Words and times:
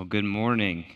Well, 0.00 0.06
good 0.06 0.24
morning. 0.24 0.86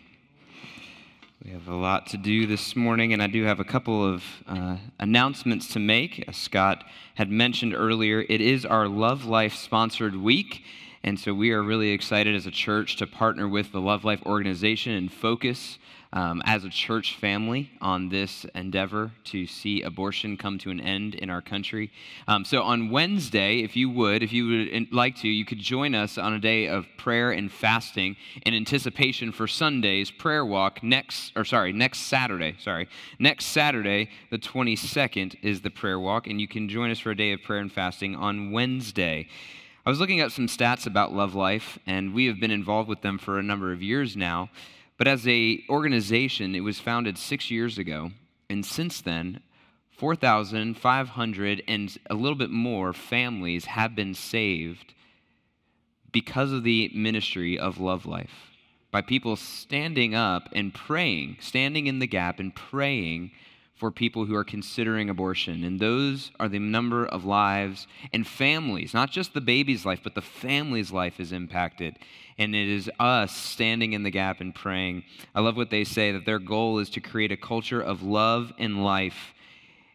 We 1.43 1.51
have 1.51 1.67
a 1.67 1.75
lot 1.75 2.07
to 2.07 2.17
do 2.17 2.47
this 2.47 2.75
morning, 2.75 3.13
and 3.13 3.21
I 3.21 3.27
do 3.27 3.43
have 3.43 3.59
a 3.59 3.63
couple 3.63 4.03
of 4.03 4.23
uh, 4.47 4.77
announcements 4.99 5.67
to 5.73 5.79
make. 5.79 6.27
As 6.27 6.35
Scott 6.35 6.83
had 7.13 7.29
mentioned 7.29 7.75
earlier, 7.75 8.25
it 8.27 8.41
is 8.41 8.65
our 8.65 8.87
Love 8.87 9.23
Life 9.23 9.53
sponsored 9.53 10.15
week, 10.15 10.63
and 11.05 11.19
so 11.19 11.35
we 11.35 11.51
are 11.51 11.61
really 11.61 11.91
excited 11.91 12.35
as 12.35 12.47
a 12.47 12.51
church 12.51 12.95
to 12.95 13.05
partner 13.05 13.47
with 13.47 13.71
the 13.71 13.79
Love 13.79 14.03
Life 14.03 14.23
organization 14.25 14.91
and 14.93 15.13
focus 15.13 15.77
um, 16.11 16.41
as 16.45 16.63
a 16.63 16.69
church 16.69 17.15
family 17.17 17.69
on 17.79 18.09
this 18.09 18.43
endeavor 18.55 19.11
to 19.25 19.45
see 19.45 19.83
abortion 19.83 20.35
come 20.35 20.57
to 20.57 20.71
an 20.71 20.81
end 20.81 21.13
in 21.13 21.29
our 21.29 21.43
country. 21.43 21.91
Um, 22.27 22.43
so 22.43 22.63
on 22.63 22.89
Wednesday, 22.89 23.59
if 23.59 23.75
you 23.75 23.87
would, 23.91 24.23
if 24.23 24.33
you 24.33 24.47
would 24.47 24.91
like 24.91 25.15
to, 25.17 25.27
you 25.27 25.45
could 25.45 25.59
join 25.59 25.93
us 25.93 26.17
on 26.17 26.33
a 26.33 26.39
day 26.39 26.67
of 26.67 26.87
prayer 26.97 27.31
and 27.31 27.51
fasting 27.51 28.15
in 28.43 28.55
anticipation 28.55 29.31
for 29.31 29.45
Sunday's 29.45 30.09
prayer 30.09 30.43
walk 30.43 30.81
next, 30.81 31.33
or 31.35 31.45
sorry, 31.45 31.71
next 31.71 31.99
Saturday. 31.99 32.55
Sorry, 32.57 32.89
next 33.19 33.45
Saturday, 33.45 34.09
the 34.31 34.39
22nd, 34.39 35.35
is 35.43 35.61
the 35.61 35.69
prayer 35.69 35.99
walk, 35.99 36.25
and 36.25 36.41
you 36.41 36.47
can 36.47 36.67
join 36.67 36.89
us 36.89 36.97
for 36.97 37.11
a 37.11 37.15
day 37.15 37.31
of 37.31 37.43
prayer 37.43 37.59
and 37.59 37.71
fasting 37.71 38.15
on 38.15 38.51
Wednesday. 38.51 39.27
I 39.85 39.91
was 39.91 39.99
looking 39.99 40.19
at 40.19 40.31
some 40.31 40.47
stats 40.47 40.87
about 40.87 41.13
Love 41.13 41.35
Life, 41.35 41.77
and 41.85 42.11
we 42.11 42.25
have 42.25 42.39
been 42.39 42.49
involved 42.49 42.89
with 42.89 43.01
them 43.01 43.19
for 43.19 43.37
a 43.37 43.43
number 43.43 43.71
of 43.71 43.83
years 43.83 44.17
now. 44.17 44.49
But 44.97 45.07
as 45.07 45.27
a 45.27 45.63
organization, 45.69 46.55
it 46.55 46.61
was 46.61 46.79
founded 46.79 47.19
six 47.19 47.51
years 47.51 47.77
ago, 47.77 48.09
and 48.49 48.65
since 48.65 48.99
then, 48.99 49.43
4,500 49.91 51.63
and 51.67 51.97
a 52.09 52.15
little 52.15 52.37
bit 52.37 52.49
more 52.49 52.93
families 52.93 53.65
have 53.65 53.95
been 53.95 54.15
saved 54.15 54.95
because 56.11 56.51
of 56.51 56.63
the 56.63 56.89
ministry 56.95 57.59
of 57.59 57.79
Love 57.79 58.07
Life. 58.07 58.49
By 58.89 59.01
people 59.01 59.35
standing 59.35 60.15
up 60.15 60.49
and 60.51 60.73
praying, 60.73 61.37
standing 61.41 61.85
in 61.85 61.99
the 61.99 62.07
gap 62.07 62.39
and 62.39 62.55
praying 62.55 63.33
for 63.75 63.91
people 63.91 64.25
who 64.25 64.35
are 64.35 64.43
considering 64.43 65.09
abortion. 65.09 65.63
And 65.63 65.79
those 65.79 66.31
are 66.39 66.47
the 66.47 66.59
number 66.59 67.05
of 67.05 67.25
lives 67.25 67.87
and 68.13 68.25
families, 68.25 68.93
not 68.93 69.11
just 69.11 69.33
the 69.33 69.41
baby's 69.41 69.85
life, 69.85 69.99
but 70.01 70.15
the 70.15 70.21
family's 70.21 70.91
life 70.91 71.19
is 71.19 71.33
impacted. 71.33 71.97
And 72.37 72.55
it 72.55 72.69
is 72.69 72.89
us 72.99 73.35
standing 73.35 73.93
in 73.93 74.03
the 74.03 74.11
gap 74.11 74.39
and 74.39 74.55
praying. 74.55 75.03
I 75.33 75.41
love 75.41 75.57
what 75.57 75.69
they 75.69 75.83
say 75.83 76.11
that 76.13 76.25
their 76.25 76.39
goal 76.39 76.79
is 76.79 76.89
to 76.91 77.01
create 77.01 77.31
a 77.31 77.37
culture 77.37 77.81
of 77.81 78.01
love 78.01 78.53
and 78.57 78.83
life. 78.83 79.33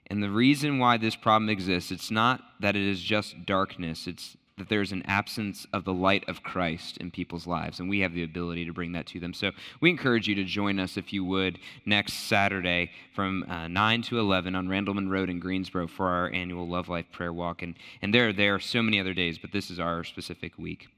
And 0.08 0.22
the 0.22 0.30
reason 0.30 0.78
why 0.78 0.96
this 0.96 1.16
problem 1.16 1.48
exists, 1.48 1.90
it's 1.90 2.10
not 2.10 2.42
that 2.60 2.76
it 2.76 2.82
is 2.82 3.00
just 3.00 3.46
darkness, 3.46 4.06
it's 4.06 4.36
that 4.60 4.68
there's 4.68 4.92
an 4.92 5.02
absence 5.06 5.66
of 5.72 5.84
the 5.84 5.92
light 5.92 6.24
of 6.28 6.44
Christ 6.44 6.98
in 6.98 7.10
people's 7.10 7.46
lives, 7.46 7.80
and 7.80 7.88
we 7.88 8.00
have 8.00 8.14
the 8.14 8.22
ability 8.22 8.64
to 8.66 8.72
bring 8.72 8.92
that 8.92 9.06
to 9.08 9.18
them. 9.18 9.34
So 9.34 9.50
we 9.80 9.90
encourage 9.90 10.28
you 10.28 10.36
to 10.36 10.44
join 10.44 10.78
us, 10.78 10.96
if 10.96 11.12
you 11.12 11.24
would, 11.24 11.58
next 11.84 12.12
Saturday 12.12 12.92
from 13.14 13.44
uh, 13.48 13.66
9 13.66 14.02
to 14.02 14.20
11 14.20 14.54
on 14.54 14.68
Randleman 14.68 15.10
Road 15.10 15.28
in 15.28 15.40
Greensboro 15.40 15.88
for 15.88 16.06
our 16.06 16.30
annual 16.32 16.68
Love 16.68 16.88
Life 16.88 17.06
Prayer 17.10 17.32
Walk. 17.32 17.62
And, 17.62 17.74
and 18.00 18.14
there, 18.14 18.32
there 18.32 18.54
are 18.54 18.60
so 18.60 18.82
many 18.82 19.00
other 19.00 19.14
days, 19.14 19.38
but 19.38 19.50
this 19.50 19.70
is 19.70 19.80
our 19.80 20.04
specific 20.04 20.56
week. 20.56 20.88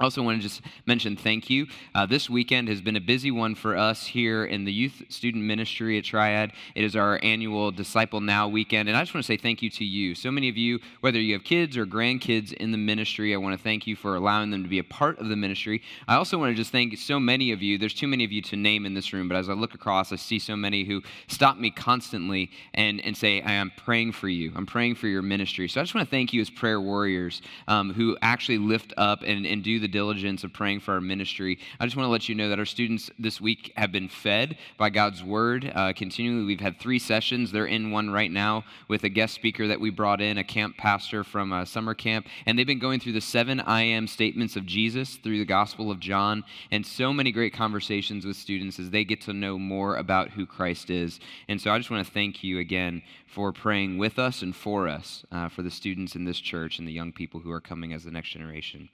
I 0.00 0.04
also 0.04 0.22
want 0.22 0.40
to 0.40 0.48
just 0.48 0.60
mention 0.86 1.16
thank 1.16 1.50
you. 1.50 1.66
Uh, 1.92 2.06
this 2.06 2.30
weekend 2.30 2.68
has 2.68 2.80
been 2.80 2.94
a 2.94 3.00
busy 3.00 3.32
one 3.32 3.56
for 3.56 3.76
us 3.76 4.06
here 4.06 4.44
in 4.44 4.64
the 4.64 4.72
youth 4.72 5.02
student 5.08 5.42
ministry 5.42 5.98
at 5.98 6.04
Triad. 6.04 6.52
It 6.76 6.84
is 6.84 6.94
our 6.94 7.18
annual 7.20 7.72
Disciple 7.72 8.20
Now 8.20 8.46
weekend, 8.46 8.88
and 8.88 8.96
I 8.96 9.00
just 9.02 9.12
want 9.12 9.26
to 9.26 9.32
say 9.32 9.36
thank 9.36 9.60
you 9.60 9.70
to 9.70 9.84
you. 9.84 10.14
So 10.14 10.30
many 10.30 10.48
of 10.48 10.56
you, 10.56 10.78
whether 11.00 11.18
you 11.18 11.32
have 11.32 11.42
kids 11.42 11.76
or 11.76 11.84
grandkids 11.84 12.52
in 12.52 12.70
the 12.70 12.78
ministry, 12.78 13.34
I 13.34 13.38
want 13.38 13.58
to 13.58 13.60
thank 13.60 13.88
you 13.88 13.96
for 13.96 14.14
allowing 14.14 14.52
them 14.52 14.62
to 14.62 14.68
be 14.68 14.78
a 14.78 14.84
part 14.84 15.18
of 15.18 15.30
the 15.30 15.34
ministry. 15.34 15.82
I 16.06 16.14
also 16.14 16.38
want 16.38 16.52
to 16.52 16.54
just 16.54 16.70
thank 16.70 16.96
so 16.96 17.18
many 17.18 17.50
of 17.50 17.60
you. 17.60 17.76
There's 17.76 17.92
too 17.92 18.06
many 18.06 18.22
of 18.22 18.30
you 18.30 18.40
to 18.42 18.56
name 18.56 18.86
in 18.86 18.94
this 18.94 19.12
room, 19.12 19.26
but 19.26 19.36
as 19.36 19.48
I 19.48 19.54
look 19.54 19.74
across, 19.74 20.12
I 20.12 20.16
see 20.16 20.38
so 20.38 20.54
many 20.54 20.84
who 20.84 21.02
stop 21.26 21.56
me 21.56 21.72
constantly 21.72 22.52
and, 22.72 23.04
and 23.04 23.16
say, 23.16 23.42
I 23.42 23.54
am 23.54 23.72
praying 23.76 24.12
for 24.12 24.28
you. 24.28 24.52
I'm 24.54 24.64
praying 24.64 24.94
for 24.94 25.08
your 25.08 25.22
ministry. 25.22 25.68
So 25.68 25.80
I 25.80 25.82
just 25.82 25.96
want 25.96 26.06
to 26.06 26.10
thank 26.10 26.32
you 26.32 26.40
as 26.40 26.50
prayer 26.50 26.80
warriors 26.80 27.42
um, 27.66 27.92
who 27.92 28.16
actually 28.22 28.58
lift 28.58 28.94
up 28.96 29.24
and, 29.26 29.44
and 29.44 29.64
do 29.64 29.80
the 29.80 29.87
the 29.88 29.98
diligence 29.98 30.44
of 30.44 30.52
praying 30.52 30.80
for 30.80 30.92
our 30.92 31.00
ministry. 31.00 31.58
I 31.80 31.86
just 31.86 31.96
want 31.96 32.06
to 32.06 32.10
let 32.10 32.28
you 32.28 32.34
know 32.34 32.50
that 32.50 32.58
our 32.58 32.66
students 32.66 33.10
this 33.18 33.40
week 33.40 33.72
have 33.76 33.90
been 33.90 34.08
fed 34.08 34.58
by 34.76 34.90
God's 34.90 35.24
word 35.24 35.72
uh, 35.74 35.94
continually. 35.94 36.44
We've 36.44 36.60
had 36.60 36.78
three 36.78 36.98
sessions. 36.98 37.50
They're 37.50 37.66
in 37.66 37.90
one 37.90 38.10
right 38.10 38.30
now 38.30 38.64
with 38.86 39.04
a 39.04 39.08
guest 39.08 39.34
speaker 39.34 39.66
that 39.66 39.80
we 39.80 39.88
brought 39.90 40.20
in, 40.20 40.36
a 40.36 40.44
camp 40.44 40.76
pastor 40.76 41.24
from 41.24 41.52
a 41.52 41.64
summer 41.64 41.94
camp. 41.94 42.26
And 42.44 42.58
they've 42.58 42.66
been 42.66 42.78
going 42.78 43.00
through 43.00 43.14
the 43.14 43.20
seven 43.22 43.60
I 43.60 43.82
am 43.82 44.06
statements 44.06 44.56
of 44.56 44.66
Jesus 44.66 45.16
through 45.16 45.38
the 45.38 45.44
Gospel 45.46 45.90
of 45.90 46.00
John. 46.00 46.44
And 46.70 46.84
so 46.84 47.12
many 47.12 47.32
great 47.32 47.54
conversations 47.54 48.26
with 48.26 48.36
students 48.36 48.78
as 48.78 48.90
they 48.90 49.04
get 49.04 49.22
to 49.22 49.32
know 49.32 49.58
more 49.58 49.96
about 49.96 50.30
who 50.30 50.44
Christ 50.44 50.90
is. 50.90 51.18
And 51.48 51.60
so 51.60 51.70
I 51.70 51.78
just 51.78 51.90
want 51.90 52.06
to 52.06 52.12
thank 52.12 52.44
you 52.44 52.58
again 52.58 53.02
for 53.26 53.52
praying 53.52 53.96
with 53.96 54.18
us 54.18 54.42
and 54.42 54.54
for 54.54 54.86
us, 54.88 55.24
uh, 55.32 55.48
for 55.48 55.62
the 55.62 55.70
students 55.70 56.14
in 56.14 56.24
this 56.24 56.40
church 56.40 56.78
and 56.78 56.86
the 56.86 56.92
young 56.92 57.12
people 57.12 57.40
who 57.40 57.50
are 57.50 57.60
coming 57.60 57.92
as 57.92 58.04
the 58.04 58.10
next 58.10 58.30
generation. 58.30 58.88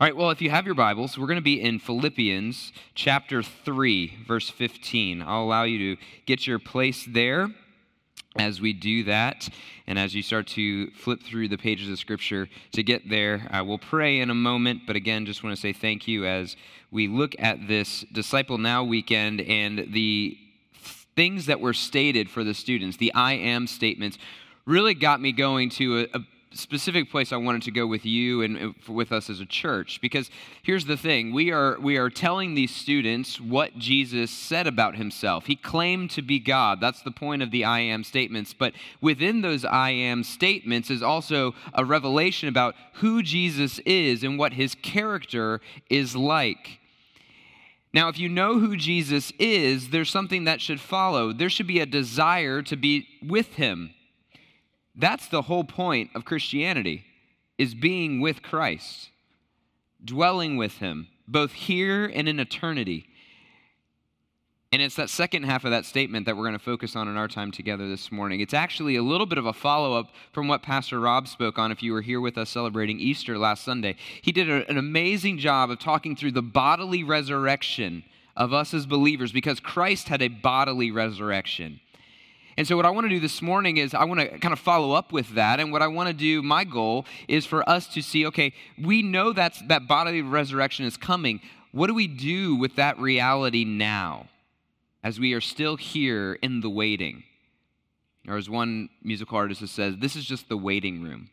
All 0.00 0.08
right, 0.08 0.16
well, 0.16 0.30
if 0.30 0.42
you 0.42 0.50
have 0.50 0.66
your 0.66 0.74
Bibles, 0.74 1.16
we're 1.16 1.28
going 1.28 1.36
to 1.36 1.40
be 1.40 1.62
in 1.62 1.78
Philippians 1.78 2.72
chapter 2.96 3.44
3, 3.44 4.24
verse 4.26 4.50
15. 4.50 5.22
I'll 5.22 5.44
allow 5.44 5.62
you 5.62 5.94
to 5.94 6.02
get 6.26 6.48
your 6.48 6.58
place 6.58 7.06
there 7.08 7.46
as 8.34 8.60
we 8.60 8.72
do 8.72 9.04
that. 9.04 9.48
And 9.86 9.96
as 9.96 10.12
you 10.12 10.20
start 10.20 10.48
to 10.48 10.90
flip 10.90 11.22
through 11.22 11.46
the 11.46 11.56
pages 11.56 11.88
of 11.88 12.00
Scripture 12.00 12.48
to 12.72 12.82
get 12.82 13.08
there, 13.08 13.48
uh, 13.52 13.62
we'll 13.64 13.78
pray 13.78 14.18
in 14.18 14.30
a 14.30 14.34
moment. 14.34 14.80
But 14.84 14.96
again, 14.96 15.26
just 15.26 15.44
want 15.44 15.54
to 15.54 15.62
say 15.62 15.72
thank 15.72 16.08
you 16.08 16.26
as 16.26 16.56
we 16.90 17.06
look 17.06 17.36
at 17.38 17.68
this 17.68 18.04
Disciple 18.12 18.58
Now 18.58 18.82
weekend 18.82 19.42
and 19.42 19.92
the 19.92 20.36
things 21.14 21.46
that 21.46 21.60
were 21.60 21.72
stated 21.72 22.28
for 22.28 22.42
the 22.42 22.54
students, 22.54 22.96
the 22.96 23.14
I 23.14 23.34
am 23.34 23.68
statements, 23.68 24.18
really 24.66 24.94
got 24.94 25.20
me 25.20 25.30
going 25.30 25.70
to 25.70 26.00
a, 26.00 26.18
a 26.18 26.20
specific 26.54 27.10
place 27.10 27.32
I 27.32 27.36
wanted 27.36 27.62
to 27.62 27.70
go 27.70 27.86
with 27.86 28.04
you 28.04 28.42
and 28.42 28.74
with 28.88 29.12
us 29.12 29.28
as 29.28 29.40
a 29.40 29.46
church 29.46 30.00
because 30.00 30.30
here's 30.62 30.86
the 30.86 30.96
thing 30.96 31.32
we 31.32 31.52
are 31.52 31.78
we 31.80 31.96
are 31.96 32.10
telling 32.10 32.54
these 32.54 32.74
students 32.74 33.40
what 33.40 33.78
Jesus 33.78 34.30
said 34.30 34.66
about 34.66 34.96
himself. 34.96 35.46
He 35.46 35.56
claimed 35.56 36.10
to 36.10 36.22
be 36.22 36.38
God. 36.38 36.80
That's 36.80 37.02
the 37.02 37.10
point 37.10 37.42
of 37.42 37.50
the 37.50 37.64
I 37.64 37.80
am 37.80 38.04
statements, 38.04 38.54
but 38.54 38.74
within 39.00 39.42
those 39.42 39.64
I 39.64 39.90
am 39.90 40.24
statements 40.24 40.90
is 40.90 41.02
also 41.02 41.54
a 41.72 41.84
revelation 41.84 42.48
about 42.48 42.74
who 42.94 43.22
Jesus 43.22 43.78
is 43.80 44.22
and 44.22 44.38
what 44.38 44.54
his 44.54 44.74
character 44.74 45.60
is 45.90 46.14
like. 46.16 46.80
Now, 47.94 48.08
if 48.08 48.18
you 48.18 48.28
know 48.28 48.58
who 48.58 48.76
Jesus 48.76 49.32
is, 49.38 49.90
there's 49.90 50.10
something 50.10 50.44
that 50.44 50.60
should 50.60 50.80
follow. 50.80 51.32
There 51.32 51.48
should 51.48 51.68
be 51.68 51.78
a 51.78 51.86
desire 51.86 52.60
to 52.62 52.76
be 52.76 53.06
with 53.22 53.54
him. 53.54 53.94
That's 54.94 55.26
the 55.28 55.42
whole 55.42 55.64
point 55.64 56.10
of 56.14 56.24
Christianity 56.24 57.04
is 57.58 57.74
being 57.74 58.20
with 58.20 58.42
Christ, 58.42 59.10
dwelling 60.04 60.56
with 60.56 60.78
him, 60.78 61.08
both 61.26 61.52
here 61.52 62.06
and 62.06 62.28
in 62.28 62.40
eternity. 62.40 63.06
And 64.72 64.82
it's 64.82 64.96
that 64.96 65.08
second 65.08 65.44
half 65.44 65.64
of 65.64 65.70
that 65.70 65.84
statement 65.84 66.26
that 66.26 66.36
we're 66.36 66.42
going 66.42 66.58
to 66.58 66.64
focus 66.64 66.96
on 66.96 67.06
in 67.06 67.16
our 67.16 67.28
time 67.28 67.52
together 67.52 67.88
this 67.88 68.10
morning. 68.10 68.40
It's 68.40 68.54
actually 68.54 68.96
a 68.96 69.04
little 69.04 69.26
bit 69.26 69.38
of 69.38 69.46
a 69.46 69.52
follow 69.52 69.96
up 69.96 70.10
from 70.32 70.48
what 70.48 70.62
Pastor 70.62 70.98
Rob 70.98 71.28
spoke 71.28 71.58
on 71.58 71.70
if 71.70 71.80
you 71.80 71.92
were 71.92 72.02
here 72.02 72.20
with 72.20 72.36
us 72.36 72.50
celebrating 72.50 72.98
Easter 72.98 73.38
last 73.38 73.62
Sunday. 73.62 73.94
He 74.20 74.32
did 74.32 74.50
a, 74.50 74.68
an 74.68 74.76
amazing 74.76 75.38
job 75.38 75.70
of 75.70 75.78
talking 75.78 76.16
through 76.16 76.32
the 76.32 76.42
bodily 76.42 77.04
resurrection 77.04 78.02
of 78.36 78.52
us 78.52 78.74
as 78.74 78.84
believers 78.84 79.30
because 79.30 79.60
Christ 79.60 80.08
had 80.08 80.20
a 80.20 80.28
bodily 80.28 80.90
resurrection. 80.90 81.80
And 82.56 82.66
so, 82.66 82.76
what 82.76 82.86
I 82.86 82.90
want 82.90 83.06
to 83.06 83.08
do 83.08 83.20
this 83.20 83.42
morning 83.42 83.78
is 83.78 83.94
I 83.94 84.04
want 84.04 84.20
to 84.20 84.38
kind 84.38 84.52
of 84.52 84.60
follow 84.60 84.92
up 84.92 85.12
with 85.12 85.34
that. 85.34 85.58
And 85.58 85.72
what 85.72 85.82
I 85.82 85.88
want 85.88 86.08
to 86.08 86.14
do, 86.14 86.42
my 86.42 86.64
goal 86.64 87.04
is 87.26 87.44
for 87.46 87.68
us 87.68 87.86
to 87.94 88.02
see 88.02 88.26
okay, 88.26 88.52
we 88.80 89.02
know 89.02 89.32
that's, 89.32 89.60
that 89.62 89.88
bodily 89.88 90.22
resurrection 90.22 90.84
is 90.84 90.96
coming. 90.96 91.40
What 91.72 91.88
do 91.88 91.94
we 91.94 92.06
do 92.06 92.54
with 92.54 92.76
that 92.76 92.98
reality 92.98 93.64
now 93.64 94.28
as 95.02 95.18
we 95.18 95.32
are 95.32 95.40
still 95.40 95.76
here 95.76 96.34
in 96.34 96.60
the 96.60 96.70
waiting? 96.70 97.24
Or 98.28 98.36
as 98.36 98.48
one 98.48 98.88
musical 99.02 99.36
artist 99.36 99.66
said, 99.68 100.00
this 100.00 100.16
is 100.16 100.24
just 100.24 100.48
the 100.48 100.56
waiting 100.56 101.02
room. 101.02 101.30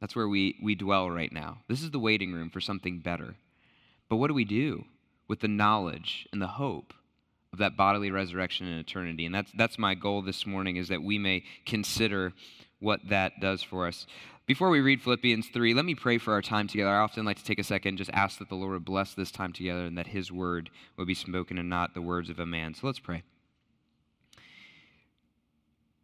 That's 0.00 0.16
where 0.16 0.28
we, 0.28 0.56
we 0.62 0.74
dwell 0.74 1.10
right 1.10 1.32
now. 1.32 1.58
This 1.68 1.82
is 1.82 1.90
the 1.90 1.98
waiting 1.98 2.32
room 2.32 2.50
for 2.50 2.60
something 2.60 2.98
better. 2.98 3.36
But 4.08 4.16
what 4.16 4.28
do 4.28 4.34
we 4.34 4.44
do 4.44 4.84
with 5.28 5.40
the 5.40 5.48
knowledge 5.48 6.26
and 6.32 6.40
the 6.40 6.46
hope 6.46 6.94
of 7.52 7.58
that 7.58 7.76
bodily 7.76 8.10
resurrection 8.10 8.66
in 8.66 8.78
eternity. 8.78 9.26
And 9.26 9.34
that's, 9.34 9.52
that's 9.56 9.78
my 9.78 9.94
goal 9.94 10.22
this 10.22 10.46
morning 10.46 10.76
is 10.76 10.88
that 10.88 11.02
we 11.02 11.18
may 11.18 11.44
consider 11.64 12.32
what 12.80 13.00
that 13.08 13.40
does 13.40 13.62
for 13.62 13.86
us. 13.86 14.06
Before 14.46 14.70
we 14.70 14.80
read 14.80 15.02
Philippians 15.02 15.48
3, 15.48 15.74
let 15.74 15.84
me 15.84 15.96
pray 15.96 16.18
for 16.18 16.32
our 16.32 16.42
time 16.42 16.68
together. 16.68 16.90
I 16.90 16.98
often 16.98 17.24
like 17.24 17.38
to 17.38 17.44
take 17.44 17.58
a 17.58 17.64
second 17.64 17.90
and 17.90 17.98
just 17.98 18.12
ask 18.12 18.38
that 18.38 18.48
the 18.48 18.54
Lord 18.54 18.74
would 18.74 18.84
bless 18.84 19.12
this 19.12 19.32
time 19.32 19.52
together 19.52 19.86
and 19.86 19.98
that 19.98 20.06
his 20.06 20.30
word 20.30 20.70
would 20.96 21.08
be 21.08 21.14
spoken 21.14 21.58
and 21.58 21.68
not 21.68 21.94
the 21.94 22.02
words 22.02 22.30
of 22.30 22.38
a 22.38 22.46
man. 22.46 22.74
So 22.74 22.86
let's 22.86 23.00
pray. 23.00 23.24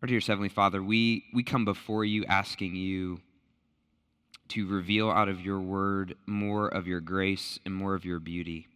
Our 0.03 0.09
dear 0.09 0.19
Heavenly 0.19 0.49
Father, 0.49 0.83
we, 0.83 1.27
we 1.33 1.45
come 1.45 1.65
before 1.65 2.05
you 2.05 2.25
asking 2.25 2.75
you 2.75 3.21
to 4.49 4.67
reveal 4.67 5.09
out 5.09 5.29
of 5.29 5.41
your 5.41 5.61
word 5.61 6.17
more 6.27 6.67
of 6.67 6.89
your 6.89 7.01
grace 7.01 7.61
and 7.65 7.73
more 7.73 7.95
of 7.95 8.05
your 8.05 8.19
beauty. 8.19 8.67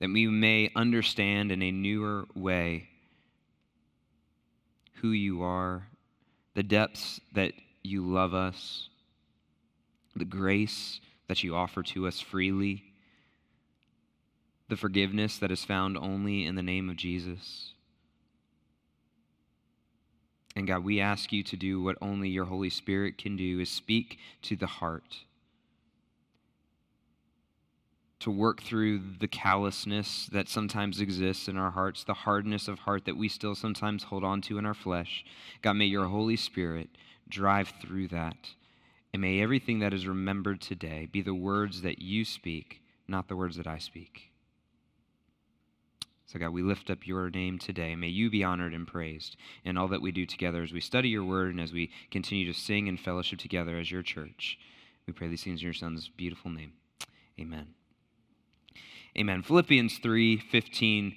That 0.00 0.10
we 0.10 0.26
may 0.26 0.70
understand 0.76 1.50
in 1.50 1.62
a 1.62 1.72
newer 1.72 2.26
way 2.34 2.88
who 5.00 5.10
you 5.10 5.42
are, 5.42 5.88
the 6.54 6.62
depths 6.62 7.20
that 7.34 7.52
you 7.82 8.06
love 8.06 8.34
us, 8.34 8.88
the 10.16 10.24
grace 10.24 11.00
that 11.28 11.42
you 11.42 11.54
offer 11.54 11.82
to 11.82 12.06
us 12.06 12.20
freely, 12.20 12.84
the 14.68 14.76
forgiveness 14.76 15.38
that 15.38 15.50
is 15.50 15.64
found 15.64 15.96
only 15.96 16.44
in 16.44 16.54
the 16.54 16.62
name 16.62 16.90
of 16.90 16.96
Jesus. 16.96 17.72
And 20.56 20.66
God, 20.66 20.84
we 20.84 21.00
ask 21.00 21.32
you 21.32 21.42
to 21.44 21.56
do 21.56 21.80
what 21.80 21.96
only 22.02 22.28
your 22.28 22.46
Holy 22.46 22.70
Spirit 22.70 23.16
can 23.16 23.36
do 23.36 23.60
is 23.60 23.70
speak 23.70 24.18
to 24.42 24.56
the 24.56 24.66
heart. 24.66 25.18
To 28.20 28.30
work 28.30 28.62
through 28.62 29.00
the 29.20 29.28
callousness 29.28 30.28
that 30.32 30.48
sometimes 30.48 31.00
exists 31.00 31.46
in 31.46 31.56
our 31.56 31.70
hearts, 31.70 32.02
the 32.02 32.14
hardness 32.14 32.66
of 32.66 32.80
heart 32.80 33.04
that 33.04 33.16
we 33.16 33.28
still 33.28 33.54
sometimes 33.54 34.04
hold 34.04 34.24
on 34.24 34.40
to 34.42 34.58
in 34.58 34.66
our 34.66 34.74
flesh. 34.74 35.24
God, 35.62 35.74
may 35.74 35.84
your 35.84 36.06
Holy 36.06 36.36
Spirit 36.36 36.88
drive 37.28 37.72
through 37.80 38.08
that. 38.08 38.36
And 39.12 39.22
may 39.22 39.40
everything 39.40 39.78
that 39.78 39.94
is 39.94 40.06
remembered 40.06 40.60
today 40.60 41.08
be 41.10 41.22
the 41.22 41.34
words 41.34 41.82
that 41.82 42.00
you 42.00 42.24
speak, 42.24 42.82
not 43.06 43.28
the 43.28 43.36
words 43.36 43.56
that 43.56 43.66
I 43.66 43.78
speak. 43.78 44.30
So, 46.26 46.38
God, 46.38 46.50
we 46.50 46.62
lift 46.62 46.90
up 46.90 47.06
your 47.06 47.30
name 47.30 47.58
today. 47.58 47.96
May 47.96 48.08
you 48.08 48.28
be 48.28 48.44
honored 48.44 48.74
and 48.74 48.86
praised 48.86 49.36
in 49.64 49.78
all 49.78 49.88
that 49.88 50.02
we 50.02 50.12
do 50.12 50.26
together 50.26 50.62
as 50.62 50.72
we 50.72 50.80
study 50.80 51.08
your 51.08 51.24
word 51.24 51.50
and 51.52 51.60
as 51.60 51.72
we 51.72 51.90
continue 52.10 52.44
to 52.52 52.58
sing 52.58 52.86
and 52.86 53.00
fellowship 53.00 53.38
together 53.38 53.78
as 53.78 53.90
your 53.90 54.02
church. 54.02 54.58
We 55.06 55.14
pray 55.14 55.28
these 55.28 55.42
things 55.42 55.62
in 55.62 55.64
your 55.64 55.72
son's 55.72 56.10
beautiful 56.10 56.50
name. 56.50 56.74
Amen. 57.40 57.77
Amen. 59.18 59.42
Philippians 59.42 59.98
3 59.98 60.36
15, 60.36 61.16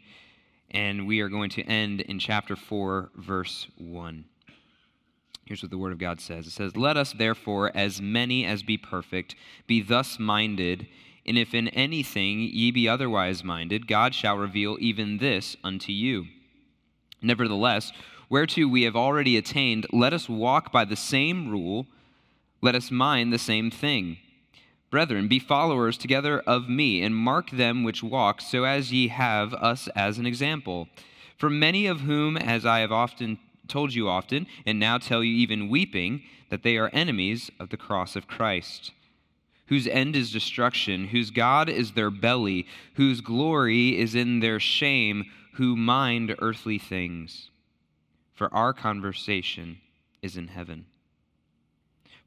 and 0.71 1.05
we 1.05 1.19
are 1.19 1.29
going 1.29 1.51
to 1.51 1.61
end 1.63 2.01
in 2.01 2.17
chapter 2.17 2.55
4, 2.55 3.11
verse 3.15 3.67
1. 3.77 4.25
Here's 5.45 5.61
what 5.61 5.69
the 5.69 5.77
Word 5.77 5.91
of 5.91 5.99
God 5.99 6.19
says 6.19 6.47
It 6.47 6.51
says, 6.51 6.75
Let 6.75 6.97
us 6.97 7.13
therefore, 7.13 7.71
as 7.75 8.01
many 8.01 8.45
as 8.45 8.63
be 8.63 8.77
perfect, 8.77 9.35
be 9.67 9.81
thus 9.81 10.17
minded 10.17 10.87
and 11.25 11.37
if 11.37 11.53
in 11.53 11.67
anything 11.69 12.39
ye 12.39 12.71
be 12.71 12.87
otherwise 12.89 13.43
minded, 13.43 13.87
God 13.87 14.15
shall 14.15 14.37
reveal 14.37 14.77
even 14.79 15.19
this 15.19 15.55
unto 15.63 15.91
you. 15.91 16.25
Nevertheless, 17.21 17.91
whereto 18.29 18.67
we 18.67 18.83
have 18.83 18.95
already 18.95 19.37
attained, 19.37 19.85
let 19.91 20.13
us 20.13 20.27
walk 20.27 20.71
by 20.71 20.85
the 20.85 20.95
same 20.95 21.49
rule, 21.49 21.85
let 22.61 22.75
us 22.75 22.89
mind 22.89 23.31
the 23.31 23.37
same 23.37 23.69
thing. 23.69 24.17
Brethren, 24.91 25.27
be 25.27 25.39
followers 25.39 25.97
together 25.97 26.41
of 26.41 26.69
me, 26.69 27.01
and 27.01 27.15
mark 27.15 27.49
them 27.49 27.83
which 27.83 28.03
walk, 28.03 28.41
so 28.41 28.65
as 28.65 28.93
ye 28.93 29.07
have 29.07 29.55
us 29.55 29.87
as 29.95 30.19
an 30.19 30.27
example. 30.27 30.87
For 31.37 31.49
many 31.49 31.87
of 31.87 32.01
whom, 32.01 32.37
as 32.37 32.65
I 32.65 32.79
have 32.81 32.91
often 32.91 33.39
told 33.67 33.95
you 33.95 34.07
often, 34.07 34.45
and 34.65 34.79
now 34.79 34.99
tell 34.99 35.23
you 35.23 35.33
even 35.33 35.69
weeping, 35.69 36.21
that 36.49 36.61
they 36.61 36.77
are 36.77 36.91
enemies 36.93 37.49
of 37.59 37.69
the 37.69 37.77
cross 37.77 38.15
of 38.15 38.27
Christ 38.27 38.91
whose 39.71 39.87
end 39.87 40.17
is 40.17 40.33
destruction, 40.33 41.07
whose 41.07 41.31
God 41.31 41.69
is 41.69 41.93
their 41.93 42.09
belly, 42.11 42.67
whose 42.95 43.21
glory 43.21 43.97
is 43.97 44.15
in 44.15 44.41
their 44.41 44.59
shame, 44.59 45.23
who 45.53 45.77
mind 45.77 46.35
earthly 46.39 46.77
things. 46.77 47.49
For 48.33 48.53
our 48.53 48.73
conversation 48.73 49.79
is 50.21 50.35
in 50.35 50.49
heaven. 50.49 50.87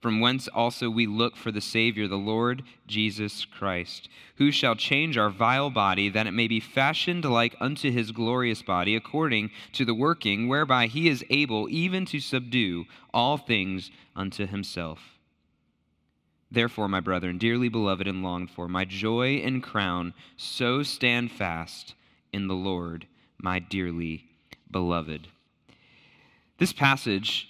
From 0.04 0.20
whence 0.20 0.48
also 0.48 0.90
we 0.90 1.06
look 1.06 1.34
for 1.34 1.50
the 1.50 1.62
Savior, 1.62 2.06
the 2.06 2.16
Lord 2.16 2.62
Jesus 2.86 3.46
Christ, 3.46 4.10
who 4.36 4.50
shall 4.50 4.74
change 4.74 5.16
our 5.16 5.30
vile 5.30 5.70
body, 5.70 6.10
that 6.10 6.26
it 6.26 6.32
may 6.32 6.46
be 6.46 6.60
fashioned 6.60 7.24
like 7.24 7.56
unto 7.58 7.90
his 7.90 8.10
glorious 8.10 8.60
body, 8.60 8.96
according 8.96 9.50
to 9.72 9.82
the 9.86 9.94
working 9.94 10.46
whereby 10.46 10.88
he 10.88 11.08
is 11.08 11.24
able 11.30 11.70
even 11.70 12.04
to 12.04 12.20
subdue 12.20 12.84
all 13.14 13.38
things 13.38 13.90
unto 14.14 14.46
himself. 14.46 15.00
Therefore, 16.50 16.86
my 16.86 17.00
brethren, 17.00 17.38
dearly 17.38 17.70
beloved 17.70 18.06
and 18.06 18.22
longed 18.22 18.50
for, 18.50 18.68
my 18.68 18.84
joy 18.84 19.36
and 19.36 19.62
crown, 19.62 20.12
so 20.36 20.82
stand 20.82 21.32
fast 21.32 21.94
in 22.30 22.46
the 22.46 22.52
Lord, 22.52 23.06
my 23.38 23.58
dearly 23.58 24.26
beloved. 24.70 25.28
This 26.58 26.74
passage, 26.74 27.48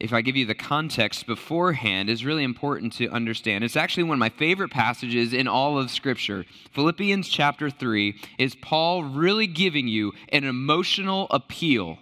if 0.00 0.12
I 0.12 0.20
give 0.20 0.36
you 0.36 0.46
the 0.46 0.54
context 0.54 1.26
beforehand, 1.26 2.08
is 2.08 2.24
really 2.24 2.44
important 2.44 2.92
to 2.94 3.08
understand. 3.08 3.64
It's 3.64 3.76
actually 3.76 4.04
one 4.04 4.14
of 4.14 4.20
my 4.20 4.28
favorite 4.28 4.70
passages 4.70 5.32
in 5.32 5.48
all 5.48 5.76
of 5.76 5.90
Scripture. 5.90 6.44
Philippians 6.72 7.28
chapter 7.28 7.68
3 7.68 8.14
is 8.38 8.54
Paul 8.54 9.02
really 9.02 9.48
giving 9.48 9.88
you 9.88 10.12
an 10.28 10.44
emotional 10.44 11.26
appeal 11.30 11.98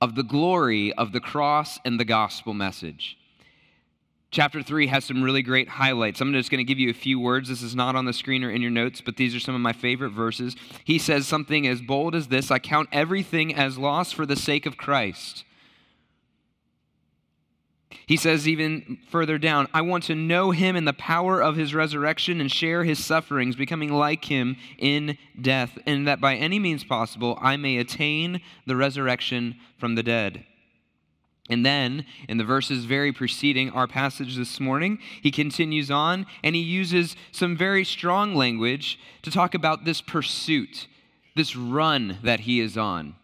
of 0.00 0.14
the 0.14 0.22
glory 0.22 0.92
of 0.92 1.12
the 1.12 1.20
cross 1.20 1.78
and 1.84 1.98
the 1.98 2.04
gospel 2.04 2.52
message. 2.52 3.16
Chapter 4.30 4.62
3 4.62 4.86
has 4.88 5.04
some 5.04 5.22
really 5.22 5.42
great 5.42 5.68
highlights. 5.68 6.20
I'm 6.20 6.32
just 6.32 6.50
going 6.50 6.58
to 6.58 6.64
give 6.64 6.78
you 6.78 6.90
a 6.90 6.94
few 6.94 7.20
words. 7.20 7.48
This 7.48 7.62
is 7.62 7.74
not 7.74 7.96
on 7.96 8.06
the 8.06 8.14
screen 8.14 8.44
or 8.44 8.50
in 8.50 8.62
your 8.62 8.70
notes, 8.70 9.00
but 9.00 9.16
these 9.16 9.34
are 9.34 9.40
some 9.40 9.54
of 9.54 9.60
my 9.60 9.74
favorite 9.74 10.10
verses. 10.10 10.56
He 10.84 10.98
says 10.98 11.28
something 11.28 11.66
as 11.66 11.80
bold 11.80 12.14
as 12.14 12.28
this 12.28 12.50
I 12.50 12.58
count 12.58 12.88
everything 12.92 13.54
as 13.54 13.78
loss 13.78 14.10
for 14.10 14.26
the 14.26 14.36
sake 14.36 14.66
of 14.66 14.76
Christ. 14.76 15.44
He 18.06 18.16
says 18.16 18.48
even 18.48 18.98
further 19.10 19.38
down, 19.38 19.68
I 19.72 19.82
want 19.82 20.04
to 20.04 20.14
know 20.14 20.50
him 20.50 20.76
in 20.76 20.84
the 20.84 20.92
power 20.92 21.40
of 21.40 21.56
his 21.56 21.74
resurrection 21.74 22.40
and 22.40 22.50
share 22.50 22.84
his 22.84 23.04
sufferings, 23.04 23.56
becoming 23.56 23.92
like 23.92 24.24
him 24.24 24.56
in 24.78 25.18
death, 25.40 25.78
and 25.86 26.06
that 26.06 26.20
by 26.20 26.36
any 26.36 26.58
means 26.58 26.84
possible 26.84 27.38
I 27.40 27.56
may 27.56 27.78
attain 27.78 28.40
the 28.66 28.76
resurrection 28.76 29.56
from 29.78 29.94
the 29.94 30.02
dead. 30.02 30.44
And 31.50 31.66
then, 31.66 32.06
in 32.28 32.38
the 32.38 32.44
verses 32.44 32.84
very 32.84 33.12
preceding 33.12 33.70
our 33.70 33.88
passage 33.88 34.36
this 34.36 34.60
morning, 34.60 34.98
he 35.20 35.30
continues 35.30 35.90
on 35.90 36.26
and 36.44 36.54
he 36.54 36.62
uses 36.62 37.16
some 37.32 37.56
very 37.56 37.84
strong 37.84 38.34
language 38.34 38.98
to 39.22 39.30
talk 39.30 39.54
about 39.54 39.84
this 39.84 40.00
pursuit, 40.00 40.86
this 41.34 41.56
run 41.56 42.18
that 42.22 42.40
he 42.40 42.60
is 42.60 42.78
on. 42.78 43.16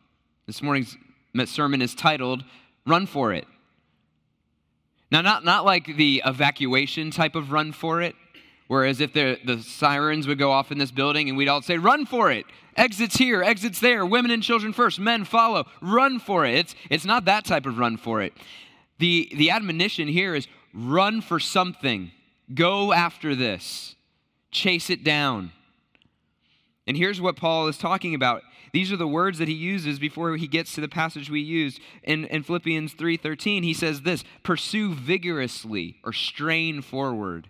This 0.46 0.62
morning's 0.62 0.96
sermon 1.46 1.80
is 1.80 1.94
titled, 1.94 2.42
Run 2.86 3.06
for 3.06 3.32
It. 3.32 3.46
Now, 5.10 5.22
not, 5.22 5.44
not 5.44 5.64
like 5.64 5.96
the 5.96 6.22
evacuation 6.24 7.10
type 7.10 7.34
of 7.34 7.50
run 7.50 7.72
for 7.72 8.02
it, 8.02 8.14
whereas 8.66 9.00
if 9.00 9.12
the, 9.12 9.38
the 9.44 9.62
sirens 9.62 10.26
would 10.26 10.38
go 10.38 10.50
off 10.50 10.70
in 10.70 10.78
this 10.78 10.90
building 10.90 11.28
and 11.28 11.38
we'd 11.38 11.48
all 11.48 11.62
say, 11.62 11.78
Run 11.78 12.04
for 12.04 12.30
it, 12.30 12.44
Exits 12.78 13.16
here, 13.16 13.42
exits 13.42 13.80
there, 13.80 14.06
women 14.06 14.30
and 14.30 14.40
children 14.40 14.72
first, 14.72 15.00
men 15.00 15.24
follow. 15.24 15.66
Run 15.82 16.20
for 16.20 16.46
it. 16.46 16.54
It's, 16.54 16.74
it's 16.88 17.04
not 17.04 17.24
that 17.24 17.44
type 17.44 17.66
of 17.66 17.76
run 17.76 17.96
for 17.96 18.22
it. 18.22 18.32
The, 19.00 19.28
the 19.34 19.50
admonition 19.50 20.06
here 20.06 20.32
is 20.36 20.46
run 20.72 21.20
for 21.20 21.40
something, 21.40 22.12
go 22.54 22.92
after 22.92 23.34
this, 23.34 23.96
chase 24.52 24.90
it 24.90 25.02
down. 25.02 25.50
And 26.86 26.96
here's 26.96 27.20
what 27.20 27.34
Paul 27.34 27.66
is 27.66 27.76
talking 27.76 28.14
about. 28.14 28.42
These 28.72 28.92
are 28.92 28.96
the 28.96 29.08
words 29.08 29.38
that 29.38 29.48
he 29.48 29.54
uses 29.54 29.98
before 29.98 30.36
he 30.36 30.46
gets 30.46 30.74
to 30.74 30.80
the 30.80 30.88
passage 30.88 31.30
we 31.30 31.40
used 31.40 31.80
in, 32.02 32.24
in 32.26 32.42
Philippians 32.42 32.94
3:13. 32.94 33.64
He 33.64 33.74
says 33.74 34.02
this, 34.02 34.24
pursue 34.42 34.94
vigorously 34.94 35.96
or 36.04 36.12
strain 36.12 36.82
forward. 36.82 37.48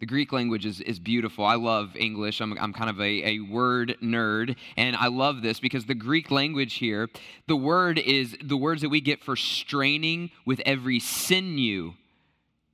The 0.00 0.06
Greek 0.06 0.32
language 0.32 0.64
is, 0.64 0.80
is 0.80 1.00
beautiful. 1.00 1.44
I 1.44 1.56
love 1.56 1.96
English. 1.96 2.40
I'm, 2.40 2.56
I'm 2.58 2.72
kind 2.72 2.88
of 2.88 3.00
a, 3.00 3.24
a 3.24 3.40
word 3.40 3.96
nerd, 4.00 4.56
and 4.76 4.94
I 4.94 5.08
love 5.08 5.42
this 5.42 5.58
because 5.58 5.86
the 5.86 5.94
Greek 5.94 6.30
language 6.30 6.74
here, 6.74 7.08
the 7.48 7.56
word 7.56 7.98
is 7.98 8.36
the 8.42 8.56
words 8.56 8.82
that 8.82 8.90
we 8.90 9.00
get 9.00 9.24
for 9.24 9.34
straining 9.34 10.30
with 10.46 10.60
every 10.64 11.00
sinew. 11.00 11.94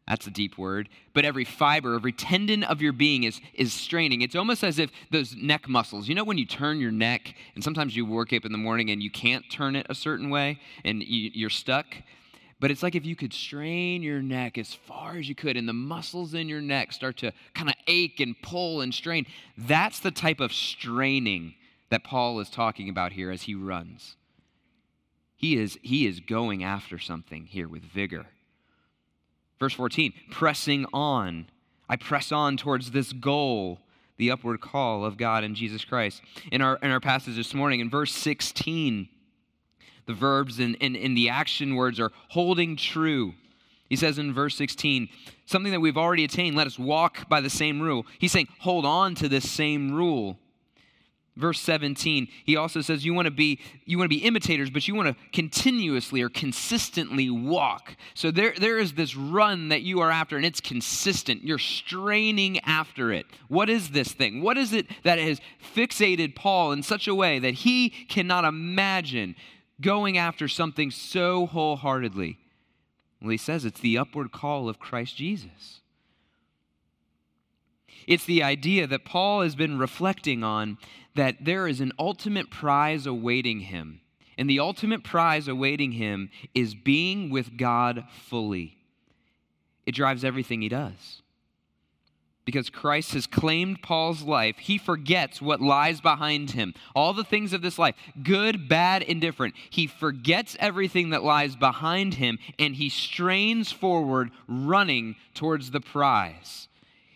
That's 0.06 0.26
a 0.26 0.30
deep 0.30 0.58
word. 0.58 0.90
But 1.14 1.24
every 1.24 1.44
fiber, 1.44 1.94
every 1.94 2.12
tendon 2.12 2.62
of 2.62 2.82
your 2.82 2.92
being 2.92 3.24
is, 3.24 3.40
is 3.54 3.72
straining. 3.72 4.20
It's 4.20 4.36
almost 4.36 4.62
as 4.62 4.78
if 4.78 4.90
those 5.10 5.34
neck 5.34 5.68
muscles, 5.68 6.08
you 6.08 6.14
know, 6.14 6.24
when 6.24 6.36
you 6.36 6.44
turn 6.44 6.78
your 6.78 6.92
neck, 6.92 7.34
and 7.54 7.64
sometimes 7.64 7.96
you 7.96 8.04
work 8.04 8.32
up 8.32 8.44
in 8.44 8.52
the 8.52 8.58
morning 8.58 8.90
and 8.90 9.02
you 9.02 9.10
can't 9.10 9.44
turn 9.50 9.76
it 9.76 9.86
a 9.88 9.94
certain 9.94 10.28
way 10.28 10.60
and 10.84 11.02
you, 11.02 11.30
you're 11.32 11.50
stuck? 11.50 11.86
But 12.60 12.70
it's 12.70 12.82
like 12.82 12.94
if 12.94 13.04
you 13.04 13.16
could 13.16 13.32
strain 13.32 14.02
your 14.02 14.22
neck 14.22 14.58
as 14.58 14.74
far 14.74 15.16
as 15.16 15.28
you 15.28 15.34
could, 15.34 15.56
and 15.56 15.68
the 15.68 15.72
muscles 15.72 16.34
in 16.34 16.48
your 16.48 16.60
neck 16.60 16.92
start 16.92 17.16
to 17.18 17.32
kind 17.54 17.68
of 17.68 17.74
ache 17.86 18.20
and 18.20 18.34
pull 18.42 18.80
and 18.80 18.94
strain. 18.94 19.26
That's 19.56 20.00
the 20.00 20.10
type 20.10 20.40
of 20.40 20.52
straining 20.52 21.54
that 21.90 22.04
Paul 22.04 22.40
is 22.40 22.50
talking 22.50 22.88
about 22.88 23.12
here 23.12 23.30
as 23.30 23.42
he 23.42 23.54
runs. 23.54 24.16
He 25.36 25.56
is, 25.56 25.78
he 25.82 26.06
is 26.06 26.20
going 26.20 26.62
after 26.64 26.98
something 26.98 27.46
here 27.46 27.68
with 27.68 27.82
vigor. 27.82 28.26
Verse 29.58 29.74
14, 29.74 30.12
pressing 30.30 30.86
on. 30.92 31.46
I 31.88 31.96
press 31.96 32.32
on 32.32 32.56
towards 32.56 32.90
this 32.90 33.12
goal, 33.12 33.80
the 34.16 34.30
upward 34.30 34.60
call 34.60 35.04
of 35.04 35.16
God 35.16 35.44
in 35.44 35.54
Jesus 35.54 35.84
Christ. 35.84 36.22
In 36.50 36.62
our, 36.62 36.78
in 36.82 36.90
our 36.90 37.00
passage 37.00 37.36
this 37.36 37.54
morning, 37.54 37.80
in 37.80 37.90
verse 37.90 38.12
16, 38.12 39.08
the 40.06 40.14
verbs 40.14 40.58
and, 40.58 40.76
and, 40.80 40.96
and 40.96 41.16
the 41.16 41.28
action 41.28 41.76
words 41.76 42.00
are 42.00 42.12
holding 42.28 42.76
true. 42.76 43.34
He 43.88 43.96
says 43.96 44.18
in 44.18 44.32
verse 44.32 44.56
16, 44.56 45.08
something 45.46 45.72
that 45.72 45.80
we've 45.80 45.96
already 45.96 46.24
attained, 46.24 46.56
let 46.56 46.66
us 46.66 46.78
walk 46.78 47.28
by 47.28 47.40
the 47.40 47.50
same 47.50 47.80
rule. 47.80 48.06
He's 48.18 48.32
saying, 48.32 48.48
hold 48.60 48.84
on 48.86 49.14
to 49.16 49.28
this 49.28 49.48
same 49.48 49.94
rule. 49.94 50.38
Verse 51.36 51.58
17, 51.58 52.28
he 52.44 52.54
also 52.54 52.80
says 52.80 53.04
you 53.04 53.12
want 53.12 53.26
to 53.26 53.32
be 53.32 53.58
you 53.84 53.98
want 53.98 54.08
to 54.08 54.16
be 54.16 54.24
imitators, 54.24 54.70
but 54.70 54.86
you 54.86 54.94
want 54.94 55.08
to 55.08 55.16
continuously 55.32 56.22
or 56.22 56.28
consistently 56.28 57.28
walk. 57.28 57.96
So 58.14 58.30
there, 58.30 58.54
there 58.56 58.78
is 58.78 58.92
this 58.92 59.16
run 59.16 59.70
that 59.70 59.82
you 59.82 59.98
are 60.00 60.12
after, 60.12 60.36
and 60.36 60.46
it's 60.46 60.60
consistent. 60.60 61.42
You're 61.42 61.58
straining 61.58 62.60
after 62.60 63.10
it. 63.12 63.26
What 63.48 63.68
is 63.68 63.90
this 63.90 64.12
thing? 64.12 64.42
What 64.42 64.56
is 64.56 64.72
it 64.72 64.86
that 65.02 65.18
has 65.18 65.40
fixated 65.74 66.36
Paul 66.36 66.70
in 66.70 66.84
such 66.84 67.08
a 67.08 67.14
way 67.16 67.40
that 67.40 67.54
he 67.54 67.88
cannot 67.88 68.44
imagine 68.44 69.34
going 69.80 70.16
after 70.16 70.46
something 70.46 70.92
so 70.92 71.46
wholeheartedly? 71.46 72.38
Well, 73.20 73.30
he 73.30 73.38
says 73.38 73.64
it's 73.64 73.80
the 73.80 73.98
upward 73.98 74.30
call 74.30 74.68
of 74.68 74.78
Christ 74.78 75.16
Jesus. 75.16 75.80
It's 78.06 78.24
the 78.24 78.42
idea 78.42 78.86
that 78.86 79.04
Paul 79.04 79.42
has 79.42 79.54
been 79.54 79.78
reflecting 79.78 80.42
on 80.44 80.78
that 81.14 81.44
there 81.44 81.68
is 81.68 81.80
an 81.80 81.92
ultimate 81.98 82.50
prize 82.50 83.06
awaiting 83.06 83.60
him. 83.60 84.00
And 84.36 84.50
the 84.50 84.60
ultimate 84.60 85.04
prize 85.04 85.46
awaiting 85.46 85.92
him 85.92 86.30
is 86.54 86.74
being 86.74 87.30
with 87.30 87.56
God 87.56 88.04
fully. 88.28 88.76
It 89.86 89.94
drives 89.94 90.24
everything 90.24 90.62
he 90.62 90.68
does. 90.68 91.22
Because 92.44 92.68
Christ 92.68 93.14
has 93.14 93.26
claimed 93.26 93.80
Paul's 93.80 94.22
life, 94.22 94.58
he 94.58 94.76
forgets 94.76 95.40
what 95.40 95.62
lies 95.62 96.02
behind 96.02 96.50
him. 96.50 96.74
All 96.94 97.14
the 97.14 97.24
things 97.24 97.54
of 97.54 97.62
this 97.62 97.78
life, 97.78 97.94
good, 98.22 98.68
bad, 98.68 99.02
indifferent. 99.02 99.54
He 99.70 99.86
forgets 99.86 100.54
everything 100.60 101.10
that 101.10 101.24
lies 101.24 101.56
behind 101.56 102.14
him 102.14 102.38
and 102.58 102.76
he 102.76 102.90
strains 102.90 103.72
forward, 103.72 104.30
running 104.46 105.16
towards 105.32 105.70
the 105.70 105.80
prize. 105.80 106.68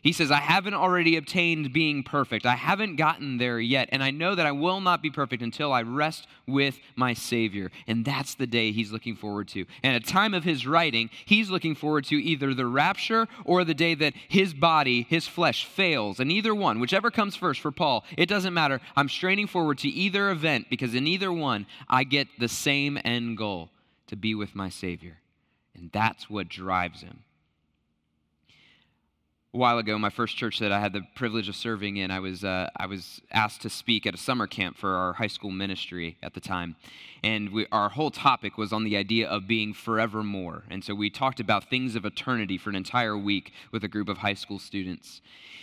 He 0.02 0.12
says, 0.12 0.30
I 0.30 0.38
haven't 0.38 0.74
already 0.74 1.16
obtained 1.16 1.72
being 1.72 2.02
perfect. 2.02 2.46
I 2.46 2.54
haven't 2.54 2.96
gotten 2.96 3.38
there 3.38 3.58
yet. 3.58 3.88
And 3.90 4.02
I 4.02 4.10
know 4.10 4.34
that 4.34 4.46
I 4.46 4.52
will 4.52 4.80
not 4.80 5.02
be 5.02 5.10
perfect 5.10 5.42
until 5.42 5.72
I 5.72 5.82
rest 5.82 6.26
with 6.46 6.78
my 6.94 7.14
Savior. 7.14 7.70
And 7.86 8.04
that's 8.04 8.34
the 8.34 8.46
day 8.46 8.70
he's 8.70 8.92
looking 8.92 9.16
forward 9.16 9.48
to. 9.48 9.66
And 9.82 9.96
at 9.96 10.06
time 10.06 10.34
of 10.34 10.44
his 10.44 10.66
writing, 10.66 11.10
he's 11.24 11.50
looking 11.50 11.74
forward 11.74 12.04
to 12.06 12.16
either 12.16 12.54
the 12.54 12.66
rapture 12.66 13.26
or 13.44 13.64
the 13.64 13.74
day 13.74 13.94
that 13.94 14.14
his 14.28 14.54
body, 14.54 15.06
his 15.08 15.26
flesh, 15.26 15.64
fails. 15.64 16.20
And 16.20 16.30
either 16.30 16.54
one, 16.54 16.78
whichever 16.78 17.10
comes 17.10 17.34
first 17.34 17.60
for 17.60 17.72
Paul, 17.72 18.04
it 18.16 18.26
doesn't 18.26 18.54
matter. 18.54 18.80
I'm 18.94 19.08
straining 19.08 19.48
forward 19.48 19.78
to 19.78 19.88
either 19.88 20.30
event 20.30 20.66
because 20.70 20.94
in 20.94 21.06
either 21.06 21.32
one, 21.32 21.66
I 21.88 22.04
get 22.04 22.28
the 22.38 22.48
same 22.48 22.98
end 23.04 23.36
goal 23.36 23.70
to 24.06 24.16
be 24.16 24.34
with 24.34 24.54
my 24.54 24.68
Savior. 24.68 25.18
And 25.74 25.90
that's 25.92 26.30
what 26.30 26.48
drives 26.48 27.02
him 27.02 27.24
while 29.58 29.78
ago, 29.78 29.98
my 29.98 30.08
first 30.08 30.36
church 30.36 30.60
that 30.60 30.70
I 30.70 30.78
had 30.78 30.92
the 30.92 31.02
privilege 31.14 31.48
of 31.48 31.56
serving 31.56 31.96
in, 31.96 32.10
I 32.10 32.20
was, 32.20 32.44
uh, 32.44 32.70
I 32.76 32.86
was 32.86 33.20
asked 33.32 33.62
to 33.62 33.70
speak 33.70 34.06
at 34.06 34.14
a 34.14 34.16
summer 34.16 34.46
camp 34.46 34.78
for 34.78 34.94
our 34.94 35.12
high 35.12 35.26
school 35.26 35.50
ministry 35.50 36.16
at 36.22 36.34
the 36.34 36.40
time. 36.40 36.76
And 37.22 37.50
we, 37.50 37.66
our 37.72 37.88
whole 37.88 38.10
topic 38.10 38.56
was 38.56 38.72
on 38.72 38.84
the 38.84 38.96
idea 38.96 39.28
of 39.28 39.46
being 39.46 39.74
forevermore. 39.74 40.64
And 40.70 40.84
so 40.84 40.94
we 40.94 41.10
talked 41.10 41.40
about 41.40 41.68
things 41.68 41.96
of 41.96 42.04
eternity 42.04 42.58
for 42.58 42.70
an 42.70 42.76
entire 42.76 43.16
week 43.16 43.52
with 43.72 43.84
a 43.84 43.88
group 43.88 44.08
of 44.08 44.18
high 44.18 44.34
school 44.34 44.58
students. 44.58 45.20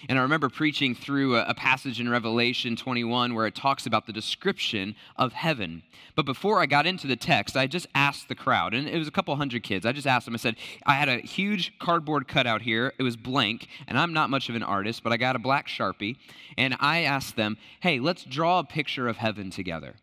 And 0.08 0.20
I 0.20 0.22
remember 0.22 0.50
preaching 0.50 0.94
through 0.94 1.38
a, 1.38 1.46
a 1.46 1.54
passage 1.54 2.00
in 2.00 2.10
Revelation 2.10 2.76
21 2.76 3.34
where 3.34 3.48
it 3.48 3.56
talks 3.56 3.86
about 3.86 4.06
the 4.06 4.14
description 4.14 4.96
of 5.16 5.34
heaven. 5.34 5.84
But 6.16 6.26
before 6.26 6.62
I 6.62 6.66
got 6.66 6.86
into 6.86 7.08
the 7.08 7.16
text, 7.16 7.58
I 7.58 7.68
just 7.68 7.88
asked 7.96 8.28
the 8.28 8.36
crowd, 8.36 8.74
and 8.74 8.88
it 8.88 8.98
was 8.98 9.08
a 9.08 9.12
couple 9.12 9.36
hundred 9.36 9.64
kids. 9.64 9.86
I 9.86 9.92
just 9.92 10.08
asked 10.08 10.26
them, 10.26 10.36
I 10.36 10.38
said, 10.38 10.56
I 10.86 10.94
had 10.94 11.10
a 11.10 11.18
huge 11.18 11.78
cardboard 11.80 12.28
cutout 12.28 12.62
here. 12.62 12.94
It 13.00 13.04
was 13.04 13.18
blank, 13.18 13.68
and 13.88 13.98
I'm 13.98 14.14
not 14.14 14.30
much 14.30 14.50
of 14.50 14.56
an 14.56 14.64
artist, 14.64 15.04
but 15.04 15.12
I 15.12 15.18
got 15.18 15.36
a 15.36 15.40
black 15.40 15.68
Sharpie. 15.68 16.18
And 16.58 16.76
I 16.80 17.02
asked 17.02 17.36
them, 17.36 17.58
hey, 17.80 18.00
let's 18.00 18.24
draw 18.24 18.60
a 18.60 18.64
picture 18.64 19.08
of 19.08 19.18
heaven 19.18 19.50
together. 19.50 19.96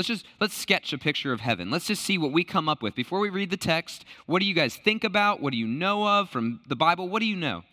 Let's 0.00 0.08
just 0.08 0.24
let's 0.40 0.54
sketch 0.56 0.94
a 0.94 0.98
picture 0.98 1.30
of 1.30 1.42
heaven. 1.42 1.70
Let's 1.70 1.86
just 1.86 2.02
see 2.02 2.16
what 2.16 2.32
we 2.32 2.42
come 2.42 2.70
up 2.70 2.80
with. 2.80 2.94
Before 2.94 3.20
we 3.20 3.28
read 3.28 3.50
the 3.50 3.58
text, 3.58 4.06
what 4.24 4.38
do 4.38 4.46
you 4.46 4.54
guys 4.54 4.74
think 4.74 5.04
about? 5.04 5.42
What 5.42 5.50
do 5.52 5.58
you 5.58 5.66
know 5.66 6.08
of 6.08 6.30
from 6.30 6.60
the 6.66 6.74
Bible? 6.74 7.06
What 7.10 7.20
do 7.20 7.26
you 7.26 7.36
know? 7.36 7.64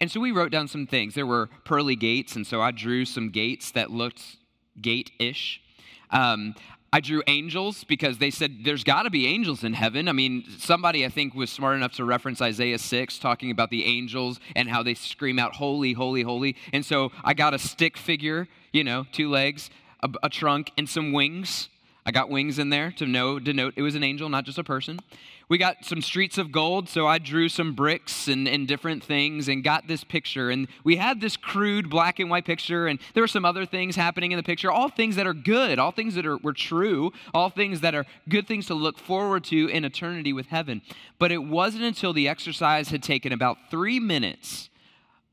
And 0.00 0.10
so 0.10 0.18
we 0.18 0.32
wrote 0.32 0.50
down 0.50 0.68
some 0.68 0.86
things. 0.86 1.14
There 1.14 1.26
were 1.26 1.50
pearly 1.66 1.94
gates, 1.94 2.34
and 2.34 2.46
so 2.46 2.62
I 2.62 2.70
drew 2.70 3.04
some 3.04 3.28
gates 3.28 3.72
that 3.72 3.90
looked 3.90 4.38
gate 4.80 5.10
ish. 5.18 5.60
Um, 6.08 6.54
I 6.94 7.00
drew 7.00 7.22
angels 7.26 7.84
because 7.84 8.16
they 8.16 8.30
said 8.30 8.64
there's 8.64 8.82
got 8.82 9.02
to 9.02 9.10
be 9.10 9.26
angels 9.26 9.62
in 9.62 9.74
heaven. 9.74 10.08
I 10.08 10.12
mean, 10.12 10.46
somebody 10.56 11.04
I 11.04 11.10
think 11.10 11.34
was 11.34 11.50
smart 11.50 11.76
enough 11.76 11.92
to 11.96 12.06
reference 12.06 12.40
Isaiah 12.40 12.78
6, 12.78 13.18
talking 13.18 13.50
about 13.50 13.68
the 13.68 13.84
angels 13.84 14.40
and 14.54 14.70
how 14.70 14.82
they 14.82 14.94
scream 14.94 15.38
out, 15.38 15.56
Holy, 15.56 15.92
holy, 15.92 16.22
holy. 16.22 16.56
And 16.72 16.86
so 16.86 17.12
I 17.22 17.34
got 17.34 17.52
a 17.52 17.58
stick 17.58 17.98
figure, 17.98 18.48
you 18.72 18.82
know, 18.82 19.04
two 19.12 19.28
legs, 19.28 19.68
a, 20.06 20.26
a 20.26 20.28
trunk, 20.28 20.72
and 20.78 20.88
some 20.88 21.12
wings. 21.12 21.68
I 22.04 22.12
got 22.12 22.30
wings 22.30 22.60
in 22.60 22.70
there 22.70 22.92
to 22.92 23.06
know, 23.06 23.40
denote 23.40 23.74
it 23.76 23.82
was 23.82 23.96
an 23.96 24.04
angel, 24.04 24.28
not 24.28 24.44
just 24.44 24.58
a 24.58 24.64
person. 24.64 25.00
We 25.48 25.58
got 25.58 25.84
some 25.84 26.02
streets 26.02 26.38
of 26.38 26.50
gold, 26.50 26.88
so 26.88 27.06
I 27.06 27.18
drew 27.18 27.48
some 27.48 27.74
bricks 27.74 28.26
and, 28.26 28.48
and 28.48 28.66
different 28.66 29.02
things 29.02 29.48
and 29.48 29.62
got 29.62 29.86
this 29.86 30.02
picture. 30.02 30.50
And 30.50 30.66
we 30.82 30.96
had 30.96 31.20
this 31.20 31.36
crude 31.36 31.88
black 31.90 32.18
and 32.18 32.30
white 32.30 32.44
picture, 32.44 32.86
and 32.86 32.98
there 33.14 33.22
were 33.22 33.28
some 33.28 33.44
other 33.44 33.66
things 33.66 33.94
happening 33.94 34.32
in 34.32 34.36
the 34.36 34.42
picture, 34.42 34.70
all 34.70 34.88
things 34.88 35.16
that 35.16 35.26
are 35.26 35.34
good, 35.34 35.78
all 35.78 35.92
things 35.92 36.14
that 36.14 36.26
are, 36.26 36.36
were 36.38 36.52
true, 36.52 37.12
all 37.34 37.50
things 37.50 37.80
that 37.80 37.94
are 37.94 38.06
good 38.28 38.46
things 38.46 38.66
to 38.66 38.74
look 38.74 38.98
forward 38.98 39.44
to 39.44 39.68
in 39.68 39.84
eternity 39.84 40.32
with 40.32 40.46
heaven. 40.46 40.82
But 41.18 41.32
it 41.32 41.44
wasn't 41.44 41.84
until 41.84 42.12
the 42.12 42.28
exercise 42.28 42.88
had 42.88 43.02
taken 43.02 43.32
about 43.32 43.58
three 43.70 44.00
minutes 44.00 44.68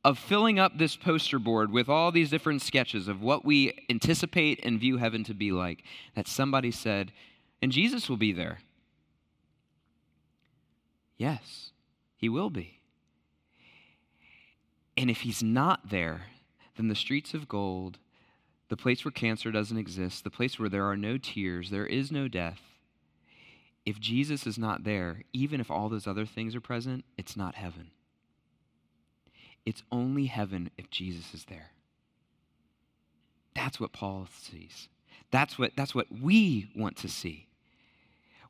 of 0.04 0.20
filling 0.20 0.60
up 0.60 0.78
this 0.78 0.96
poster 0.96 1.40
board 1.40 1.72
with 1.72 1.88
all 1.88 2.12
these 2.12 2.30
different 2.30 2.62
sketches 2.62 3.08
of 3.08 3.22
what 3.22 3.46
we 3.46 3.86
anticipate 3.90 4.60
and 4.64 4.80
view 4.80 4.98
heaven 4.98 5.24
to 5.24 5.34
be 5.34 5.52
like 5.52 5.84
that 6.16 6.28
somebody 6.28 6.72
said, 6.72 7.12
and 7.62 7.72
Jesus 7.72 8.10
will 8.10 8.18
be 8.18 8.34
there. 8.34 8.60
Yes, 11.18 11.72
he 12.18 12.28
will 12.28 12.50
be. 12.50 12.80
And 14.98 15.10
if 15.10 15.22
he's 15.22 15.42
not 15.42 15.90
there, 15.90 16.24
then 16.76 16.88
the 16.88 16.96
streets 16.96 17.34
of 17.34 17.48
gold, 17.48 17.98
the 18.70 18.78
place 18.78 19.06
where 19.06 19.12
cancer 19.12 19.52
doesn't 19.52 19.78
exist, 19.78 20.24
the 20.24 20.30
place 20.30 20.60
where 20.60 20.70
there 20.70 20.86
are 20.86 20.98
no 20.98 21.18
tears, 21.18 21.70
there 21.70 21.86
is 21.86 22.12
no 22.12 22.28
death, 22.28 22.60
if 23.86 24.00
Jesus 24.00 24.48
is 24.48 24.58
not 24.58 24.84
there, 24.84 25.24
even 25.34 25.60
if 25.60 25.70
all 25.70 25.90
those 25.90 26.08
other 26.08 26.26
things 26.26 26.56
are 26.56 26.62
present, 26.62 27.04
it's 27.18 27.36
not 27.36 27.56
heaven. 27.56 27.92
It's 29.66 29.84
only 29.92 30.26
heaven 30.26 30.70
if 30.78 30.90
Jesus 30.90 31.34
is 31.34 31.46
there. 31.46 31.72
That's 33.56 33.80
what 33.80 33.94
Paul 33.94 34.28
sees. 34.42 34.90
That's 35.32 35.58
what, 35.58 35.72
that's 35.76 35.96
what 35.96 36.08
we 36.12 36.70
want 36.76 36.98
to 36.98 37.08
see 37.08 37.48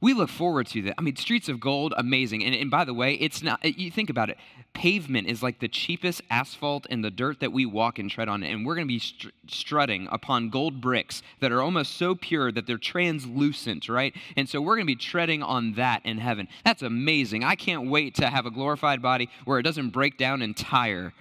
we 0.04 0.14
look 0.14 0.30
forward 0.30 0.68
to 0.68 0.82
that. 0.82 0.96
I 0.98 1.02
mean, 1.02 1.16
Streets 1.16 1.48
of 1.48 1.62
Gold, 1.62 1.94
amazing. 1.96 2.44
And, 2.44 2.54
and 2.54 2.70
by 2.70 2.84
the 2.84 2.94
way, 2.94 3.14
it's 3.14 3.42
not, 3.42 3.64
you 3.64 3.90
think 3.90 4.10
about 4.10 4.30
it, 4.30 4.38
pavement 4.74 5.30
is 5.30 5.42
like 5.42 5.62
the 5.62 5.70
cheapest 5.70 6.22
asphalt 6.30 6.86
and 6.90 7.06
the 7.06 7.10
dirt 7.10 7.40
that 7.40 7.54
we 7.54 7.66
walk 7.66 8.00
and 8.00 8.12
tread 8.12 8.28
on. 8.28 8.44
And 8.44 8.66
we're 8.66 8.76
going 8.76 8.86
to 8.86 8.94
be 8.94 9.00
str- 9.00 9.30
strutting 9.48 10.10
upon 10.12 10.50
gold 10.50 10.82
bricks 10.82 11.24
that 11.40 11.54
are 11.54 11.62
almost 11.62 11.96
so 11.96 12.16
pure 12.16 12.52
that 12.52 12.68
they're 12.68 12.78
translucent, 12.78 13.88
right? 13.88 14.14
And 14.36 14.50
so 14.50 14.60
we're 14.60 14.76
going 14.76 14.88
to 14.88 14.94
be 14.94 14.98
treading 14.98 15.42
on 15.42 15.76
that 15.76 16.06
in 16.06 16.18
heaven. 16.18 16.50
That's 16.66 16.82
amazing. 16.82 17.46
I 17.46 17.56
can't 17.56 17.90
wait 17.90 18.14
to 18.16 18.30
have 18.30 18.46
a 18.46 18.52
glorified 18.52 19.02
body 19.02 19.30
where 19.46 19.58
it 19.58 19.64
doesn't 19.64 19.92
break 19.92 20.18
down 20.18 20.42
and 20.42 20.58
tire 20.58 21.14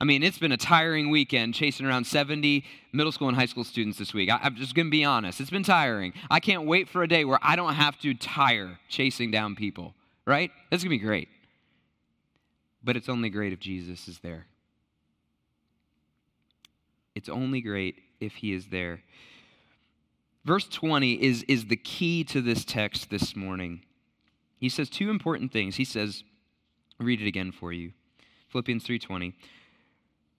I 0.00 0.04
mean, 0.04 0.22
it's 0.22 0.38
been 0.38 0.52
a 0.52 0.58
tiring 0.58 1.10
weekend 1.10 1.54
chasing 1.54 1.86
around 1.86 2.06
70 2.06 2.64
middle 2.92 3.12
school 3.12 3.28
and 3.28 3.36
high 3.36 3.46
school 3.46 3.64
students 3.64 3.98
this 3.98 4.12
week. 4.12 4.30
I, 4.30 4.46
am 4.46 4.56
just 4.56 4.74
going 4.74 4.86
to 4.86 4.90
be 4.90 5.04
honest. 5.04 5.40
It's 5.40 5.50
been 5.50 5.62
tiring. 5.62 6.12
I 6.30 6.38
can't 6.38 6.66
wait 6.66 6.88
for 6.88 7.02
a 7.02 7.08
day 7.08 7.24
where 7.24 7.38
I 7.42 7.56
don't 7.56 7.74
have 7.74 7.98
to 8.00 8.12
tire 8.12 8.78
chasing 8.88 9.30
down 9.30 9.54
people, 9.54 9.94
right? 10.26 10.50
That's 10.70 10.82
going 10.84 10.90
to 10.90 10.98
be 11.00 11.04
great. 11.04 11.28
But 12.84 12.96
it's 12.96 13.08
only 13.08 13.30
great 13.30 13.54
if 13.54 13.58
Jesus 13.58 14.06
is 14.06 14.18
there. 14.18 14.46
It's 17.14 17.30
only 17.30 17.62
great 17.62 17.96
if 18.20 18.34
he 18.36 18.52
is 18.52 18.66
there. 18.66 19.00
Verse 20.44 20.68
20 20.68 21.14
is, 21.14 21.42
is 21.44 21.66
the 21.66 21.76
key 21.76 22.22
to 22.24 22.42
this 22.42 22.64
text 22.64 23.08
this 23.08 23.34
morning. 23.34 23.80
He 24.58 24.68
says 24.68 24.90
two 24.90 25.08
important 25.08 25.52
things. 25.52 25.76
He 25.76 25.84
says, 25.84 26.22
read 27.00 27.22
it 27.22 27.26
again 27.26 27.50
for 27.50 27.72
you. 27.72 27.92
Philippians 28.48 28.84
3:20. 28.86 29.34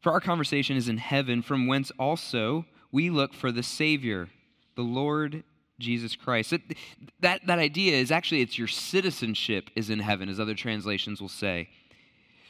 For 0.01 0.11
our 0.11 0.21
conversation 0.21 0.77
is 0.77 0.89
in 0.89 0.97
heaven, 0.97 1.41
from 1.41 1.67
whence 1.67 1.91
also 1.97 2.65
we 2.91 3.09
look 3.09 3.33
for 3.33 3.51
the 3.51 3.63
Savior, 3.63 4.29
the 4.75 4.83
Lord 4.83 5.43
Jesus 5.79 6.15
Christ. 6.15 6.53
That, 7.19 7.41
that 7.45 7.59
idea 7.59 7.97
is 7.97 8.11
actually 8.11 8.41
it's 8.41 8.57
your 8.57 8.67
citizenship 8.67 9.69
is 9.75 9.89
in 9.89 9.99
heaven, 9.99 10.29
as 10.29 10.39
other 10.39 10.55
translations 10.55 11.21
will 11.21 11.29
say. 11.29 11.69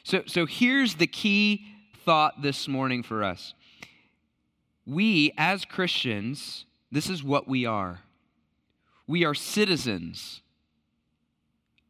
So, 0.02 0.22
so 0.26 0.46
here's 0.46 0.94
the 0.94 1.06
key 1.06 1.66
thought 2.04 2.40
this 2.42 2.68
morning 2.68 3.02
for 3.02 3.22
us. 3.22 3.54
We, 4.86 5.34
as 5.36 5.64
Christians, 5.64 6.64
this 6.90 7.10
is 7.10 7.22
what 7.22 7.46
we 7.46 7.66
are. 7.66 8.00
We 9.06 9.24
are 9.24 9.34
citizens 9.34 10.40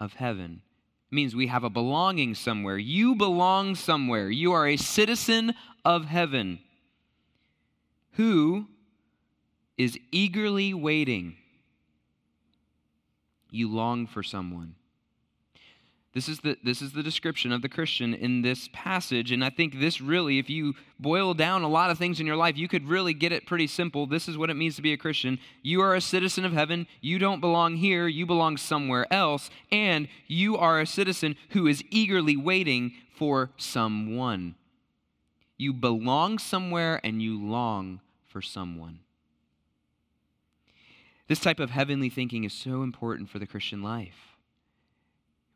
of 0.01 0.15
heaven 0.15 0.63
means 1.11 1.35
we 1.35 1.47
have 1.47 1.65
a 1.65 1.71
belonging 1.71 2.35
somewhere. 2.35 2.79
You 2.79 3.15
belong 3.15 3.75
somewhere. 3.75 4.29
You 4.29 4.53
are 4.53 4.67
a 4.67 4.77
citizen 4.77 5.55
of 5.85 6.05
heaven 6.05 6.61
who 8.13 8.67
is 9.77 9.99
eagerly 10.11 10.75
waiting. 10.75 11.37
You 13.51 13.71
long 13.71 14.07
for 14.07 14.23
someone. 14.23 14.75
This 16.19 16.29
is, 16.29 16.41
the, 16.41 16.59
this 16.65 16.83
is 16.83 16.95
the 16.95 17.03
description 17.05 17.53
of 17.53 17.63
the 17.63 17.69
Christian 17.69 18.13
in 18.13 18.43
this 18.43 18.69
passage. 18.73 19.31
And 19.31 19.45
I 19.45 19.51
think 19.51 19.79
this 19.79 20.01
really, 20.01 20.41
if 20.41 20.51
you 20.51 20.75
boil 20.99 21.33
down 21.33 21.63
a 21.63 21.69
lot 21.69 21.91
of 21.91 21.99
things 21.99 22.19
in 22.19 22.27
your 22.27 22.35
life, 22.35 22.57
you 22.57 22.67
could 22.67 22.89
really 22.89 23.15
get 23.15 23.31
it 23.31 23.47
pretty 23.47 23.69
simple. 23.69 24.05
This 24.05 24.27
is 24.27 24.37
what 24.37 24.51
it 24.51 24.55
means 24.55 24.75
to 24.75 24.83
be 24.83 24.93
a 24.93 24.97
Christian. 24.97 25.39
You 25.63 25.81
are 25.81 25.95
a 25.95 26.01
citizen 26.01 26.45
of 26.45 26.53
heaven. 26.53 26.89
You 27.01 27.21
don't 27.21 27.39
belong 27.39 27.77
here. 27.77 28.09
You 28.09 28.27
belong 28.27 28.57
somewhere 28.57 29.07
else. 29.13 29.49
And 29.71 30.09
you 30.27 30.57
are 30.57 30.81
a 30.81 30.87
citizen 30.87 31.37
who 31.51 31.69
is 31.69 31.85
eagerly 31.89 32.37
waiting 32.37 32.95
for 33.15 33.51
someone. 33.57 34.57
You 35.57 35.73
belong 35.73 36.41
somewhere 36.41 37.01
and 37.05 37.23
you 37.23 37.41
long 37.41 38.01
for 38.27 38.43
someone. 38.43 38.99
This 41.29 41.39
type 41.39 41.61
of 41.61 41.71
heavenly 41.71 42.11
thinking 42.11 42.43
is 42.43 42.53
so 42.53 42.83
important 42.83 43.31
for 43.31 43.39
the 43.39 43.47
Christian 43.47 43.85
life. 43.85 44.28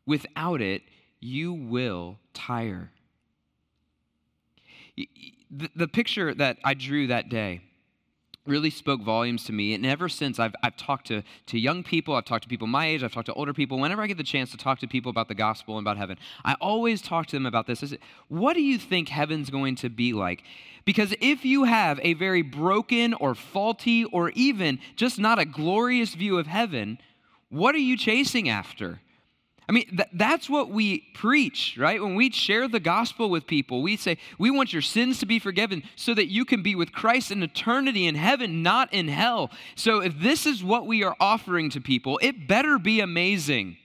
Without 0.05 0.61
it, 0.61 0.81
you 1.19 1.53
will 1.53 2.17
tire. 2.33 2.91
The, 4.95 5.69
the 5.75 5.87
picture 5.87 6.33
that 6.33 6.57
I 6.63 6.73
drew 6.73 7.07
that 7.07 7.29
day 7.29 7.61
really 8.45 8.69
spoke 8.69 9.01
volumes 9.01 9.45
to 9.45 9.53
me. 9.53 9.73
And 9.73 9.85
ever 9.85 10.09
since, 10.09 10.37
I've, 10.39 10.53
I've 10.61 10.75
talked 10.75 11.07
to, 11.07 11.23
to 11.47 11.57
young 11.57 11.83
people, 11.83 12.15
I've 12.15 12.25
talked 12.25 12.43
to 12.43 12.49
people 12.49 12.67
my 12.67 12.87
age, 12.87 13.03
I've 13.03 13.13
talked 13.13 13.27
to 13.27 13.33
older 13.33 13.53
people. 13.53 13.79
Whenever 13.79 14.01
I 14.01 14.07
get 14.07 14.17
the 14.17 14.23
chance 14.23 14.51
to 14.51 14.57
talk 14.57 14.79
to 14.79 14.87
people 14.87 15.09
about 15.09 15.27
the 15.29 15.35
gospel 15.35 15.77
and 15.77 15.87
about 15.87 15.97
heaven, 15.97 16.17
I 16.43 16.55
always 16.59 17.01
talk 17.01 17.27
to 17.27 17.35
them 17.35 17.45
about 17.45 17.67
this. 17.67 17.79
Say, 17.79 17.99
what 18.27 18.53
do 18.53 18.61
you 18.61 18.77
think 18.77 19.09
heaven's 19.09 19.49
going 19.49 19.75
to 19.77 19.89
be 19.89 20.13
like? 20.13 20.43
Because 20.85 21.15
if 21.21 21.45
you 21.45 21.63
have 21.63 21.99
a 22.03 22.13
very 22.15 22.41
broken 22.41 23.13
or 23.13 23.33
faulty 23.33 24.03
or 24.03 24.31
even 24.31 24.79
just 24.97 25.17
not 25.17 25.39
a 25.39 25.45
glorious 25.45 26.13
view 26.13 26.37
of 26.37 26.47
heaven, 26.47 26.97
what 27.49 27.73
are 27.75 27.79
you 27.79 27.95
chasing 27.95 28.49
after? 28.49 28.99
I 29.67 29.71
mean, 29.71 29.87
th- 29.95 30.09
that's 30.13 30.49
what 30.49 30.69
we 30.69 30.99
preach, 31.13 31.77
right? 31.77 32.01
When 32.01 32.15
we 32.15 32.31
share 32.31 32.67
the 32.67 32.79
gospel 32.79 33.29
with 33.29 33.47
people, 33.47 33.81
we 33.81 33.95
say, 33.95 34.17
we 34.37 34.51
want 34.51 34.73
your 34.73 34.81
sins 34.81 35.19
to 35.19 35.25
be 35.25 35.39
forgiven 35.39 35.83
so 35.95 36.13
that 36.13 36.27
you 36.27 36.43
can 36.43 36.61
be 36.61 36.75
with 36.75 36.91
Christ 36.91 37.31
in 37.31 37.41
eternity 37.41 38.05
in 38.05 38.15
heaven, 38.15 38.61
not 38.61 38.93
in 38.93 39.07
hell. 39.07 39.51
So 39.75 40.01
if 40.01 40.19
this 40.19 40.45
is 40.45 40.63
what 40.63 40.85
we 40.85 41.03
are 41.03 41.15
offering 41.19 41.69
to 41.71 41.81
people, 41.81 42.19
it 42.21 42.47
better 42.47 42.77
be 42.77 42.99
amazing. 42.99 43.77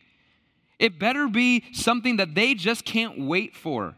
It 0.78 0.98
better 0.98 1.28
be 1.28 1.64
something 1.72 2.16
that 2.16 2.34
they 2.34 2.54
just 2.54 2.84
can't 2.84 3.18
wait 3.18 3.54
for, 3.54 3.94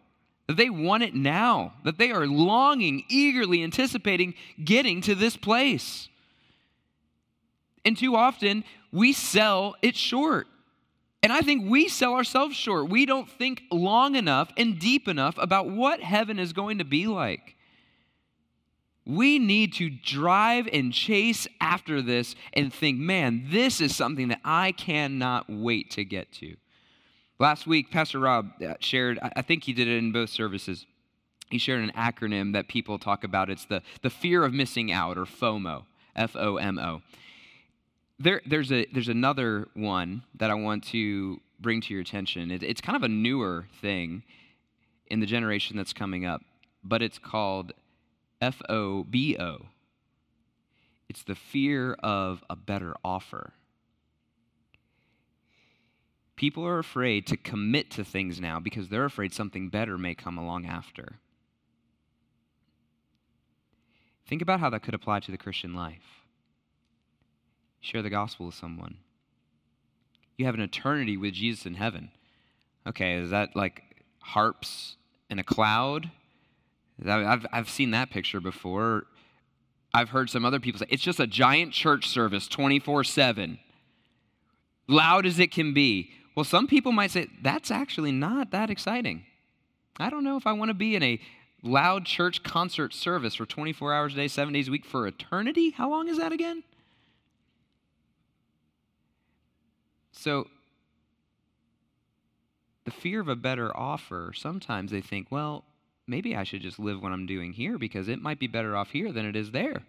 that 0.46 0.56
they 0.56 0.70
want 0.70 1.02
it 1.02 1.14
now, 1.14 1.75
that 1.84 1.99
they 1.99 2.10
are 2.10 2.26
longing, 2.26 3.04
eagerly 3.08 3.62
anticipating 3.62 4.34
getting 4.62 5.00
to 5.02 5.14
this 5.14 5.37
place. 5.37 6.08
And 7.84 7.96
too 7.96 8.16
often, 8.16 8.64
we 8.92 9.12
sell 9.14 9.76
it 9.80 9.96
short. 9.96 10.46
And 11.23 11.33
I 11.33 11.43
think 11.43 11.71
we 11.71 11.89
sell 11.89 12.15
ourselves 12.15 12.57
short. 12.57 12.89
We 12.89 13.05
don't 13.05 13.29
think 13.29 13.62
long 13.71 14.15
enough 14.15 14.50
and 14.57 14.79
deep 14.79 15.07
enough 15.07 15.35
about 15.37 15.69
what 15.69 16.00
heaven 16.00 16.39
is 16.39 16.53
going 16.53 16.79
to 16.79 16.85
be 16.85 17.07
like. 17.07 17.57
We 19.05 19.39
need 19.39 19.75
to 19.75 19.91
drive 19.91 20.69
and 20.73 20.93
chase 20.93 21.47
after 21.61 22.00
this 22.00 22.35
and 22.53 22.73
think, 22.73 22.99
man, 22.99 23.47
this 23.50 23.81
is 23.81 23.95
something 23.95 24.29
that 24.29 24.41
I 24.45 24.73
cannot 24.73 25.47
wait 25.50 25.91
to 25.93 26.05
get 26.05 26.33
to. 26.35 26.57
Last 27.39 27.67
week, 27.67 27.91
Pastor 27.91 28.19
Rob 28.19 28.50
uh, 28.62 28.75
shared, 28.81 29.19
I 29.23 29.43
think 29.43 29.65
he 29.65 29.73
did 29.73 29.89
it 29.89 29.97
in 29.97 30.12
both 30.12 30.31
services. 30.31 30.87
He 31.50 31.59
shared 31.59 31.83
an 31.83 31.93
acronym 31.97 32.53
that 32.53 32.69
people 32.69 32.99
talk 32.99 33.25
about. 33.25 33.50
It's 33.50 33.65
the, 33.65 33.83
the 34.03 34.11
fear 34.11 34.45
of 34.45 34.55
missing 34.55 34.93
out, 34.93 35.19
or 35.19 35.25
FOMO, 35.25 35.85
F 36.15 36.37
O 36.37 36.56
M 36.56 36.78
O 36.78 37.02
there, 38.21 38.43
there's, 38.47 38.71
a, 38.71 38.87
there's 38.93 39.09
another 39.09 39.67
one 39.75 40.23
that 40.35 40.50
I 40.50 40.54
want 40.54 40.85
to 40.89 41.41
bring 41.59 41.80
to 41.80 41.93
your 41.93 42.02
attention. 42.02 42.50
It, 42.50 42.63
it's 42.63 42.80
kind 42.80 42.97
of 42.97 43.02
a 43.02 43.09
newer 43.09 43.67
thing 43.80 44.23
in 45.06 45.21
the 45.21 45.26
generation 45.26 45.76
that's 45.76 45.93
coming 45.93 46.25
up, 46.25 46.43
but 46.85 47.02
it's 47.02 47.19
called 47.19 47.73
F 48.41 48.61
O 48.69 49.04
B 49.04 49.37
O. 49.39 49.67
It's 51.09 51.25
the 51.25 51.35
fear 51.35 51.95
of 51.95 52.45
a 52.49 52.54
better 52.54 52.95
offer. 53.02 53.54
People 56.37 56.65
are 56.65 56.78
afraid 56.78 57.26
to 57.26 57.37
commit 57.37 57.91
to 57.91 58.04
things 58.04 58.41
now 58.41 58.61
because 58.61 58.89
they're 58.89 59.04
afraid 59.04 59.35
something 59.35 59.69
better 59.69 59.99
may 59.99 60.15
come 60.15 60.39
along 60.39 60.67
after. 60.67 61.19
Think 64.26 64.41
about 64.41 64.61
how 64.61 64.71
that 64.71 64.83
could 64.83 64.95
apply 64.95 65.21
to 65.21 65.33
the 65.33 65.37
Christian 65.37 65.75
life 65.75 66.20
share 67.80 68.02
the 68.02 68.10
gospel 68.10 68.47
with 68.47 68.54
someone. 68.54 68.99
You 70.36 70.47
have 70.47 70.54
an 70.54 70.60
eternity 70.60 71.16
with 71.16 71.34
Jesus 71.34 71.66
in 71.66 71.75
heaven. 71.75 72.10
Okay, 72.86 73.14
is 73.14 73.30
that 73.30 73.54
like 73.54 73.82
harps 74.21 74.97
in 75.28 75.38
a 75.38 75.45
cloud? 75.45 76.10
I've, 77.06 77.47
I've 77.52 77.71
seen 77.71 77.90
that 77.93 78.10
picture 78.10 78.40
before. 78.40 79.04
I've 79.93 80.10
heard 80.10 80.30
some 80.30 80.45
other 80.45 80.60
people 80.60 80.78
say 80.78 80.86
it's 80.88 81.02
just 81.02 81.21
a 81.21 81.26
giant 81.26 81.73
church 81.73 82.08
service 82.08 82.47
24 82.47 83.04
7, 83.04 83.58
loud 84.86 85.26
as 85.26 85.38
it 85.38 85.50
can 85.50 85.75
be. 85.75 86.10
Well, 86.34 86.45
some 86.45 86.66
people 86.66 86.93
might 86.93 87.10
say 87.10 87.28
that's 87.43 87.71
actually 87.71 88.12
not 88.12 88.50
that 88.52 88.71
exciting. 88.71 89.25
I 89.99 90.10
don't 90.10 90.25
know 90.25 90.36
if 90.36 90.47
I 90.47 90.52
want 90.52 90.71
to 90.71 90.75
be 90.75 90.95
in 90.95 91.02
a 91.02 91.21
loud 91.62 92.06
church 92.06 92.43
concert 92.43 92.95
service 92.95 93.34
for 93.34 93.45
24 93.45 93.93
hours 93.93 94.12
a 94.14 94.16
day, 94.16 94.28
seven 94.28 94.54
days 94.54 94.69
a 94.69 94.71
week 94.71 94.84
for 94.84 95.06
eternity. 95.06 95.71
How 95.71 95.90
long 95.90 96.08
is 96.08 96.19
that 96.19 96.32
again? 96.32 96.62
So, 100.21 100.49
the 102.85 102.91
fear 102.91 103.21
of 103.21 103.28
a 103.28 103.37
better 103.37 103.75
offer, 103.75 104.33
sometimes 104.37 104.91
they 104.91 105.00
think, 105.00 105.28
well, 105.30 105.65
maybe 106.06 106.37
I 106.37 106.45
should 106.45 106.61
just 106.61 106.78
live 106.78 107.02
what 107.02 107.13
I'm 107.13 107.25
doing 107.25 107.54
here 107.54 107.78
because 107.78 108.06
it 108.06 108.21
might 108.21 108.39
be 108.39 108.47
better 108.47 108.76
off 108.76 108.91
here 108.91 109.13
than 109.13 109.25
it 109.25 109.35
is 109.35 109.52
there. 109.52 109.80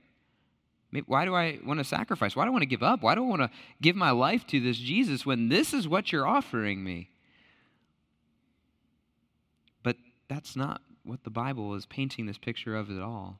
Why 1.05 1.25
do 1.25 1.35
I 1.35 1.59
want 1.65 1.81
to 1.81 1.83
sacrifice? 1.83 2.33
Why 2.33 2.45
do 2.45 2.47
I 2.47 2.51
want 2.51 2.61
to 2.61 2.67
give 2.67 2.81
up? 2.81 3.01
Why 3.01 3.13
do 3.13 3.25
I 3.25 3.27
want 3.27 3.41
to 3.41 3.49
give 3.81 3.97
my 3.97 4.11
life 4.11 4.47
to 4.47 4.61
this 4.61 4.77
Jesus 4.77 5.25
when 5.25 5.49
this 5.49 5.73
is 5.73 5.85
what 5.85 6.13
you're 6.13 6.27
offering 6.27 6.81
me? 6.81 7.09
But 9.83 9.97
that's 10.29 10.55
not 10.55 10.81
what 11.03 11.25
the 11.25 11.29
Bible 11.29 11.75
is 11.75 11.85
painting 11.85 12.25
this 12.25 12.37
picture 12.37 12.77
of 12.77 12.89
at 12.89 13.01
all. 13.01 13.37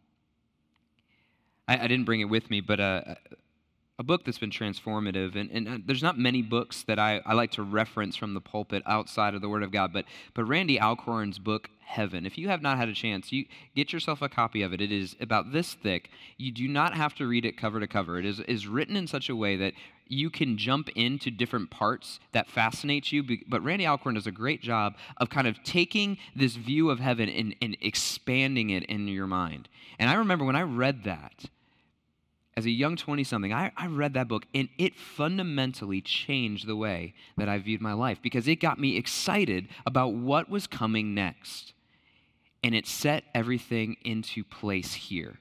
I, 1.70 1.86
I 1.86 1.88
didn't 1.88 2.06
bring 2.06 2.20
it 2.20 2.26
with 2.26 2.50
me, 2.50 2.60
but 2.60 2.82
uh, 2.82 3.16
a 4.02 4.04
book 4.04 4.26
that's 4.26 4.40
been 4.40 4.50
transformative. 4.50 5.36
And, 5.36 5.52
and 5.52 5.70
uh, 5.70 5.78
there's 5.86 6.02
not 6.02 6.18
many 6.18 6.42
books 6.42 6.82
that 6.88 6.98
I, 6.98 7.22
I 7.24 7.36
like 7.36 7.52
to 7.52 7.62
reference 7.62 8.16
from 8.16 8.34
the 8.34 8.42
pulpit 8.42 8.82
outside 8.88 9.36
of 9.36 9.42
the 9.42 9.48
Word 9.48 9.62
of 9.62 9.72
God, 9.72 9.94
but, 9.94 10.06
but 10.34 10.46
Randy 10.46 10.82
Alcorn's 10.82 11.38
book, 11.38 11.70
Heaven, 11.86 12.26
if 12.26 12.36
you 12.36 12.50
have 12.50 12.64
not 12.64 12.80
had 12.80 12.90
a 12.90 12.96
chance, 12.96 13.32
you 13.32 13.46
get 13.76 13.94
yourself 13.94 14.24
a 14.24 14.28
copy 14.28 14.64
of 14.64 14.74
it. 14.74 14.82
It 14.82 14.92
is 14.92 15.16
about 15.22 15.52
this 15.52 15.76
thick. 15.76 16.10
You 16.38 16.52
do 16.52 16.68
not 16.68 16.96
have 16.96 17.14
to 17.16 17.28
read 17.28 17.46
it 17.46 17.58
cover 17.58 17.80
to 17.80 17.88
cover. 17.88 18.18
It 18.18 18.26
is, 18.26 18.40
is 18.40 18.66
written 18.66 18.96
in 18.96 19.06
such 19.06 19.30
a 19.30 19.36
way 19.36 19.56
that 19.58 19.74
you 20.08 20.32
can 20.32 20.58
jump 20.58 20.90
into 20.96 21.30
different 21.30 21.70
parts 21.70 22.20
that 22.32 22.50
fascinate 22.50 23.12
you. 23.12 23.24
But 23.48 23.64
Randy 23.64 23.86
Alcorn 23.86 24.16
does 24.16 24.26
a 24.26 24.32
great 24.32 24.64
job 24.64 24.96
of 25.18 25.30
kind 25.30 25.46
of 25.46 25.62
taking 25.64 26.18
this 26.36 26.56
view 26.56 26.90
of 26.90 27.00
heaven 27.00 27.30
and, 27.30 27.56
and 27.62 27.78
expanding 27.82 28.72
it 28.72 28.84
in 28.86 29.08
your 29.08 29.28
mind. 29.28 29.70
And 30.00 30.10
I 30.10 30.16
remember 30.16 30.44
when 30.44 30.56
I 30.56 30.64
read 30.64 31.04
that, 31.04 31.46
as 32.58 32.66
a 32.66 32.72
young 32.72 32.96
20 32.98 33.24
something, 33.24 33.54
I, 33.54 33.72
I 33.78 33.88
read 33.88 34.14
that 34.14 34.28
book 34.28 34.46
and 34.54 34.68
it 34.78 34.96
fundamentally 34.96 36.02
changed 36.02 36.68
the 36.68 36.76
way 36.76 37.14
that 37.38 37.48
I 37.48 37.58
viewed 37.58 37.82
my 37.82 37.94
life 37.94 38.22
because 38.22 38.48
it 38.48 38.58
got 38.58 38.80
me 38.80 38.98
excited 38.98 39.68
about 39.86 40.14
what 40.14 40.50
was 40.50 40.68
coming 40.68 41.14
next. 41.14 41.74
And 42.64 42.76
it 42.76 42.86
set 42.86 43.24
everything 43.34 43.98
into 44.04 44.44
place 44.44 44.94
here. 44.94 45.40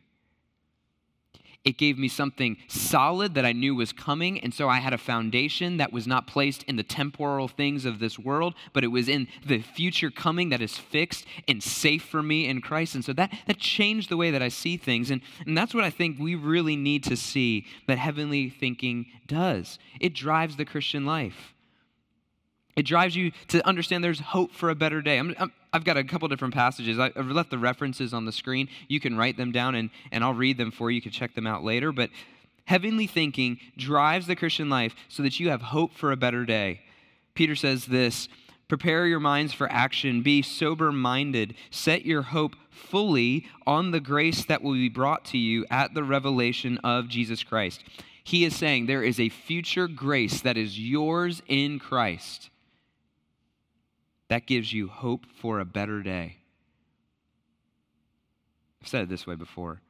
It 1.62 1.76
gave 1.76 1.98
me 1.98 2.08
something 2.08 2.56
solid 2.68 3.34
that 3.34 3.44
I 3.44 3.52
knew 3.52 3.74
was 3.74 3.92
coming. 3.92 4.40
And 4.40 4.54
so 4.54 4.68
I 4.68 4.78
had 4.78 4.94
a 4.94 4.98
foundation 4.98 5.76
that 5.76 5.92
was 5.92 6.06
not 6.06 6.26
placed 6.26 6.62
in 6.62 6.76
the 6.76 6.82
temporal 6.82 7.48
things 7.48 7.84
of 7.84 7.98
this 7.98 8.18
world, 8.18 8.54
but 8.72 8.82
it 8.82 8.88
was 8.88 9.08
in 9.10 9.28
the 9.44 9.60
future 9.60 10.10
coming 10.10 10.48
that 10.48 10.62
is 10.62 10.78
fixed 10.78 11.26
and 11.46 11.62
safe 11.62 12.02
for 12.02 12.22
me 12.22 12.46
in 12.46 12.62
Christ. 12.62 12.94
And 12.94 13.04
so 13.04 13.12
that, 13.12 13.30
that 13.46 13.58
changed 13.58 14.08
the 14.08 14.16
way 14.16 14.30
that 14.30 14.42
I 14.42 14.48
see 14.48 14.78
things. 14.78 15.10
And, 15.10 15.20
and 15.46 15.56
that's 15.56 15.74
what 15.74 15.84
I 15.84 15.90
think 15.90 16.18
we 16.18 16.34
really 16.34 16.76
need 16.76 17.04
to 17.04 17.16
see 17.16 17.66
that 17.86 17.98
heavenly 17.98 18.48
thinking 18.48 19.06
does. 19.26 19.78
It 20.00 20.14
drives 20.14 20.56
the 20.56 20.64
Christian 20.64 21.04
life. 21.04 21.54
It 22.80 22.86
drives 22.86 23.14
you 23.14 23.32
to 23.48 23.66
understand 23.68 24.02
there's 24.02 24.20
hope 24.20 24.52
for 24.52 24.70
a 24.70 24.74
better 24.74 25.02
day. 25.02 25.20
i 25.20 25.48
have 25.74 25.84
got 25.84 25.98
a 25.98 26.02
couple 26.02 26.28
different 26.28 26.54
passages. 26.54 26.98
I, 26.98 27.12
have 27.14 27.30
left 27.30 27.50
the 27.50 27.58
references 27.58 28.14
on 28.14 28.24
the 28.24 28.32
screen. 28.32 28.70
You 28.88 29.00
can 29.00 29.18
write 29.18 29.36
them 29.36 29.52
down 29.52 29.74
and, 29.74 29.90
and 30.10 30.24
I'll 30.24 30.32
read 30.32 30.56
them 30.56 30.70
for 30.70 30.90
you. 30.90 30.94
You 30.94 31.02
can 31.02 31.12
check 31.12 31.34
them 31.34 31.46
out 31.46 31.62
later. 31.62 31.92
But 31.92 32.08
heavenly 32.64 33.06
thinking 33.06 33.60
drives 33.76 34.26
the 34.26 34.34
Christian 34.34 34.70
life 34.70 34.94
so 35.10 35.22
that 35.22 35.38
you 35.38 35.50
have 35.50 35.60
hope 35.60 35.92
for 35.92 36.10
a 36.10 36.16
better 36.16 36.46
day. 36.46 36.80
Peter 37.34 37.54
says 37.54 37.84
this 37.84 38.30
Prepare 38.66 39.06
your 39.06 39.20
minds 39.20 39.52
for 39.52 39.70
action. 39.70 40.22
Be 40.22 40.40
sober 40.40 40.90
minded. 40.90 41.56
Set 41.70 42.06
your 42.06 42.22
hope 42.22 42.56
fully 42.70 43.46
on 43.66 43.90
the 43.90 44.00
grace 44.00 44.46
that 44.46 44.62
will 44.62 44.72
be 44.72 44.88
brought 44.88 45.26
to 45.26 45.36
you 45.36 45.66
at 45.70 45.92
the 45.92 46.02
revelation 46.02 46.78
of 46.78 47.08
Jesus 47.08 47.42
Christ. 47.42 47.84
He 48.24 48.42
is 48.46 48.56
saying 48.56 48.86
there 48.86 49.04
is 49.04 49.20
a 49.20 49.28
future 49.28 49.86
grace 49.86 50.40
that 50.40 50.56
is 50.56 50.78
yours 50.78 51.42
in 51.46 51.78
Christ. 51.78 52.49
That 54.30 54.46
gives 54.46 54.72
you 54.72 54.88
hope 54.88 55.26
for 55.26 55.60
a 55.60 55.64
better 55.64 56.02
day. 56.02 56.38
I've 58.80 58.88
said 58.88 59.02
it 59.02 59.08
this 59.10 59.26
way 59.26 59.34
before. 59.34 59.82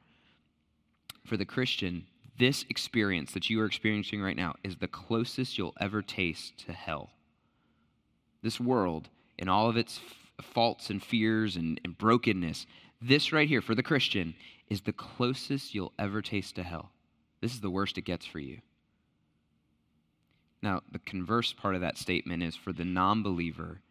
For 1.25 1.37
the 1.37 1.45
Christian, 1.45 2.07
this 2.37 2.65
experience 2.69 3.31
that 3.31 3.49
you 3.49 3.61
are 3.61 3.65
experiencing 3.65 4.21
right 4.21 4.35
now 4.35 4.55
is 4.63 4.75
the 4.75 4.87
closest 4.89 5.57
you'll 5.57 5.75
ever 5.79 6.01
taste 6.01 6.65
to 6.65 6.73
hell 6.73 7.11
this 8.41 8.59
world 8.59 9.09
in 9.37 9.47
all 9.47 9.69
of 9.69 9.77
its 9.77 9.99
f- 9.99 10.45
faults 10.45 10.89
and 10.89 11.01
fears 11.01 11.55
and, 11.55 11.79
and 11.83 11.97
brokenness, 11.97 12.65
this 13.01 13.31
right 13.31 13.47
here 13.47 13.61
for 13.61 13.75
the 13.75 13.83
Christian 13.83 14.35
is 14.69 14.81
the 14.81 14.93
closest 14.93 15.73
you'll 15.73 15.93
ever 15.99 16.21
taste 16.21 16.55
to 16.55 16.63
hell. 16.63 16.91
This 17.41 17.53
is 17.53 17.61
the 17.61 17.69
worst 17.69 17.97
it 17.97 18.03
gets 18.03 18.25
for 18.25 18.39
you. 18.39 18.59
Now, 20.61 20.81
the 20.91 20.99
converse 20.99 21.53
part 21.53 21.75
of 21.75 21.81
that 21.81 21.97
statement 21.97 22.43
is 22.43 22.55
for 22.55 22.71
the 22.71 22.85
non 22.85 23.23
believer, 23.23 23.81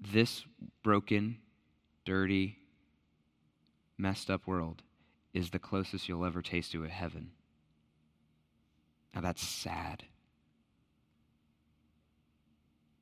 this 0.00 0.44
broken, 0.82 1.38
dirty, 2.04 2.58
messed 3.98 4.30
up 4.30 4.46
world 4.46 4.82
is 5.32 5.50
the 5.50 5.58
closest 5.58 6.08
you'll 6.08 6.24
ever 6.24 6.42
taste 6.42 6.72
to 6.72 6.84
a 6.84 6.88
heaven. 6.88 7.30
Now, 9.14 9.22
that's 9.22 9.46
sad 9.46 10.04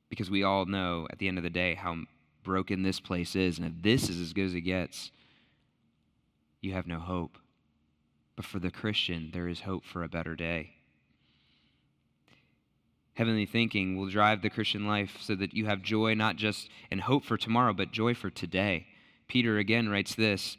because 0.09 0.31
we 0.31 0.43
all 0.43 0.65
know 0.65 1.07
at 1.11 1.19
the 1.19 1.27
end 1.27 1.37
of 1.37 1.43
the 1.43 1.49
day 1.49 1.75
how 1.75 1.97
broken 2.43 2.83
this 2.83 2.99
place 2.99 3.35
is. 3.35 3.57
And 3.57 3.67
if 3.67 3.73
this 3.81 4.09
is 4.09 4.21
as 4.21 4.33
good 4.33 4.45
as 4.45 4.53
it 4.53 4.61
gets, 4.61 5.11
you 6.61 6.73
have 6.73 6.87
no 6.87 6.99
hope. 6.99 7.37
But 8.35 8.45
for 8.45 8.59
the 8.59 8.71
Christian, 8.71 9.31
there 9.33 9.47
is 9.47 9.61
hope 9.61 9.83
for 9.83 10.03
a 10.03 10.09
better 10.09 10.35
day. 10.35 10.74
Heavenly 13.15 13.45
thinking 13.45 13.97
will 13.97 14.09
drive 14.09 14.41
the 14.41 14.49
Christian 14.49 14.87
life 14.87 15.17
so 15.21 15.35
that 15.35 15.53
you 15.53 15.65
have 15.65 15.81
joy 15.81 16.13
not 16.13 16.35
just 16.35 16.69
and 16.91 17.01
hope 17.01 17.25
for 17.25 17.37
tomorrow, 17.37 17.73
but 17.73 17.91
joy 17.91 18.13
for 18.13 18.29
today. 18.29 18.87
Peter 19.27 19.57
again 19.57 19.89
writes 19.89 20.15
this 20.15 20.57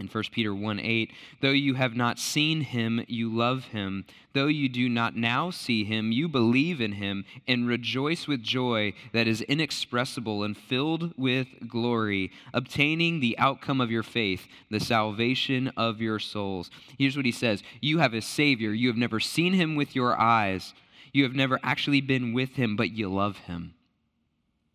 in 0.00 0.08
1 0.08 0.24
Peter 0.32 0.54
1 0.54 0.80
8, 0.80 1.12
though 1.42 1.50
you 1.50 1.74
have 1.74 1.94
not 1.94 2.18
seen 2.18 2.62
him, 2.62 3.04
you 3.06 3.28
love 3.28 3.66
him. 3.66 4.06
Though 4.32 4.46
you 4.46 4.68
do 4.68 4.88
not 4.88 5.14
now 5.14 5.50
see 5.50 5.84
him, 5.84 6.10
you 6.10 6.26
believe 6.26 6.80
in 6.80 6.92
him 6.92 7.26
and 7.46 7.68
rejoice 7.68 8.26
with 8.26 8.42
joy 8.42 8.94
that 9.12 9.28
is 9.28 9.42
inexpressible 9.42 10.42
and 10.42 10.56
filled 10.56 11.12
with 11.18 11.68
glory, 11.68 12.32
obtaining 12.54 13.20
the 13.20 13.38
outcome 13.38 13.80
of 13.80 13.90
your 13.90 14.02
faith, 14.02 14.46
the 14.70 14.80
salvation 14.80 15.68
of 15.76 16.00
your 16.00 16.18
souls. 16.18 16.70
Here's 16.98 17.16
what 17.16 17.26
he 17.26 17.32
says 17.32 17.62
You 17.82 17.98
have 17.98 18.14
a 18.14 18.22
Savior. 18.22 18.72
You 18.72 18.88
have 18.88 18.96
never 18.96 19.20
seen 19.20 19.52
him 19.52 19.76
with 19.76 19.94
your 19.94 20.18
eyes, 20.18 20.72
you 21.12 21.24
have 21.24 21.34
never 21.34 21.58
actually 21.62 22.00
been 22.00 22.32
with 22.32 22.50
him, 22.50 22.76
but 22.76 22.90
you 22.90 23.12
love 23.12 23.38
him. 23.38 23.74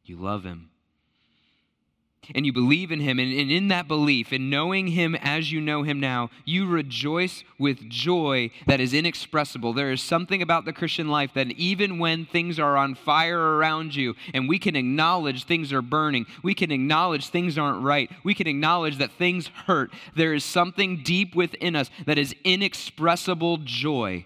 You 0.03 0.17
love 0.17 0.43
him 0.43 0.69
and 2.33 2.45
you 2.45 2.53
believe 2.53 2.91
in 2.91 2.99
him, 2.99 3.19
and, 3.19 3.31
in 3.31 3.67
that 3.67 3.87
belief, 3.87 4.33
in 4.33 4.49
knowing 4.49 4.87
him 4.87 5.15
as 5.15 5.51
you 5.51 5.61
know 5.61 5.83
him 5.83 5.99
now, 5.99 6.29
you 6.45 6.65
rejoice 6.65 7.43
with 7.59 7.89
joy 7.89 8.49
that 8.65 8.79
is 8.79 8.93
inexpressible. 8.93 9.73
There 9.73 9.91
is 9.91 10.01
something 10.01 10.41
about 10.41 10.65
the 10.65 10.73
Christian 10.73 11.09
life 11.09 11.31
that 11.35 11.51
even 11.51 11.99
when 11.99 12.25
things 12.25 12.57
are 12.57 12.77
on 12.77 12.95
fire 12.95 13.39
around 13.39 13.95
you, 13.95 14.15
and 14.33 14.49
we 14.49 14.57
can 14.57 14.75
acknowledge 14.75 15.43
things 15.43 15.71
are 15.71 15.81
burning, 15.81 16.25
we 16.41 16.55
can 16.55 16.71
acknowledge 16.71 17.27
things 17.27 17.57
aren't 17.57 17.83
right, 17.83 18.09
we 18.23 18.33
can 18.33 18.47
acknowledge 18.47 18.97
that 18.97 19.11
things 19.11 19.47
hurt, 19.67 19.91
there 20.15 20.33
is 20.33 20.43
something 20.43 21.03
deep 21.03 21.35
within 21.35 21.75
us 21.75 21.89
that 22.05 22.17
is 22.17 22.33
inexpressible 22.43 23.57
joy 23.57 24.25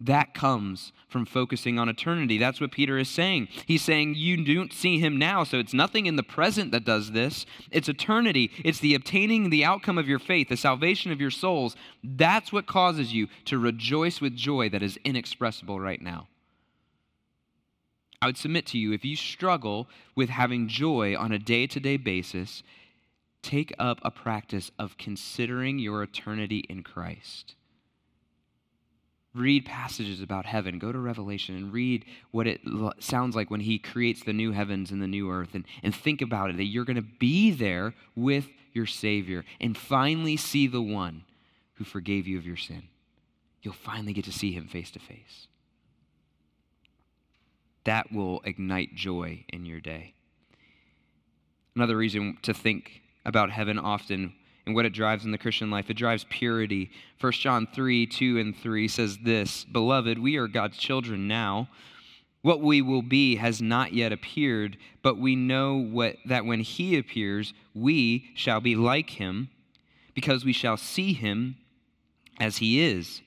that 0.00 0.34
comes 0.34 0.92
from 1.08 1.24
focusing 1.24 1.78
on 1.78 1.88
eternity. 1.88 2.36
That's 2.36 2.60
what 2.60 2.72
Peter 2.72 2.98
is 2.98 3.08
saying. 3.08 3.48
He's 3.64 3.82
saying 3.82 4.14
you 4.16 4.44
don't 4.44 4.72
see 4.72 4.98
him 4.98 5.16
now, 5.18 5.44
so 5.44 5.58
it's 5.58 5.74
nothing 5.74 6.06
in 6.06 6.16
the 6.16 6.22
present 6.22 6.72
that 6.72 6.84
does 6.84 7.12
this. 7.12 7.46
It's 7.70 7.88
eternity. 7.88 8.50
It's 8.64 8.80
the 8.80 8.94
obtaining 8.94 9.50
the 9.50 9.64
outcome 9.64 9.98
of 9.98 10.08
your 10.08 10.18
faith, 10.18 10.48
the 10.48 10.56
salvation 10.56 11.12
of 11.12 11.20
your 11.20 11.30
souls. 11.30 11.76
That's 12.02 12.52
what 12.52 12.66
causes 12.66 13.12
you 13.12 13.28
to 13.44 13.58
rejoice 13.58 14.20
with 14.20 14.36
joy 14.36 14.68
that 14.70 14.82
is 14.82 14.98
inexpressible 15.04 15.78
right 15.78 16.02
now. 16.02 16.26
I 18.20 18.26
would 18.26 18.38
submit 18.38 18.66
to 18.66 18.78
you 18.78 18.92
if 18.92 19.04
you 19.04 19.14
struggle 19.14 19.88
with 20.16 20.30
having 20.30 20.68
joy 20.68 21.16
on 21.16 21.32
a 21.32 21.38
day 21.38 21.66
to 21.68 21.78
day 21.78 21.96
basis, 21.96 22.62
take 23.42 23.72
up 23.78 24.00
a 24.02 24.10
practice 24.10 24.72
of 24.78 24.98
considering 24.98 25.78
your 25.78 26.02
eternity 26.02 26.64
in 26.68 26.82
Christ 26.82 27.54
read 29.36 29.64
passages 29.64 30.20
about 30.20 30.46
heaven. 30.46 30.78
Go 30.78 30.92
to 30.92 30.98
Revelation 30.98 31.56
and 31.56 31.72
read 31.72 32.04
what 32.30 32.46
it 32.46 32.60
sounds 32.98 33.36
like 33.36 33.50
when 33.50 33.60
he 33.60 33.78
creates 33.78 34.22
the 34.22 34.32
new 34.32 34.52
heavens 34.52 34.90
and 34.90 35.02
the 35.02 35.06
new 35.06 35.30
earth 35.30 35.54
and, 35.54 35.64
and 35.82 35.94
think 35.94 36.22
about 36.22 36.50
it 36.50 36.56
that 36.56 36.64
you're 36.64 36.84
going 36.84 36.96
to 36.96 37.02
be 37.02 37.50
there 37.50 37.94
with 38.14 38.46
your 38.72 38.86
Savior 38.86 39.44
and 39.60 39.76
finally 39.76 40.36
see 40.36 40.66
the 40.66 40.82
one 40.82 41.24
who 41.74 41.84
forgave 41.84 42.26
you 42.26 42.38
of 42.38 42.46
your 42.46 42.56
sin. 42.56 42.84
You'll 43.62 43.74
finally 43.74 44.12
get 44.12 44.24
to 44.26 44.32
see 44.32 44.52
him 44.52 44.68
face 44.68 44.90
to 44.92 44.98
face. 44.98 45.48
That 47.84 48.12
will 48.12 48.40
ignite 48.44 48.94
joy 48.94 49.44
in 49.48 49.64
your 49.64 49.80
day. 49.80 50.14
Another 51.74 51.96
reason 51.96 52.38
to 52.42 52.54
think 52.54 53.02
about 53.24 53.50
heaven 53.50 53.78
often 53.78 54.34
and 54.66 54.74
what 54.74 54.84
it 54.84 54.92
drives 54.92 55.24
in 55.24 55.30
the 55.30 55.38
Christian 55.38 55.70
life. 55.70 55.88
It 55.88 55.94
drives 55.94 56.26
purity. 56.28 56.90
1 57.20 57.32
John 57.32 57.66
3 57.72 58.06
2 58.06 58.38
and 58.38 58.56
3 58.56 58.88
says 58.88 59.18
this 59.18 59.64
Beloved, 59.64 60.18
we 60.18 60.36
are 60.36 60.48
God's 60.48 60.76
children 60.76 61.28
now. 61.28 61.68
What 62.42 62.60
we 62.60 62.82
will 62.82 63.02
be 63.02 63.36
has 63.36 63.60
not 63.60 63.92
yet 63.92 64.12
appeared, 64.12 64.76
but 65.02 65.18
we 65.18 65.34
know 65.34 65.76
what, 65.76 66.16
that 66.26 66.44
when 66.44 66.60
he 66.60 66.96
appears, 66.96 67.52
we 67.74 68.30
shall 68.34 68.60
be 68.60 68.76
like 68.76 69.10
him, 69.10 69.48
because 70.14 70.44
we 70.44 70.52
shall 70.52 70.76
see 70.76 71.12
him 71.12 71.56
as 72.38 72.58
he 72.58 72.80
is. 72.80 73.20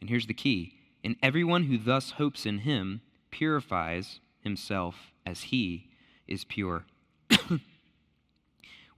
And 0.00 0.10
here's 0.10 0.26
the 0.26 0.34
key 0.34 0.74
and 1.04 1.16
everyone 1.22 1.64
who 1.64 1.78
thus 1.78 2.12
hopes 2.12 2.44
in 2.44 2.58
him 2.58 3.00
purifies 3.30 4.20
himself 4.40 5.12
as 5.24 5.44
he 5.44 5.88
is 6.26 6.44
pure. 6.44 6.84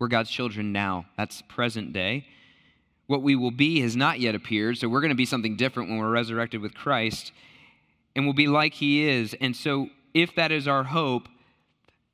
We're 0.00 0.08
God's 0.08 0.30
children 0.30 0.72
now. 0.72 1.04
That's 1.18 1.42
present 1.42 1.92
day. 1.92 2.26
What 3.06 3.22
we 3.22 3.36
will 3.36 3.50
be 3.50 3.82
has 3.82 3.94
not 3.94 4.18
yet 4.18 4.34
appeared, 4.34 4.78
so 4.78 4.88
we're 4.88 5.02
going 5.02 5.10
to 5.10 5.14
be 5.14 5.26
something 5.26 5.56
different 5.56 5.90
when 5.90 5.98
we're 5.98 6.10
resurrected 6.10 6.62
with 6.62 6.74
Christ, 6.74 7.32
and 8.16 8.24
we'll 8.24 8.34
be 8.34 8.46
like 8.46 8.74
He 8.74 9.06
is. 9.06 9.34
And 9.42 9.54
so, 9.54 9.90
if 10.14 10.34
that 10.36 10.52
is 10.52 10.66
our 10.66 10.84
hope, 10.84 11.28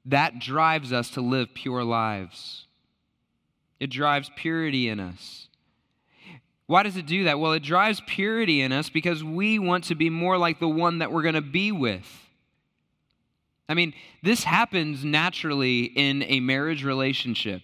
that 0.05 0.41
drives 0.41 0.93
us 0.93 1.11
to 1.11 1.21
live 1.21 1.55
pure 1.55 1.85
lives. 1.85 2.67
It 3.79 3.91
drives 3.91 4.31
purity 4.35 4.89
in 4.89 4.99
us. 4.99 5.47
Why 6.67 6.83
does 6.83 6.97
it 6.97 7.07
do 7.07 7.25
that? 7.25 7.39
Well, 7.39 7.53
it 7.53 7.63
drives 7.63 8.03
purity 8.07 8.63
in 8.63 8.73
us 8.73 8.89
because 8.89 9.23
we 9.23 9.61
want 9.61 9.85
to 9.85 9.95
be 9.95 10.11
more 10.11 10.39
like 10.39 10.59
the 10.59 10.69
one 10.69 10.99
that 10.99 11.13
we're 11.13 11.23
going 11.23 11.35
to 11.37 11.41
be 11.41 11.71
with. 11.71 12.07
I 13.69 13.75
mean, 13.75 13.95
this 14.23 14.43
happens 14.43 15.05
naturally 15.05 15.85
in 15.85 16.25
a 16.25 16.41
marriage 16.41 16.85
relationship. 16.85 17.63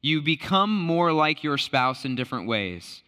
You 0.00 0.22
become 0.22 0.76
more 0.76 1.12
like 1.12 1.42
your 1.42 1.58
spouse 1.58 2.04
in 2.04 2.14
different 2.14 2.46
ways. 2.46 3.02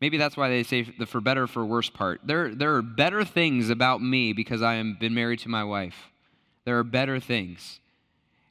Maybe 0.00 0.16
that's 0.16 0.36
why 0.36 0.48
they 0.48 0.62
say 0.62 0.82
the 0.82 1.06
for 1.06 1.20
better 1.20 1.46
for 1.46 1.64
worse 1.64 1.90
part. 1.90 2.20
There, 2.24 2.54
there 2.54 2.74
are 2.74 2.82
better 2.82 3.24
things 3.24 3.68
about 3.70 4.02
me 4.02 4.32
because 4.32 4.62
I 4.62 4.74
am 4.74 4.96
been 4.98 5.14
married 5.14 5.40
to 5.40 5.48
my 5.48 5.64
wife. 5.64 6.10
There 6.64 6.78
are 6.78 6.84
better 6.84 7.20
things. 7.20 7.80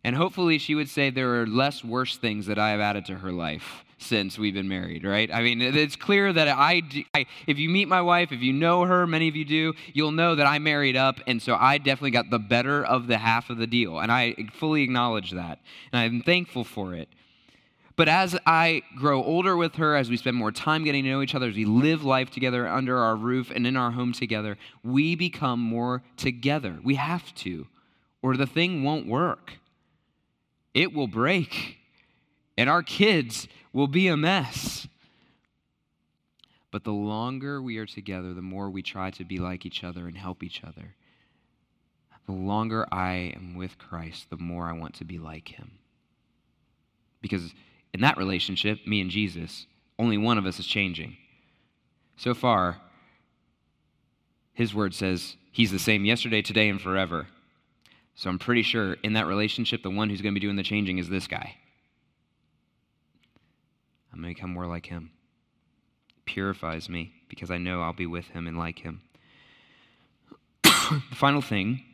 And 0.04 0.16
hopefully 0.16 0.58
she 0.58 0.76
would 0.76 0.90
say 0.90 1.10
there 1.10 1.42
are 1.42 1.48
less 1.48 1.84
worse 1.84 2.18
things 2.18 2.46
that 2.46 2.58
I 2.58 2.70
have 2.72 2.80
added 2.80 3.06
to 3.06 3.16
her 3.16 3.32
life 3.32 3.84
since 3.98 4.40
we've 4.40 4.54
been 4.54 4.70
married, 4.70 5.04
right? 5.04 5.30
I 5.32 5.42
mean, 5.42 5.62
it's 5.62 5.98
clear 5.98 6.32
that 6.32 6.48
I, 6.48 6.82
I, 7.14 7.26
if 7.48 7.60
you 7.60 7.70
meet 7.70 7.90
my 7.90 8.02
wife, 8.02 8.32
if 8.32 8.42
you 8.42 8.54
know 8.54 8.86
her, 8.86 9.06
many 9.06 9.28
of 9.28 9.36
you 9.36 9.44
do, 9.44 9.74
you'll 9.94 10.14
know 10.14 10.36
that 10.36 10.48
I 10.48 10.58
married 10.58 10.96
up, 10.96 11.20
and 11.28 11.42
so 11.42 11.56
I 11.56 11.80
definitely 11.80 12.12
got 12.12 12.30
the 12.30 12.40
better 12.40 12.84
of 12.84 13.08
the 13.08 13.18
half 13.18 13.50
of 13.50 13.58
the 13.58 13.68
deal, 13.68 14.00
and 14.00 14.10
I 14.10 14.36
fully 14.54 14.84
acknowledge 14.84 15.32
that, 15.32 15.60
and 15.92 16.00
I'm 16.00 16.22
thankful 16.22 16.64
for 16.64 16.94
it. 16.94 17.10
But 18.00 18.08
as 18.08 18.34
I 18.46 18.84
grow 18.96 19.22
older 19.22 19.58
with 19.58 19.76
her, 19.76 19.94
as 19.98 20.10
we 20.10 20.16
spend 20.16 20.38
more 20.38 20.54
time 20.54 20.86
getting 20.86 21.04
to 21.04 21.10
know 21.10 21.22
each 21.22 21.36
other, 21.36 21.50
as 21.50 21.56
we 21.58 21.66
live 21.66 22.02
life 22.02 22.32
together 22.32 22.66
under 22.66 22.98
our 22.98 23.18
roof 23.18 23.52
and 23.54 23.68
in 23.68 23.76
our 23.76 23.92
home 23.92 24.14
together, 24.14 24.58
we 24.86 25.16
become 25.16 25.60
more 25.60 26.02
together. 26.16 26.80
We 26.82 26.96
have 26.96 27.36
to, 27.36 27.68
or 28.22 28.38
the 28.38 28.48
thing 28.48 28.86
won't 28.86 29.06
work. 29.06 29.56
It 30.74 30.94
will 30.94 31.10
break, 31.10 31.80
and 32.58 32.70
our 32.70 32.84
kids 32.84 33.50
will 33.74 33.88
be 33.88 34.08
a 34.08 34.16
mess. 34.16 34.88
But 36.72 36.86
the 36.86 36.94
longer 36.94 37.62
we 37.62 37.80
are 37.80 37.86
together, 37.86 38.34
the 38.34 38.42
more 38.42 38.70
we 38.70 38.82
try 38.82 39.12
to 39.12 39.26
be 39.26 39.40
like 39.40 39.66
each 39.66 39.84
other 39.84 40.08
and 40.08 40.16
help 40.16 40.42
each 40.42 40.64
other. 40.64 40.96
the 42.28 42.32
longer 42.32 42.88
I 42.94 43.34
am 43.36 43.56
with 43.56 43.78
Christ, 43.78 44.30
the 44.30 44.38
more 44.38 44.70
I 44.70 44.72
want 44.72 44.94
to 44.96 45.04
be 45.04 45.18
like 45.18 45.50
him. 45.50 45.80
Because 47.22 47.54
in 47.94 48.02
that 48.02 48.18
relationship, 48.18 48.86
me 48.86 49.02
and 49.02 49.10
Jesus, 49.10 49.66
only 49.98 50.18
one 50.18 50.38
of 50.38 50.46
us 50.46 50.60
is 50.60 50.66
changing. 50.66 51.18
So 52.18 52.34
far, 52.34 52.78
his 54.54 54.74
word 54.74 54.94
says 54.94 55.36
he's 55.52 55.72
the 55.72 55.80
same 55.80 56.06
yesterday, 56.06 56.42
today, 56.42 56.70
and 56.70 56.82
forever. 56.82 57.28
So 58.16 58.30
I'm 58.30 58.40
pretty 58.40 58.64
sure 58.64 58.94
in 59.04 59.14
that 59.14 59.28
relationship, 59.28 59.84
the 59.84 59.90
one 59.90 60.10
who's 60.10 60.22
going 60.22 60.34
to 60.34 60.40
be 60.40 60.46
doing 60.46 60.58
the 60.58 60.64
changing 60.64 60.98
is 60.98 61.10
this 61.10 61.28
guy. 61.28 61.56
I'm 64.12 64.22
going 64.22 64.34
to 64.34 64.36
become 64.36 64.54
more 64.54 64.66
like 64.66 64.88
him. 64.88 65.12
purifies 66.26 66.90
me 66.90 67.14
because 67.30 67.50
I 67.50 67.58
know 67.58 67.82
I'll 67.82 67.94
be 67.94 68.06
with 68.06 68.28
him 68.28 68.48
and 68.48 68.58
like 68.58 68.80
him. 68.80 69.02
the 70.64 71.16
final 71.16 71.42
thing 71.42 71.86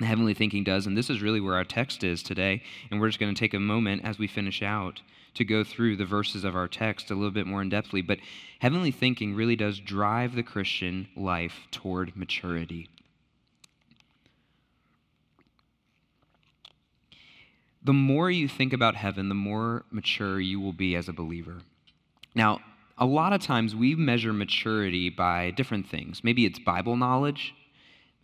heavenly 0.00 0.34
thinking 0.34 0.64
does, 0.64 0.86
and 0.86 0.96
this 0.96 1.08
is 1.08 1.22
really 1.22 1.40
where 1.40 1.54
our 1.54 1.64
text 1.64 2.04
is 2.04 2.22
today, 2.22 2.62
and 2.90 3.00
we're 3.00 3.08
just 3.08 3.18
going 3.18 3.34
to 3.34 3.38
take 3.38 3.54
a 3.54 3.60
moment 3.60 4.04
as 4.04 4.18
we 4.18 4.26
finish 4.26 4.62
out 4.62 5.00
to 5.34 5.44
go 5.44 5.62
through 5.64 5.96
the 5.96 6.04
verses 6.04 6.44
of 6.44 6.56
our 6.56 6.68
text 6.68 7.10
a 7.10 7.14
little 7.14 7.30
bit 7.30 7.46
more 7.46 7.62
in 7.62 7.70
depthly. 7.70 8.06
But 8.06 8.18
heavenly 8.58 8.90
thinking 8.90 9.34
really 9.34 9.56
does 9.56 9.78
drive 9.78 10.34
the 10.34 10.42
Christian 10.42 11.08
life 11.16 11.66
toward 11.70 12.16
maturity. 12.16 12.88
The 17.82 17.92
more 17.92 18.30
you 18.30 18.48
think 18.48 18.72
about 18.72 18.96
heaven, 18.96 19.28
the 19.28 19.34
more 19.34 19.84
mature 19.90 20.40
you 20.40 20.58
will 20.58 20.72
be 20.72 20.96
as 20.96 21.08
a 21.08 21.12
believer. 21.12 21.58
Now, 22.34 22.60
a 22.98 23.06
lot 23.06 23.32
of 23.32 23.40
times 23.40 23.76
we 23.76 23.94
measure 23.94 24.32
maturity 24.32 25.08
by 25.10 25.50
different 25.50 25.86
things. 25.88 26.24
Maybe 26.24 26.46
it's 26.46 26.58
Bible 26.58 26.96
knowledge, 26.96 27.54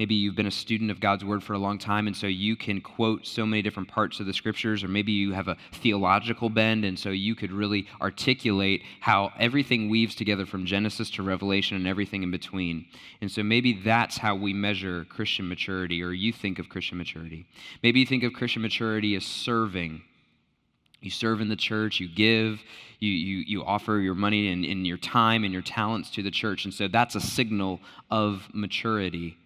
Maybe 0.03 0.17
you've 0.17 0.35
been 0.35 0.49
a 0.49 0.51
student 0.51 0.91
of 0.91 0.99
God's 0.99 1.25
Word 1.25 1.45
for 1.45 1.53
a 1.53 1.59
long 1.61 1.79
time, 1.79 2.09
and 2.09 2.17
so 2.17 2.27
you 2.27 2.57
can 2.57 2.81
quote 2.81 3.25
so 3.25 3.47
many 3.47 3.63
different 3.63 3.89
parts 3.89 4.19
of 4.19 4.27
the 4.27 4.33
Scriptures, 4.33 4.83
or 4.83 4.89
maybe 4.89 5.13
you 5.13 5.33
have 5.33 5.47
a 5.47 5.57
theological 5.75 6.51
bend, 6.51 6.85
and 6.85 6.99
so 6.99 7.11
you 7.11 7.37
could 7.37 7.53
really 7.53 7.87
articulate 8.01 8.83
how 8.99 9.31
everything 9.39 9.89
weaves 9.89 10.17
together 10.17 10.45
from 10.45 10.67
Genesis 10.67 11.09
to 11.13 11.23
Revelation 11.23 11.77
and 11.77 11.87
everything 11.87 12.25
in 12.25 12.33
between. 12.33 12.87
And 13.21 13.31
so 13.31 13.45
maybe 13.45 13.75
that's 13.75 14.19
how 14.19 14.35
we 14.35 14.53
measure 14.53 15.07
Christian 15.09 15.49
maturity, 15.49 16.03
or 16.03 16.11
you 16.11 16.33
think 16.33 16.59
of 16.59 16.69
Christian 16.69 16.99
maturity. 16.99 17.47
Maybe 17.81 18.01
you 18.01 18.07
think 18.07 18.25
of 18.25 18.33
Christian 18.33 18.63
maturity 18.63 19.15
as 19.15 19.25
serving. 19.25 20.03
You 21.01 21.11
serve 21.11 21.41
in 21.41 21.49
the 21.49 21.55
church, 21.55 22.01
you 22.01 22.09
give, 22.09 22.61
you, 22.99 23.13
you, 23.13 23.45
you 23.47 23.65
offer 23.65 23.99
your 23.99 24.17
money 24.17 24.49
and, 24.49 24.65
and 24.65 24.85
your 24.85 24.99
time 24.99 25.45
and 25.45 25.53
your 25.53 25.63
talents 25.63 26.11
to 26.11 26.25
the 26.25 26.33
church. 26.33 26.65
And 26.65 26.75
so 26.75 26.89
that's 26.89 27.15
a 27.15 27.21
signal 27.21 27.79
of 28.11 28.49
maturity. 28.53 29.37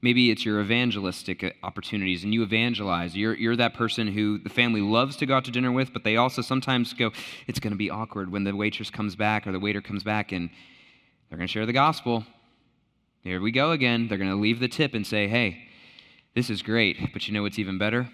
Maybe 0.00 0.30
it's 0.30 0.44
your 0.44 0.60
evangelistic 0.60 1.42
uh, 1.42 1.50
opportunities 1.62 2.22
and 2.22 2.32
you 2.32 2.42
evangelize. 2.42 3.16
You're, 3.16 3.34
you're 3.34 3.56
that 3.56 3.74
person 3.74 4.06
who 4.06 4.38
the 4.38 4.48
family 4.48 4.80
loves 4.80 5.16
to 5.16 5.26
go 5.26 5.36
out 5.36 5.44
to 5.46 5.50
dinner 5.50 5.72
with, 5.72 5.92
but 5.92 6.04
they 6.04 6.16
also 6.16 6.40
sometimes 6.40 6.92
go, 6.94 7.10
it's 7.48 7.58
going 7.58 7.72
to 7.72 7.76
be 7.76 7.90
awkward 7.90 8.30
when 8.30 8.44
the 8.44 8.54
waitress 8.54 8.90
comes 8.90 9.16
back 9.16 9.46
or 9.46 9.52
the 9.52 9.58
waiter 9.58 9.80
comes 9.80 10.04
back 10.04 10.30
and 10.30 10.50
they're 11.28 11.38
going 11.38 11.48
to 11.48 11.52
share 11.52 11.66
the 11.66 11.72
gospel. 11.72 12.24
Here 13.22 13.40
we 13.40 13.50
go 13.50 13.72
again. 13.72 14.06
They're 14.06 14.18
going 14.18 14.30
to 14.30 14.36
leave 14.36 14.60
the 14.60 14.68
tip 14.68 14.94
and 14.94 15.04
say, 15.04 15.26
hey, 15.26 15.68
this 16.34 16.48
is 16.48 16.62
great, 16.62 17.12
but 17.12 17.26
you 17.26 17.34
know 17.34 17.42
what's 17.42 17.58
even 17.58 17.78
better? 17.78 18.08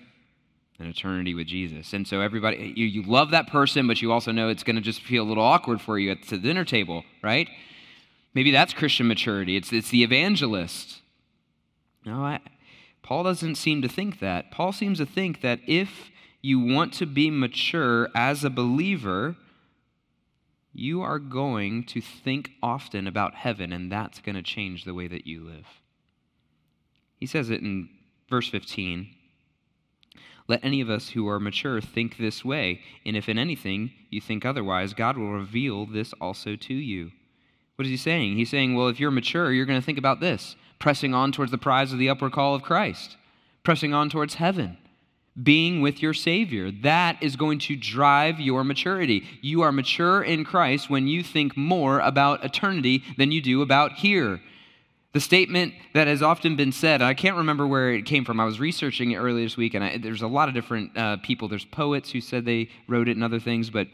An 0.79 0.87
eternity 0.87 1.35
with 1.35 1.47
Jesus. 1.47 1.92
And 1.92 2.09
so 2.09 2.23
everybody, 2.23 2.73
you, 2.75 2.87
you 2.87 3.03
love 3.03 3.31
that 3.33 3.49
person, 3.49 3.87
but 3.87 4.01
you 4.01 4.11
also 4.11 4.33
know 4.33 4.49
it's 4.49 4.64
going 4.64 4.77
to 4.77 4.83
just 4.83 5.03
feel 5.03 5.23
a 5.23 5.29
little 5.29 5.44
awkward 5.44 5.83
for 5.83 5.99
you 5.99 6.11
at 6.11 6.23
the 6.23 6.38
dinner 6.38 6.64
table, 6.64 7.05
right? 7.23 7.49
Maybe 8.33 8.51
that's 8.51 8.73
Christian 8.73 9.07
maturity. 9.07 9.57
It's, 9.57 9.73
it's 9.73 9.90
the 9.90 10.03
evangelist 10.03 11.03
no, 12.05 12.23
I, 12.23 12.40
Paul 13.03 13.25
doesn't 13.25 13.57
seem 13.57 13.83
to 13.83 13.88
think 13.88 14.19
that. 14.21 14.51
Paul 14.51 14.73
seems 14.73 14.99
to 14.99 15.07
think 15.07 15.43
that 15.43 15.61
if 15.67 16.11
you 16.40 16.59
want 16.59 16.93
to 16.95 17.07
be 17.07 17.31
mature 17.31 18.09
as 18.14 18.45
a 18.45 18.51
believer, 18.51 19.37
you 20.73 21.03
are 21.03 21.19
going 21.19 21.85
to 21.85 22.01
think 22.01 22.51
often 22.62 23.07
about 23.07 23.35
heaven, 23.35 23.73
and 23.73 23.90
that's 23.90 24.21
going 24.21 24.35
to 24.35 24.43
change 24.43 24.85
the 24.85 24.95
way 24.95 25.07
that 25.07 25.27
you 25.27 25.45
live. 25.45 25.67
He 27.19 27.27
says 27.27 27.49
it 27.51 27.61
in 27.61 27.88
verse 28.29 28.49
15 28.49 29.09
Let 30.49 30.64
any 30.64 30.81
of 30.81 30.90
us 30.90 31.11
who 31.11 31.29
are 31.29 31.38
mature 31.38 31.81
think 31.81 32.17
this 32.17 32.45
way, 32.45 32.81
and 33.07 33.17
if 33.17 33.29
in 33.29 33.38
anything 33.38 33.93
you 34.11 34.21
think 34.21 34.45
otherwise, 34.45 34.95
God 34.95 35.17
will 35.17 35.33
reveal 35.33 35.87
this 35.87 36.12
also 36.21 36.57
to 36.57 36.75
you. 36.75 37.12
What 37.77 37.87
is 37.87 37.90
he 37.90 37.97
saying? 37.97 38.37
He's 38.37 38.51
saying, 38.51 38.75
well, 38.75 38.88
if 38.88 39.01
you're 39.01 39.11
mature, 39.11 39.53
you're 39.53 39.67
going 39.67 39.81
to 39.81 39.85
think 39.85 39.99
about 39.99 40.21
this 40.21 40.57
pressing 40.79 41.15
on 41.15 41.33
towards 41.33 41.51
the 41.51 41.59
prize 41.59 41.93
of 41.93 41.99
the 41.99 42.09
upward 42.09 42.33
call 42.33 42.55
of 42.55 42.63
Christ, 42.63 43.17
pressing 43.63 43.95
on 43.95 44.11
towards 44.11 44.35
heaven, 44.35 44.77
being 45.41 45.81
with 45.81 46.03
your 46.03 46.15
Savior. 46.15 46.71
That 46.71 47.23
is 47.23 47.37
going 47.37 47.59
to 47.61 47.77
drive 47.77 48.41
your 48.41 48.65
maturity. 48.65 49.25
You 49.41 49.63
are 49.63 49.73
mature 49.73 50.23
in 50.23 50.45
Christ 50.45 50.91
when 50.91 51.09
you 51.09 51.23
think 51.23 51.57
more 51.57 52.01
about 52.01 52.45
eternity 52.45 53.03
than 53.17 53.33
you 53.33 53.41
do 53.41 53.63
about 53.63 53.93
here. 53.93 54.41
The 55.13 55.21
statement 55.21 55.75
that 55.93 56.09
has 56.09 56.23
often 56.23 56.57
been 56.57 56.73
said, 56.73 57.01
I 57.01 57.15
can't 57.15 57.37
remember 57.37 57.69
where 57.69 57.93
it 57.93 58.05
came 58.05 58.25
from. 58.25 58.41
I 58.41 58.45
was 58.45 58.59
researching 58.59 59.13
it 59.13 59.17
earlier 59.19 59.45
this 59.45 59.57
week, 59.57 59.75
and 59.75 59.85
I, 59.85 59.97
there's 59.97 60.23
a 60.23 60.27
lot 60.27 60.49
of 60.49 60.55
different 60.55 60.97
uh, 60.99 61.19
people. 61.19 61.47
There's 61.47 61.65
poets 61.65 62.11
who 62.11 62.21
said 62.21 62.45
they 62.45 62.69
wrote 62.89 63.09
it 63.09 63.13
and 63.13 63.23
other 63.23 63.39
things, 63.39 63.71
but 63.71 63.87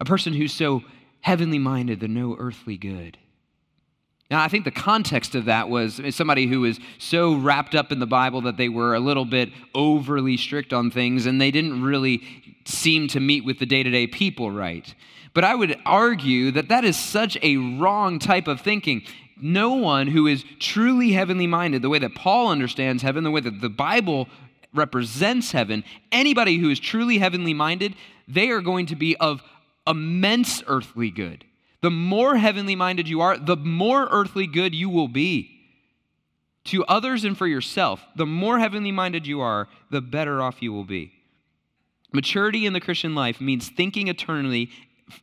a 0.00 0.06
person 0.06 0.32
who's 0.32 0.54
so 0.54 0.82
heavenly 1.20 1.58
minded, 1.58 2.00
the 2.00 2.08
no 2.08 2.34
earthly 2.38 2.78
good. 2.78 3.18
Now, 4.30 4.42
I 4.42 4.48
think 4.48 4.64
the 4.64 4.70
context 4.70 5.34
of 5.34 5.46
that 5.46 5.68
was 5.68 6.00
somebody 6.10 6.46
who 6.46 6.60
was 6.60 6.78
so 6.98 7.34
wrapped 7.34 7.74
up 7.74 7.90
in 7.90 7.98
the 7.98 8.06
Bible 8.06 8.42
that 8.42 8.56
they 8.56 8.68
were 8.68 8.94
a 8.94 9.00
little 9.00 9.24
bit 9.24 9.50
overly 9.74 10.36
strict 10.36 10.72
on 10.72 10.90
things 10.90 11.26
and 11.26 11.40
they 11.40 11.50
didn't 11.50 11.82
really 11.82 12.22
seem 12.64 13.08
to 13.08 13.18
meet 13.18 13.44
with 13.44 13.58
the 13.58 13.66
day 13.66 13.82
to 13.82 13.90
day 13.90 14.06
people 14.06 14.50
right. 14.52 14.94
But 15.34 15.44
I 15.44 15.56
would 15.56 15.76
argue 15.84 16.52
that 16.52 16.68
that 16.68 16.84
is 16.84 16.96
such 16.96 17.38
a 17.42 17.56
wrong 17.56 18.20
type 18.20 18.46
of 18.46 18.60
thinking. 18.60 19.02
No 19.40 19.74
one 19.74 20.06
who 20.06 20.28
is 20.28 20.44
truly 20.60 21.12
heavenly 21.12 21.46
minded, 21.48 21.82
the 21.82 21.88
way 21.88 21.98
that 21.98 22.14
Paul 22.14 22.48
understands 22.48 23.02
heaven, 23.02 23.24
the 23.24 23.30
way 23.30 23.40
that 23.40 23.60
the 23.60 23.68
Bible 23.68 24.28
represents 24.72 25.50
heaven, 25.50 25.82
anybody 26.12 26.58
who 26.58 26.70
is 26.70 26.78
truly 26.78 27.18
heavenly 27.18 27.54
minded, 27.54 27.96
they 28.28 28.50
are 28.50 28.60
going 28.60 28.86
to 28.86 28.96
be 28.96 29.16
of 29.16 29.42
immense 29.86 30.62
earthly 30.68 31.10
good. 31.10 31.44
The 31.82 31.90
more 31.90 32.36
heavenly 32.36 32.76
minded 32.76 33.08
you 33.08 33.20
are, 33.20 33.38
the 33.38 33.56
more 33.56 34.08
earthly 34.10 34.46
good 34.46 34.74
you 34.74 34.88
will 34.88 35.08
be. 35.08 35.56
To 36.64 36.84
others 36.84 37.24
and 37.24 37.36
for 37.36 37.46
yourself, 37.46 38.04
the 38.16 38.26
more 38.26 38.58
heavenly 38.58 38.92
minded 38.92 39.26
you 39.26 39.40
are, 39.40 39.68
the 39.90 40.02
better 40.02 40.42
off 40.42 40.60
you 40.60 40.72
will 40.72 40.84
be. 40.84 41.12
Maturity 42.12 42.66
in 42.66 42.72
the 42.72 42.80
Christian 42.80 43.14
life 43.14 43.40
means 43.40 43.68
thinking 43.68 44.08
eternally, 44.08 44.70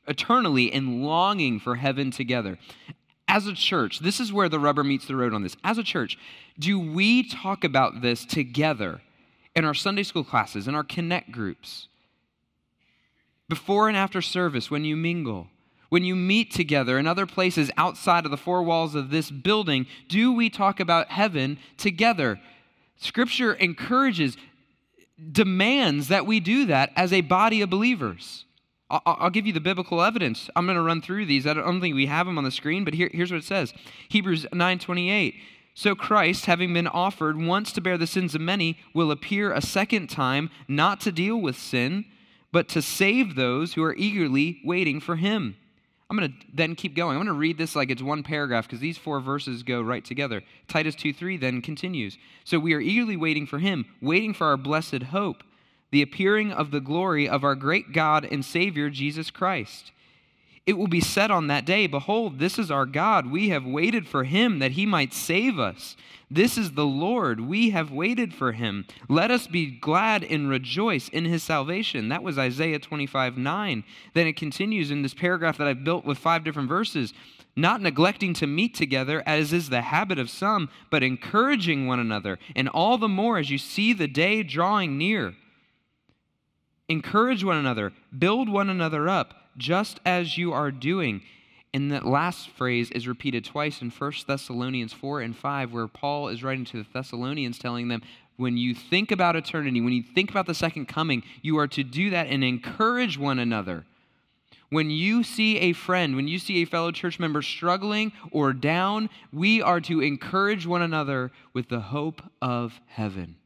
eternally 0.07 0.71
and 0.71 1.03
longing 1.03 1.59
for 1.59 1.75
heaven 1.75 2.09
together. 2.09 2.57
As 3.27 3.45
a 3.45 3.53
church, 3.53 3.99
this 3.99 4.19
is 4.19 4.33
where 4.33 4.49
the 4.49 4.59
rubber 4.59 4.83
meets 4.83 5.05
the 5.05 5.15
road 5.15 5.33
on 5.33 5.43
this. 5.43 5.57
As 5.63 5.77
a 5.77 5.83
church, 5.83 6.17
do 6.57 6.79
we 6.79 7.27
talk 7.27 7.63
about 7.63 8.01
this 8.01 8.25
together 8.25 9.01
in 9.55 9.65
our 9.65 9.73
Sunday 9.73 10.03
school 10.03 10.23
classes, 10.23 10.67
in 10.67 10.75
our 10.75 10.83
connect 10.83 11.31
groups? 11.31 11.87
Before 13.49 13.87
and 13.87 13.97
after 13.97 14.21
service, 14.21 14.71
when 14.71 14.85
you 14.85 14.95
mingle, 14.95 15.47
when 15.89 16.04
you 16.04 16.15
meet 16.15 16.52
together 16.52 16.97
in 16.97 17.08
other 17.08 17.26
places 17.26 17.71
outside 17.78 18.26
of 18.26 18.32
the 18.32 18.38
four 18.38 18.63
walls 18.63 18.95
of 18.95 19.10
this 19.10 19.32
building, 19.32 19.86
do 20.08 20.34
we 20.34 20.50
talk 20.50 20.80
about 20.80 21.10
heaven 21.10 21.58
together? 21.78 22.39
Scripture 22.97 23.54
encourages, 23.54 24.38
demands 25.32 26.08
that 26.08 26.26
we 26.26 26.39
do 26.39 26.65
that 26.65 26.91
as 26.95 27.13
a 27.13 27.21
body 27.21 27.62
of 27.62 27.69
believers. 27.69 28.45
I'll, 28.89 29.30
give 29.30 29.45
you 29.45 29.52
the 29.52 29.60
biblical 29.60 30.02
evidence. 30.02 30.50
I'm 30.56 30.65
going 30.65 30.78
to 30.78 30.82
run 30.82 31.02
through 31.02 31.26
these. 31.26 31.45
I 31.45 31.54
don't 31.54 31.82
think 31.82 31.93
we 31.93 32.06
have 32.06 32.26
them 32.26 32.38
on 32.38 32.45
the 32.45 32.52
screen, 32.52 32.86
but 32.86 32.93
here, 32.93 33.10
here's 33.12 33.32
what 33.32 33.39
it 33.39 33.43
says 33.43 33.73
Hebrews 34.10 34.45
9 34.54 34.80
28. 34.80 35.36
So 35.73 35.93
Christ, 35.93 36.45
having 36.45 36.73
been 36.73 36.88
offered 36.88 37.38
once 37.38 37.71
to 37.73 37.82
bear 37.82 37.97
the 37.97 38.08
sins 38.08 38.34
of 38.34 38.41
many, 38.41 38.80
will 38.93 39.12
appear 39.12 39.52
a 39.52 39.62
second 39.62 40.08
time, 40.08 40.50
not 40.67 41.02
to 41.02 41.12
deal 41.12 41.38
with 41.38 41.58
sin, 41.58 42.06
but 42.52 42.67
to 42.69 42.82
save 42.82 43.36
those 43.36 43.73
who 43.73 43.84
are 43.84 43.93
eagerly 43.95 44.60
waiting 44.63 45.00
for 45.00 45.17
him. 45.17 45.58
I'm 46.09 46.17
going 46.17 46.31
to 46.31 46.37
then 46.53 46.75
keep 46.75 46.95
going. 46.95 47.17
I'm 47.17 47.23
going 47.23 47.27
to 47.27 47.33
read 47.33 47.57
this 47.57 47.75
like 47.75 47.89
it's 47.89 48.01
one 48.01 48.23
paragraph 48.23 48.65
because 48.65 48.79
these 48.79 48.97
four 48.97 49.19
verses 49.19 49.63
go 49.63 49.81
right 49.81 50.05
together. 50.05 50.41
Titus 50.67 50.95
2 50.95 51.11
3 51.11 51.37
then 51.37 51.61
continues. 51.61 52.17
So 52.45 52.59
we 52.59 52.73
are 52.73 52.79
eagerly 52.79 53.17
waiting 53.17 53.45
for 53.45 53.59
him, 53.59 53.85
waiting 54.01 54.33
for 54.33 54.47
our 54.47 54.57
blessed 54.57 55.03
hope, 55.03 55.43
the 55.91 56.01
appearing 56.01 56.53
of 56.53 56.71
the 56.71 56.79
glory 56.79 57.27
of 57.27 57.43
our 57.43 57.55
great 57.55 57.91
God 57.91 58.25
and 58.25 58.43
Savior, 58.43 58.89
Jesus 58.89 59.31
Christ. 59.31 59.91
It 60.67 60.77
will 60.77 60.88
be 60.88 60.99
said 60.99 61.32
on 61.32 61.47
that 61.47 61.65
day, 61.65 61.88
Behold, 61.88 62.39
this 62.39 62.60
is 62.60 62.69
our 62.69 62.86
God. 62.86 63.32
We 63.32 63.49
have 63.49 63.65
waited 63.65 64.06
for 64.06 64.25
him 64.25 64.60
that 64.60 64.71
he 64.71 64.86
might 64.86 65.13
save 65.13 65.58
us. 65.58 65.95
This 66.30 66.58
is 66.58 66.71
the 66.71 66.86
Lord. 66.86 67.39
We 67.39 67.69
have 67.69 67.89
waited 67.89 68.34
for 68.34 68.51
him. 68.51 68.86
Let 69.08 69.32
us 69.32 69.47
be 69.47 69.67
glad 69.67 70.25
and 70.25 70.49
rejoice 70.49 71.08
in 71.08 71.23
his 71.23 71.41
salvation. 71.41 72.10
That 72.10 72.21
was 72.21 72.38
Isaiah 72.38 72.80
25 72.80 73.38
9. 73.38 73.84
Then 74.13 74.27
it 74.27 74.36
continues 74.36 74.91
in 74.91 75.03
this 75.03 75.13
paragraph 75.13 75.58
that 75.58 75.67
I've 75.67 75.86
built 75.86 76.03
with 76.03 76.17
five 76.17 76.43
different 76.43 76.67
verses. 76.67 77.13
Not 77.56 77.82
neglecting 77.82 78.34
to 78.36 78.45
meet 78.45 78.75
together, 78.75 79.23
as 79.25 79.53
is 79.53 79.69
the 79.69 79.82
habit 79.82 80.19
of 80.19 80.30
some, 80.30 80.69
but 80.91 81.01
encouraging 81.01 81.88
one 81.88 81.99
another, 81.99 82.38
and 82.58 82.67
all 82.67 82.97
the 82.97 83.08
more 83.08 83.38
as 83.38 83.49
you 83.49 83.58
see 83.58 83.93
the 83.93 84.08
day 84.08 84.43
drawing 84.43 84.97
near. 84.97 85.34
Encourage 86.89 87.43
one 87.43 87.58
another, 87.58 87.93
build 88.15 88.49
one 88.49 88.69
another 88.69 89.08
up 89.08 89.37
just 89.57 89.99
as 90.05 90.37
you 90.37 90.53
are 90.53 90.71
doing. 90.71 91.21
And 91.73 91.91
that 91.91 92.05
last 92.05 92.49
phrase 92.49 92.89
is 92.91 93.07
repeated 93.07 93.43
twice 93.43 93.81
in 93.81 93.89
1 93.89 94.13
Thessalonians 94.27 94.93
4 94.93 95.21
and 95.21 95.35
5, 95.35 95.73
where 95.73 95.87
Paul 95.87 96.29
is 96.29 96.43
writing 96.43 96.65
to 96.65 96.77
the 96.77 96.89
Thessalonians, 96.93 97.59
telling 97.59 97.87
them, 97.87 98.01
when 98.37 98.55
you 98.55 98.73
think 98.73 99.11
about 99.11 99.35
eternity, 99.35 99.81
when 99.81 99.93
you 99.93 100.03
think 100.03 100.29
about 100.29 100.45
the 100.45 100.53
second 100.53 100.87
coming, 100.87 101.23
you 101.41 101.57
are 101.57 101.67
to 101.67 101.83
do 101.83 102.11
that 102.11 102.27
and 102.27 102.43
encourage 102.43 103.17
one 103.17 103.39
another. 103.39 103.85
When 104.69 104.89
you 104.89 105.23
see 105.23 105.57
a 105.59 105.73
friend, 105.73 106.15
when 106.15 106.27
you 106.27 106.39
see 106.39 106.61
a 106.61 106.65
fellow 106.65 106.91
church 106.91 107.19
member 107.19 107.41
struggling 107.41 108.11
or 108.31 108.53
down, 108.53 109.09
we 109.31 109.61
are 109.61 109.79
to 109.81 110.01
encourage 110.01 110.67
one 110.67 110.81
another 110.81 111.31
with 111.53 111.69
the 111.69 111.79
hope 111.79 112.21
of 112.41 112.79
heaven, 112.87 113.37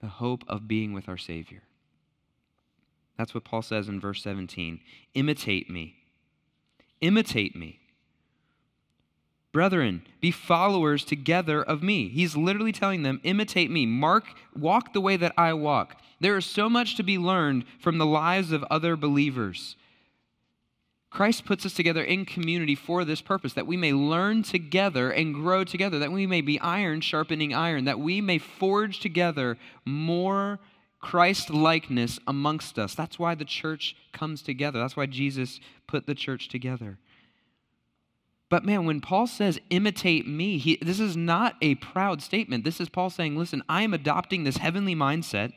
the 0.00 0.08
hope 0.08 0.44
of 0.48 0.68
being 0.68 0.92
with 0.92 1.08
our 1.08 1.18
Savior. 1.18 1.62
That's 3.18 3.34
what 3.34 3.44
Paul 3.44 3.62
says 3.62 3.88
in 3.88 4.00
verse 4.00 4.22
17. 4.22 4.80
Imitate 5.14 5.70
me. 5.70 5.96
Imitate 7.00 7.54
me. 7.54 7.80
Brethren, 9.52 10.02
be 10.20 10.30
followers 10.30 11.04
together 11.04 11.62
of 11.62 11.82
me. 11.82 12.08
He's 12.08 12.36
literally 12.36 12.72
telling 12.72 13.02
them, 13.02 13.20
imitate 13.22 13.70
me. 13.70 13.84
Mark, 13.84 14.24
walk 14.56 14.94
the 14.94 15.00
way 15.00 15.16
that 15.18 15.34
I 15.36 15.52
walk. 15.52 16.00
There 16.20 16.38
is 16.38 16.46
so 16.46 16.70
much 16.70 16.96
to 16.96 17.02
be 17.02 17.18
learned 17.18 17.64
from 17.78 17.98
the 17.98 18.06
lives 18.06 18.50
of 18.50 18.64
other 18.70 18.96
believers. 18.96 19.76
Christ 21.10 21.44
puts 21.44 21.66
us 21.66 21.74
together 21.74 22.02
in 22.02 22.24
community 22.24 22.74
for 22.74 23.04
this 23.04 23.20
purpose, 23.20 23.52
that 23.52 23.66
we 23.66 23.76
may 23.76 23.92
learn 23.92 24.42
together 24.42 25.10
and 25.10 25.34
grow 25.34 25.62
together, 25.62 25.98
that 25.98 26.10
we 26.10 26.26
may 26.26 26.40
be 26.40 26.58
iron 26.60 27.02
sharpening 27.02 27.52
iron, 27.52 27.84
that 27.84 28.00
we 28.00 28.22
may 28.22 28.38
forge 28.38 29.00
together 29.00 29.58
more 29.84 30.58
Christ 31.02 31.50
likeness 31.50 32.18
amongst 32.26 32.78
us. 32.78 32.94
That's 32.94 33.18
why 33.18 33.34
the 33.34 33.44
church 33.44 33.94
comes 34.12 34.40
together. 34.40 34.78
That's 34.78 34.96
why 34.96 35.06
Jesus 35.06 35.60
put 35.86 36.06
the 36.06 36.14
church 36.14 36.48
together. 36.48 36.96
But 38.48 38.64
man, 38.64 38.86
when 38.86 39.00
Paul 39.00 39.26
says, 39.26 39.58
imitate 39.68 40.26
me, 40.26 40.58
he, 40.58 40.78
this 40.80 41.00
is 41.00 41.16
not 41.16 41.56
a 41.60 41.74
proud 41.76 42.22
statement. 42.22 42.64
This 42.64 42.80
is 42.80 42.88
Paul 42.88 43.10
saying, 43.10 43.36
listen, 43.36 43.62
I 43.68 43.82
am 43.82 43.92
adopting 43.92 44.44
this 44.44 44.58
heavenly 44.58 44.94
mindset 44.94 45.52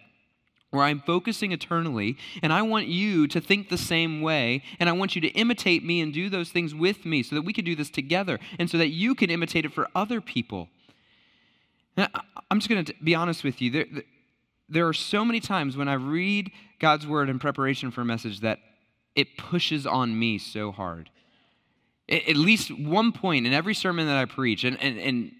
where 0.71 0.84
I'm 0.84 1.01
focusing 1.01 1.51
eternally, 1.51 2.17
and 2.41 2.51
I 2.51 2.62
want 2.63 2.88
you 2.88 3.27
to 3.27 3.39
think 3.39 3.69
the 3.69 3.77
same 3.77 4.21
way, 4.21 4.63
and 4.79 4.89
I 4.89 4.93
want 4.93 5.15
you 5.15 5.21
to 5.21 5.27
imitate 5.29 5.86
me 5.86 6.01
and 6.01 6.13
do 6.13 6.29
those 6.29 6.49
things 6.49 6.73
with 6.73 7.05
me 7.05 7.21
so 7.21 7.36
that 7.36 7.43
we 7.43 7.53
can 7.53 7.63
do 7.63 7.75
this 7.75 7.89
together, 7.89 8.39
and 8.60 8.69
so 8.69 8.77
that 8.77 8.89
you 8.89 9.13
can 9.15 9.29
imitate 9.29 9.65
it 9.65 9.73
for 9.73 9.88
other 9.95 10.19
people. 10.21 10.69
Now, 11.95 12.08
I'm 12.49 12.60
just 12.60 12.69
going 12.69 12.84
to 12.84 12.93
be 13.03 13.15
honest 13.15 13.43
with 13.43 13.62
you. 13.62 13.71
There, 13.71 13.86
there 14.69 14.88
are 14.88 14.93
so 14.93 15.23
many 15.23 15.39
times 15.39 15.78
when 15.78 15.88
I 15.88 15.93
read 15.93 16.51
God's 16.80 17.06
word 17.06 17.30
in 17.30 17.39
preparation 17.39 17.91
for 17.91 18.01
a 18.01 18.06
message 18.06 18.39
that 18.41 18.60
it 19.15 19.38
pushes 19.38 19.86
on 19.86 20.17
me 20.17 20.38
so 20.38 20.71
hard. 20.71 21.10
At 22.10 22.36
least 22.36 22.69
one 22.78 23.12
point 23.12 23.47
in 23.47 23.54
every 23.54 23.73
sermon 23.73 24.08
that 24.08 24.17
I 24.17 24.25
preach, 24.25 24.63
and, 24.63 24.82
and, 24.82 24.99
and 24.99 25.32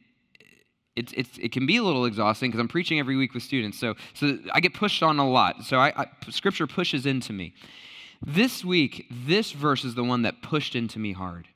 it's, 0.96 1.14
it's, 1.14 1.38
it 1.38 1.52
can 1.52 1.66
be 1.66 1.78
a 1.78 1.84
little 1.84 2.06
exhausting 2.06 2.50
because 2.50 2.60
I'm 2.60 2.68
preaching 2.68 3.00
every 3.00 3.18
week 3.18 3.34
with 3.34 3.44
students. 3.44 3.78
So, 3.78 3.96
so 4.14 4.40
I 4.54 4.62
get 4.62 4.74
pushed 4.74 5.04
on 5.04 5.20
a 5.20 5.30
lot. 5.30 5.64
So 5.64 5.78
I, 5.78 5.94
I, 6.04 6.08
scripture 6.30 6.66
pushes 6.66 7.06
into 7.06 7.34
me. 7.34 7.54
This 8.26 8.64
week, 8.64 9.06
this 9.12 9.52
verse 9.52 9.84
is 9.84 9.94
the 9.94 10.04
one 10.04 10.24
that 10.24 10.42
pushed 10.42 10.76
into 10.76 10.98
me 10.98 11.12
hard. 11.12 11.48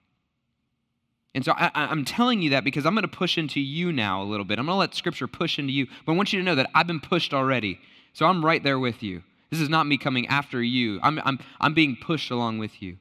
And 1.36 1.46
so 1.46 1.54
I, 1.56 1.72
am 1.76 2.06
telling 2.06 2.42
you 2.42 2.50
that 2.52 2.64
because 2.64 2.86
I'm 2.86 2.96
going 2.96 3.04
to 3.04 3.08
push 3.08 3.38
into 3.38 3.60
you 3.60 3.92
now 3.92 4.22
a 4.22 4.26
little 4.26 4.46
bit. 4.46 4.58
I'm 4.58 4.66
going 4.66 4.76
to 4.76 4.80
let 4.80 4.96
Scripture 4.96 5.28
push 5.28 5.60
into 5.60 5.72
you. 5.72 5.88
But 6.06 6.14
I 6.14 6.16
want 6.16 6.34
you 6.34 6.40
to 6.40 6.46
know 6.46 6.56
that 6.56 6.70
I've 6.74 6.88
been 6.88 7.00
pushed 7.00 7.34
already. 7.34 7.80
So 8.14 8.26
I'm 8.26 8.44
right 8.44 8.64
there 8.64 8.80
with 8.80 9.04
you. 9.04 9.24
This 9.50 9.60
is 9.60 9.70
not 9.70 9.88
me 9.88 9.98
coming 9.98 10.28
after 10.28 10.62
you, 10.62 11.00
I'm, 11.02 11.20
I'm, 11.26 11.40
I'm 11.60 11.74
being 11.74 11.96
pushed 11.96 12.30
along 12.30 12.60
with 12.60 12.82
you. 12.82 12.98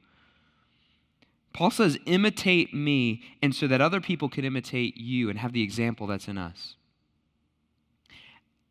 Paul 1.53 1.71
says, 1.71 1.99
imitate 2.07 2.73
me, 2.73 3.23
and 3.43 3.55
so 3.55 3.67
that 3.67 3.81
other 3.81 4.01
people 4.01 4.29
can 4.29 4.45
imitate 4.45 4.97
you 4.97 5.29
and 5.29 5.39
have 5.41 5.53
the 5.53 5.63
example 5.63 6.07
that's 6.07 6.29
in 6.29 6.39
us. 6.39 6.77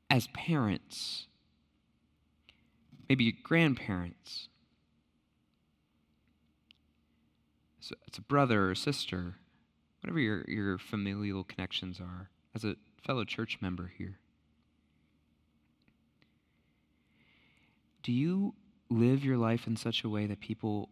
As 0.10 0.28
parents, 0.28 1.28
maybe 3.10 3.32
grandparents, 3.32 4.48
it's 8.08 8.17
a 8.17 8.22
brother 8.22 8.70
or 8.70 8.76
sister, 8.76 9.36
whatever 10.01 10.19
your, 10.19 10.43
your 10.47 10.77
familial 10.77 11.43
connections 11.43 11.99
are, 11.99 12.29
as 12.55 12.63
a 12.63 12.75
fellow 13.05 13.25
church 13.25 13.57
member 13.62 13.91
here. 13.97 14.19
Do 18.03 18.12
you 18.12 18.53
live 18.89 19.25
your 19.25 19.38
life 19.38 19.67
in 19.67 19.75
such 19.75 20.03
a 20.03 20.10
way 20.10 20.27
that 20.27 20.39
people 20.39 20.89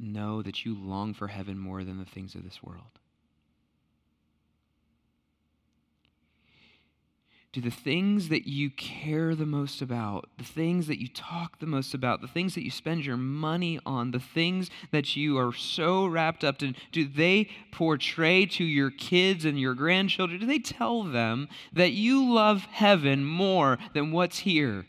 know 0.00 0.42
that 0.42 0.64
you 0.64 0.74
long 0.74 1.14
for 1.14 1.28
heaven 1.28 1.58
more 1.58 1.84
than 1.84 1.98
the 1.98 2.04
things 2.04 2.34
of 2.34 2.44
this 2.44 2.62
world? 2.62 2.98
Do 7.56 7.62
the 7.62 7.74
things 7.74 8.28
that 8.28 8.46
you 8.46 8.68
care 8.68 9.34
the 9.34 9.46
most 9.46 9.80
about, 9.80 10.28
the 10.36 10.44
things 10.44 10.88
that 10.88 11.00
you 11.00 11.08
talk 11.08 11.58
the 11.58 11.66
most 11.66 11.94
about, 11.94 12.20
the 12.20 12.28
things 12.28 12.54
that 12.54 12.62
you 12.62 12.70
spend 12.70 13.06
your 13.06 13.16
money 13.16 13.80
on, 13.86 14.10
the 14.10 14.20
things 14.20 14.68
that 14.90 15.16
you 15.16 15.38
are 15.38 15.54
so 15.54 16.04
wrapped 16.04 16.44
up 16.44 16.62
in, 16.62 16.76
do 16.92 17.08
they 17.08 17.48
portray 17.72 18.44
to 18.44 18.62
your 18.62 18.90
kids 18.90 19.46
and 19.46 19.58
your 19.58 19.72
grandchildren? 19.72 20.38
Do 20.38 20.44
they 20.44 20.58
tell 20.58 21.02
them 21.02 21.48
that 21.72 21.92
you 21.92 22.30
love 22.30 22.66
heaven 22.72 23.24
more 23.24 23.78
than 23.94 24.12
what's 24.12 24.40
here? 24.40 24.84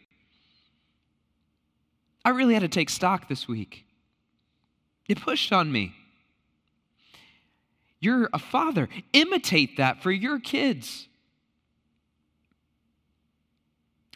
I 2.25 2.31
really 2.31 2.53
had 2.53 2.63
to 2.63 2.67
take 2.67 2.89
stock 2.89 3.29
this 3.29 3.47
week. 3.47 3.85
It 5.07 5.21
pushed 5.21 5.53
on 5.53 5.71
me. 5.71 5.95
You're 8.01 8.29
a 8.33 8.39
father. 8.39 8.89
Imitate 9.13 9.77
that 9.77 10.03
for 10.03 10.11
your 10.11 10.41
kids. 10.41 11.07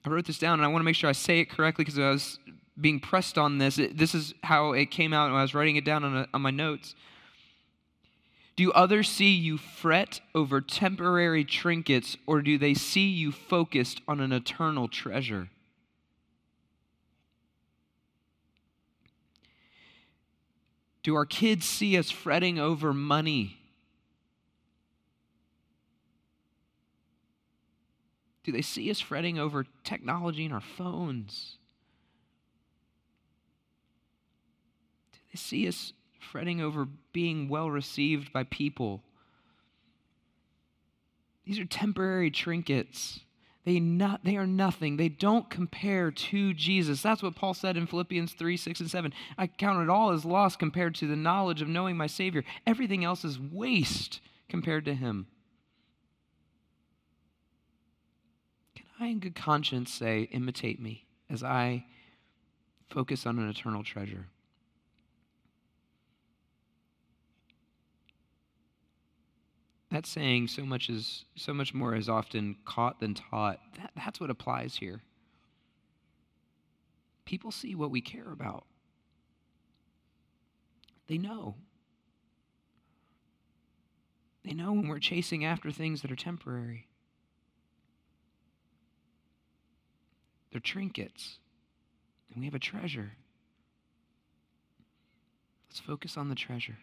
I 0.05 0.09
wrote 0.09 0.25
this 0.25 0.39
down 0.39 0.53
and 0.59 0.65
I 0.65 0.67
want 0.67 0.81
to 0.81 0.85
make 0.85 0.95
sure 0.95 1.09
I 1.09 1.13
say 1.13 1.39
it 1.39 1.49
correctly 1.49 1.85
because 1.85 1.99
I 1.99 2.09
was 2.09 2.39
being 2.79 2.99
pressed 2.99 3.37
on 3.37 3.59
this. 3.59 3.77
It, 3.77 3.97
this 3.97 4.15
is 4.15 4.33
how 4.43 4.73
it 4.73 4.89
came 4.89 5.13
out 5.13 5.29
when 5.29 5.39
I 5.39 5.43
was 5.43 5.53
writing 5.53 5.75
it 5.75 5.85
down 5.85 6.03
on, 6.03 6.17
a, 6.17 6.27
on 6.33 6.41
my 6.41 6.51
notes. 6.51 6.95
Do 8.55 8.71
others 8.71 9.09
see 9.09 9.31
you 9.31 9.57
fret 9.57 10.19
over 10.35 10.59
temporary 10.59 11.45
trinkets, 11.45 12.17
or 12.27 12.41
do 12.41 12.57
they 12.57 12.73
see 12.73 13.07
you 13.07 13.31
focused 13.31 14.01
on 14.07 14.19
an 14.19 14.31
eternal 14.31 14.87
treasure? 14.87 15.49
Do 21.03 21.15
our 21.15 21.25
kids 21.25 21.65
see 21.65 21.97
us 21.97 22.11
fretting 22.11 22.59
over 22.59 22.93
money 22.93 23.61
Do 28.43 28.51
they 28.51 28.62
see 28.62 28.89
us 28.89 28.99
fretting 28.99 29.38
over 29.38 29.65
technology 29.84 30.45
in 30.45 30.51
our 30.51 30.62
phones? 30.62 31.58
Do 35.13 35.19
they 35.34 35.38
see 35.38 35.67
us 35.67 35.93
fretting 36.19 36.62
over 36.62 36.88
being 37.13 37.49
well 37.49 37.69
received 37.69 38.34
by 38.34 38.43
people? 38.43 39.04
These 41.45 41.60
are 41.60 41.65
temporary 41.65 42.32
trinkets. 42.32 43.21
They, 43.63 43.80
not, 43.80 44.23
they 44.23 44.38
are 44.38 44.47
nothing. 44.47 44.97
They 44.97 45.10
don't 45.10 45.49
compare 45.49 46.10
to 46.10 46.54
Jesus. 46.54 47.01
That's 47.01 47.21
what 47.21 47.36
Paul 47.36 47.54
said 47.54 47.77
in 47.77 47.86
Philippians 47.86 48.34
3 48.34 48.58
6 48.58 48.80
and 48.80 48.89
7. 48.89 49.13
I 49.38 49.45
count 49.47 49.84
it 49.84 49.89
all 49.89 50.12
as 50.12 50.25
loss 50.25 50.56
compared 50.56 50.95
to 50.95 51.08
the 51.08 51.15
knowledge 51.15 51.62
of 51.62 51.67
knowing 51.67 51.95
my 51.95 52.08
Savior. 52.08 52.43
Everything 52.65 53.04
else 53.04 53.23
is 53.23 53.39
waste 53.39 54.19
compared 54.49 54.86
to 54.86 54.95
Him. 54.95 55.27
I, 59.02 59.08
in 59.08 59.20
good 59.20 59.36
conscience, 59.36 59.91
say, 59.91 60.30
imitate 60.32 60.80
me 60.80 61.06
as 61.30 61.43
I 61.43 61.86
focus 62.89 63.26
on 63.26 63.39
an 63.39 63.49
eternal 63.49 63.84
treasure. 63.84 64.28
That 69.89 70.06
saying, 70.06 70.47
so 70.47 70.64
much 70.64 70.89
is 70.89 71.26
so 71.36 71.54
much 71.54 71.74
more 71.74 71.95
is 71.95 72.08
often 72.08 72.56
caught 72.64 72.99
than 72.99 73.14
taught. 73.14 73.60
That, 73.78 73.91
that's 73.95 74.20
what 74.20 74.30
applies 74.30 74.78
here. 74.78 75.02
People 77.26 77.52
see 77.52 77.76
what 77.76 77.91
we 77.91 78.02
care 78.02 78.32
about. 78.32 78.66
They 81.08 81.18
know. 81.18 81.56
They 84.45 84.54
know 84.54 84.72
when 84.72 84.88
we're 84.88 84.99
chasing 84.99 85.43
after 85.43 85.72
things 85.72 86.02
that 86.04 86.12
are 86.12 86.16
temporary. 86.16 86.88
They're 90.52 90.60
trinkets, 90.60 91.38
and 92.32 92.41
we 92.41 92.45
have 92.45 92.56
a 92.56 92.60
treasure. 92.60 93.14
Let's 95.70 95.80
focus 95.80 96.18
on 96.18 96.30
the 96.30 96.36
treasure. 96.36 96.78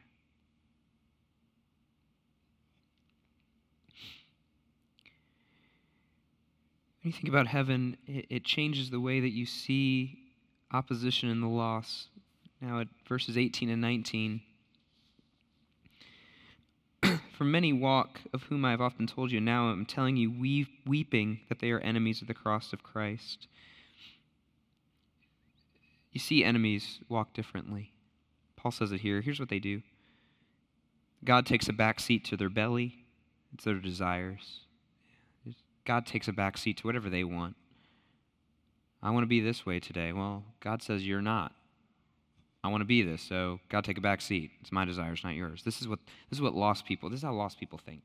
When 7.03 7.13
you 7.13 7.13
think 7.13 7.29
about 7.29 7.47
heaven, 7.47 7.97
it, 8.07 8.27
it, 8.29 8.45
changes 8.45 8.91
the 8.91 9.01
way 9.01 9.21
that 9.21 9.31
you 9.31 9.47
see 9.47 10.19
opposition 10.73 11.29
and 11.29 11.43
the 11.43 11.47
loss. 11.47 12.09
Now, 12.61 12.81
at 12.81 12.89
verses 13.07 13.39
18 13.39 13.71
and 13.71 13.81
19. 13.81 14.41
For 17.39 17.45
many 17.45 17.73
walk, 17.73 18.23
of 18.35 18.43
whom 18.43 18.65
I 18.65 18.73
have 18.73 18.81
often 18.81 19.07
told 19.07 19.31
you, 19.31 19.41
now 19.41 19.69
I'm 19.69 19.87
telling 19.87 20.17
you, 20.17 20.29
weep, 20.29 20.67
weeping 20.85 21.39
that 21.49 21.61
they 21.61 21.71
are 21.71 21.79
enemies 21.79 22.21
of 22.21 22.27
the 22.27 22.35
cross 22.35 22.73
of 22.73 22.83
Christ. 22.83 23.47
You 26.11 26.19
see, 26.19 26.43
enemies 26.43 26.99
walk 27.09 27.35
differently. 27.35 27.93
Paul 28.57 28.73
says 28.73 28.91
it 28.91 29.03
here. 29.03 29.21
Here's 29.21 29.39
what 29.39 29.51
they 29.51 29.61
do 29.61 29.83
God 31.23 31.47
takes 31.47 31.69
a 31.69 31.73
back 31.73 32.01
seat 32.01 32.25
to 32.25 32.37
their 32.37 32.51
belly, 32.51 33.05
it's 33.55 33.63
their 33.63 33.75
desires. 33.75 34.63
God 35.85 36.07
takes 36.07 36.27
a 36.27 36.33
back 36.33 36.59
seat 36.59 36.79
to 36.79 36.89
whatever 36.89 37.09
they 37.09 37.23
want. 37.23 37.55
I 39.01 39.11
want 39.11 39.23
to 39.23 39.29
be 39.29 39.41
this 39.41 39.65
way 39.65 39.79
today. 39.79 40.13
Well, 40.13 40.43
God 40.59 40.83
says 40.83 41.07
you're 41.07 41.23
not. 41.23 41.53
I 42.65 42.69
want 42.69 42.81
to 42.81 42.87
be 42.87 43.03
this, 43.03 43.23
so 43.23 43.61
God 43.69 43.85
take 43.85 43.99
a 43.99 44.03
back 44.03 44.21
seat. 44.21 44.51
It's 44.61 44.73
my 44.73 44.85
desires, 44.85 45.23
not 45.23 45.35
yours. 45.35 45.63
This 45.65 45.81
is 45.81 45.87
what 45.87 46.01
this 46.29 46.39
is 46.39 46.43
what 46.43 46.55
lost 46.55 46.85
people. 46.85 47.09
This 47.09 47.19
is 47.19 47.25
how 47.25 47.33
lost 47.33 47.61
people 47.61 47.79
think. 47.79 48.03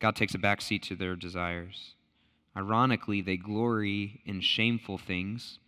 God 0.00 0.16
takes 0.16 0.34
a 0.34 0.38
back 0.38 0.60
seat 0.60 0.82
to 0.84 0.96
their 0.96 1.16
desires. 1.16 1.94
Ironically, 2.56 3.20
they 3.20 3.36
glory 3.36 4.20
in 4.24 4.40
shameful 4.40 4.98
things, 4.98 5.58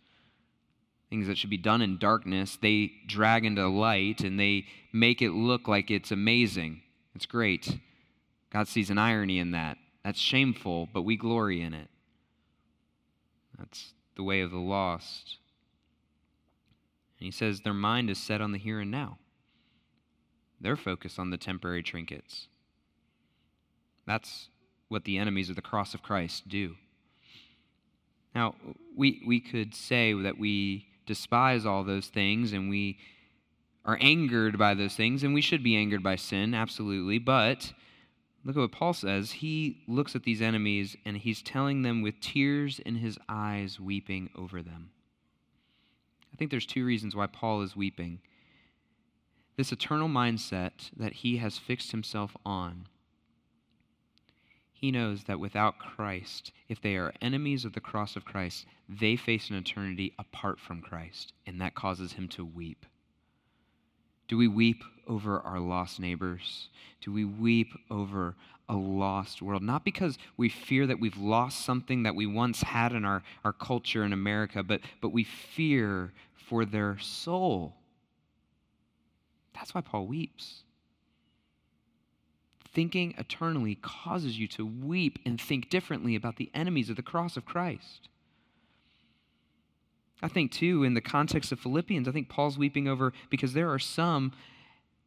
things 1.09 1.27
that 1.27 1.37
should 1.37 1.49
be 1.49 1.57
done 1.57 1.81
in 1.81 1.97
darkness. 1.97 2.57
They 2.61 2.91
drag 3.07 3.45
into 3.45 3.67
light 3.67 4.21
and 4.21 4.39
they 4.39 4.65
make 4.91 5.21
it 5.21 5.31
look 5.31 5.67
like 5.67 5.89
it's 5.89 6.11
amazing. 6.11 6.81
It's 7.15 7.25
great. 7.25 7.77
God 8.51 8.67
sees 8.67 8.89
an 8.89 8.97
irony 8.97 9.39
in 9.39 9.51
that. 9.51 9.77
That's 10.03 10.19
shameful, 10.19 10.89
but 10.93 11.03
we 11.03 11.15
glory 11.15 11.61
in 11.61 11.73
it. 11.73 11.87
That's 13.57 13.93
the 14.15 14.23
way 14.23 14.41
of 14.41 14.51
the 14.51 14.57
lost. 14.57 15.37
And 17.21 17.27
he 17.27 17.31
says 17.31 17.61
their 17.61 17.71
mind 17.71 18.09
is 18.09 18.17
set 18.17 18.41
on 18.41 18.51
the 18.51 18.57
here 18.57 18.79
and 18.79 18.89
now. 18.89 19.19
They're 20.59 20.75
focused 20.75 21.19
on 21.19 21.29
the 21.29 21.37
temporary 21.37 21.83
trinkets. 21.83 22.47
That's 24.07 24.49
what 24.87 25.05
the 25.05 25.19
enemies 25.19 25.47
of 25.47 25.55
the 25.55 25.61
cross 25.61 25.93
of 25.93 26.01
Christ 26.01 26.49
do. 26.49 26.77
Now, 28.33 28.55
we, 28.97 29.21
we 29.23 29.39
could 29.39 29.75
say 29.75 30.13
that 30.13 30.39
we 30.39 30.87
despise 31.05 31.63
all 31.63 31.83
those 31.83 32.07
things 32.07 32.53
and 32.53 32.71
we 32.71 32.97
are 33.85 33.99
angered 34.01 34.57
by 34.57 34.73
those 34.73 34.95
things, 34.95 35.23
and 35.23 35.33
we 35.35 35.41
should 35.41 35.63
be 35.63 35.75
angered 35.75 36.01
by 36.01 36.15
sin, 36.15 36.55
absolutely. 36.55 37.19
But 37.19 37.71
look 38.43 38.55
at 38.55 38.61
what 38.61 38.71
Paul 38.71 38.93
says. 38.93 39.31
He 39.31 39.83
looks 39.87 40.15
at 40.15 40.23
these 40.23 40.41
enemies 40.41 40.97
and 41.05 41.17
he's 41.17 41.43
telling 41.43 41.83
them 41.83 42.01
with 42.01 42.19
tears 42.19 42.79
in 42.79 42.95
his 42.95 43.19
eyes, 43.29 43.79
weeping 43.79 44.31
over 44.35 44.63
them. 44.63 44.89
I 46.33 46.37
think 46.37 46.51
there's 46.51 46.65
two 46.65 46.85
reasons 46.85 47.15
why 47.15 47.27
Paul 47.27 47.61
is 47.61 47.75
weeping. 47.75 48.19
This 49.57 49.71
eternal 49.71 50.07
mindset 50.07 50.91
that 50.95 51.13
he 51.13 51.37
has 51.37 51.57
fixed 51.57 51.91
himself 51.91 52.35
on. 52.45 52.87
He 54.73 54.91
knows 54.91 55.25
that 55.25 55.39
without 55.39 55.77
Christ, 55.77 56.51
if 56.67 56.81
they 56.81 56.95
are 56.95 57.13
enemies 57.21 57.65
of 57.65 57.73
the 57.73 57.79
cross 57.79 58.15
of 58.15 58.25
Christ, 58.25 58.65
they 58.89 59.15
face 59.15 59.49
an 59.49 59.55
eternity 59.55 60.15
apart 60.17 60.59
from 60.59 60.81
Christ, 60.81 61.33
and 61.45 61.61
that 61.61 61.75
causes 61.75 62.13
him 62.13 62.27
to 62.29 62.43
weep. 62.43 62.85
Do 64.27 64.37
we 64.37 64.47
weep 64.47 64.83
over 65.11 65.41
our 65.41 65.59
lost 65.59 65.99
neighbors? 65.99 66.69
Do 67.01 67.11
we 67.11 67.25
weep 67.25 67.67
over 67.89 68.35
a 68.69 68.75
lost 68.75 69.41
world? 69.41 69.61
Not 69.61 69.83
because 69.83 70.17
we 70.37 70.47
fear 70.47 70.87
that 70.87 70.99
we've 70.99 71.17
lost 71.17 71.65
something 71.65 72.03
that 72.03 72.15
we 72.15 72.25
once 72.25 72.61
had 72.61 72.93
in 72.93 73.03
our, 73.03 73.21
our 73.43 73.51
culture 73.51 74.05
in 74.05 74.13
America, 74.13 74.63
but, 74.63 74.79
but 75.01 75.09
we 75.09 75.25
fear 75.25 76.13
for 76.47 76.63
their 76.63 76.97
soul. 76.99 77.75
That's 79.53 79.75
why 79.75 79.81
Paul 79.81 80.07
weeps. 80.07 80.63
Thinking 82.73 83.13
eternally 83.17 83.75
causes 83.81 84.39
you 84.39 84.47
to 84.47 84.65
weep 84.65 85.19
and 85.25 85.39
think 85.39 85.69
differently 85.69 86.15
about 86.15 86.37
the 86.37 86.49
enemies 86.53 86.89
of 86.89 86.95
the 86.95 87.01
cross 87.01 87.35
of 87.35 87.45
Christ. 87.45 88.07
I 90.23 90.29
think, 90.29 90.51
too, 90.51 90.83
in 90.83 90.93
the 90.93 91.01
context 91.01 91.51
of 91.51 91.59
Philippians, 91.59 92.07
I 92.07 92.11
think 92.11 92.29
Paul's 92.29 92.57
weeping 92.57 92.87
over 92.87 93.11
because 93.29 93.51
there 93.53 93.69
are 93.71 93.79
some 93.79 94.31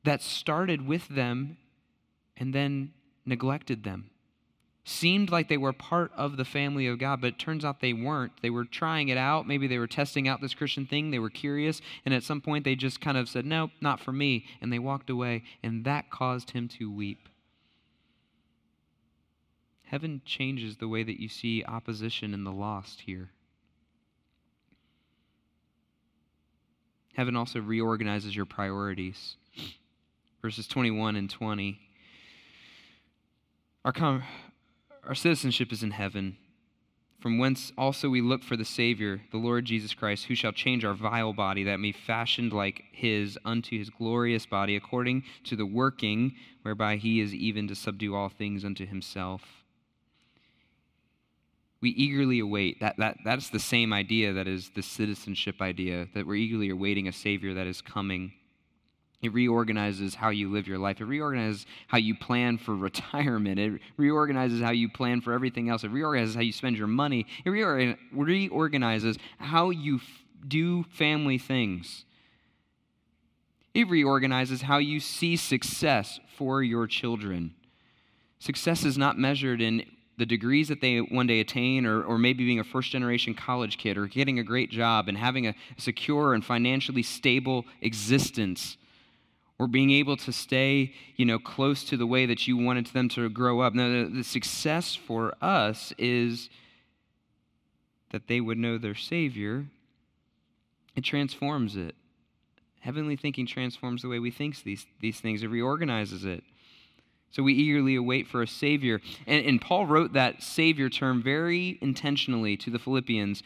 that 0.04 0.22
started 0.22 0.86
with 0.86 1.08
them 1.08 1.56
and 2.36 2.54
then 2.54 2.92
neglected 3.24 3.84
them 3.84 4.10
seemed 4.84 5.30
like 5.30 5.48
they 5.48 5.56
were 5.56 5.72
part 5.72 6.12
of 6.14 6.36
the 6.36 6.44
family 6.44 6.86
of 6.86 6.98
God, 6.98 7.20
but 7.20 7.28
it 7.28 7.38
turns 7.38 7.64
out 7.64 7.80
they 7.80 7.94
weren't. 7.94 8.32
They 8.42 8.50
were 8.50 8.66
trying 8.66 9.08
it 9.08 9.16
out. 9.16 9.46
Maybe 9.48 9.66
they 9.66 9.78
were 9.78 9.86
testing 9.86 10.28
out 10.28 10.42
this 10.42 10.54
Christian 10.54 10.86
thing. 10.86 11.10
They 11.10 11.18
were 11.18 11.30
curious. 11.30 11.80
And 12.04 12.12
at 12.12 12.22
some 12.22 12.42
point, 12.42 12.64
they 12.64 12.74
just 12.74 13.00
kind 13.00 13.16
of 13.16 13.28
said, 13.28 13.46
Nope, 13.46 13.70
not 13.80 13.98
for 13.98 14.12
me. 14.12 14.44
And 14.60 14.72
they 14.72 14.78
walked 14.78 15.08
away. 15.08 15.42
And 15.62 15.84
that 15.84 16.10
caused 16.10 16.50
him 16.50 16.68
to 16.78 16.92
weep. 16.92 17.28
Heaven 19.84 20.20
changes 20.24 20.76
the 20.76 20.88
way 20.88 21.02
that 21.02 21.20
you 21.20 21.28
see 21.28 21.64
opposition 21.64 22.34
in 22.34 22.44
the 22.44 22.52
lost 22.52 23.02
here. 23.02 23.30
Heaven 27.14 27.36
also 27.36 27.60
reorganizes 27.60 28.34
your 28.34 28.44
priorities. 28.44 29.36
Verses 30.44 30.66
21 30.66 31.16
and 31.16 31.30
20. 31.30 31.80
Our, 33.82 33.92
com- 33.92 34.22
our 35.02 35.14
citizenship 35.14 35.72
is 35.72 35.82
in 35.82 35.92
heaven, 35.92 36.36
from 37.18 37.38
whence 37.38 37.72
also 37.78 38.10
we 38.10 38.20
look 38.20 38.42
for 38.42 38.54
the 38.54 38.62
Savior, 38.66 39.22
the 39.30 39.38
Lord 39.38 39.64
Jesus 39.64 39.94
Christ, 39.94 40.26
who 40.26 40.34
shall 40.34 40.52
change 40.52 40.84
our 40.84 40.92
vile 40.92 41.32
body, 41.32 41.64
that 41.64 41.80
may 41.80 41.92
be 41.92 41.98
fashioned 41.98 42.52
like 42.52 42.84
his 42.92 43.38
unto 43.42 43.78
his 43.78 43.88
glorious 43.88 44.44
body, 44.44 44.76
according 44.76 45.24
to 45.44 45.56
the 45.56 45.64
working 45.64 46.34
whereby 46.60 46.96
he 46.96 47.20
is 47.20 47.32
even 47.32 47.66
to 47.68 47.74
subdue 47.74 48.14
all 48.14 48.28
things 48.28 48.66
unto 48.66 48.84
himself. 48.84 49.40
We 51.80 51.88
eagerly 51.88 52.40
await 52.40 52.80
that, 52.80 52.98
that 52.98 53.16
that's 53.24 53.48
the 53.48 53.58
same 53.58 53.94
idea 53.94 54.34
that 54.34 54.46
is 54.46 54.72
the 54.74 54.82
citizenship 54.82 55.62
idea, 55.62 56.08
that 56.14 56.26
we're 56.26 56.34
eagerly 56.34 56.68
awaiting 56.68 57.08
a 57.08 57.12
Savior 57.12 57.54
that 57.54 57.66
is 57.66 57.80
coming. 57.80 58.34
It 59.24 59.32
reorganizes 59.32 60.14
how 60.14 60.28
you 60.28 60.52
live 60.52 60.68
your 60.68 60.76
life. 60.76 61.00
It 61.00 61.06
reorganizes 61.06 61.64
how 61.86 61.96
you 61.96 62.14
plan 62.14 62.58
for 62.58 62.76
retirement. 62.76 63.58
It 63.58 63.80
reorganizes 63.96 64.60
how 64.60 64.72
you 64.72 64.90
plan 64.90 65.22
for 65.22 65.32
everything 65.32 65.70
else. 65.70 65.82
It 65.82 65.90
reorganizes 65.90 66.34
how 66.34 66.42
you 66.42 66.52
spend 66.52 66.76
your 66.76 66.88
money. 66.88 67.26
It 67.42 67.48
reorganizes 67.48 69.16
how 69.38 69.70
you 69.70 69.96
f- 69.96 70.02
do 70.46 70.82
family 70.84 71.38
things. 71.38 72.04
It 73.72 73.88
reorganizes 73.88 74.60
how 74.60 74.76
you 74.76 75.00
see 75.00 75.36
success 75.36 76.20
for 76.36 76.62
your 76.62 76.86
children. 76.86 77.54
Success 78.38 78.84
is 78.84 78.98
not 78.98 79.18
measured 79.18 79.62
in 79.62 79.86
the 80.18 80.26
degrees 80.26 80.68
that 80.68 80.82
they 80.82 80.98
one 80.98 81.26
day 81.26 81.40
attain, 81.40 81.86
or, 81.86 82.02
or 82.02 82.18
maybe 82.18 82.44
being 82.44 82.60
a 82.60 82.64
first 82.64 82.90
generation 82.90 83.32
college 83.32 83.78
kid, 83.78 83.96
or 83.96 84.06
getting 84.06 84.38
a 84.38 84.44
great 84.44 84.70
job 84.70 85.08
and 85.08 85.16
having 85.16 85.46
a 85.46 85.54
secure 85.78 86.34
and 86.34 86.44
financially 86.44 87.02
stable 87.02 87.64
existence 87.80 88.76
or 89.58 89.68
being 89.68 89.90
able 89.90 90.16
to 90.16 90.32
stay, 90.32 90.92
you 91.16 91.24
know, 91.24 91.38
close 91.38 91.84
to 91.84 91.96
the 91.96 92.06
way 92.06 92.26
that 92.26 92.46
you 92.46 92.56
wanted 92.56 92.86
them 92.86 93.08
to 93.10 93.28
grow 93.28 93.60
up. 93.60 93.74
Now, 93.74 93.88
the, 93.88 94.10
the 94.16 94.24
success 94.24 94.94
for 94.94 95.34
us 95.40 95.92
is 95.96 96.50
that 98.10 98.26
they 98.26 98.40
would 98.40 98.58
know 98.58 98.78
their 98.78 98.94
Savior. 98.94 99.66
It 100.96 101.02
transforms 101.02 101.76
it. 101.76 101.94
Heavenly 102.80 103.16
thinking 103.16 103.46
transforms 103.46 104.02
the 104.02 104.08
way 104.08 104.18
we 104.18 104.30
think 104.30 104.62
these, 104.62 104.86
these 105.00 105.20
things. 105.20 105.42
It 105.42 105.48
reorganizes 105.48 106.24
it. 106.24 106.44
So 107.30 107.42
we 107.42 107.54
eagerly 107.54 107.96
await 107.96 108.28
for 108.28 108.42
a 108.42 108.46
Savior. 108.46 109.00
And, 109.26 109.44
and 109.44 109.60
Paul 109.60 109.86
wrote 109.86 110.12
that 110.12 110.42
Savior 110.42 110.88
term 110.88 111.22
very 111.22 111.78
intentionally 111.80 112.56
to 112.58 112.70
the 112.70 112.78
Philippians 112.78 113.42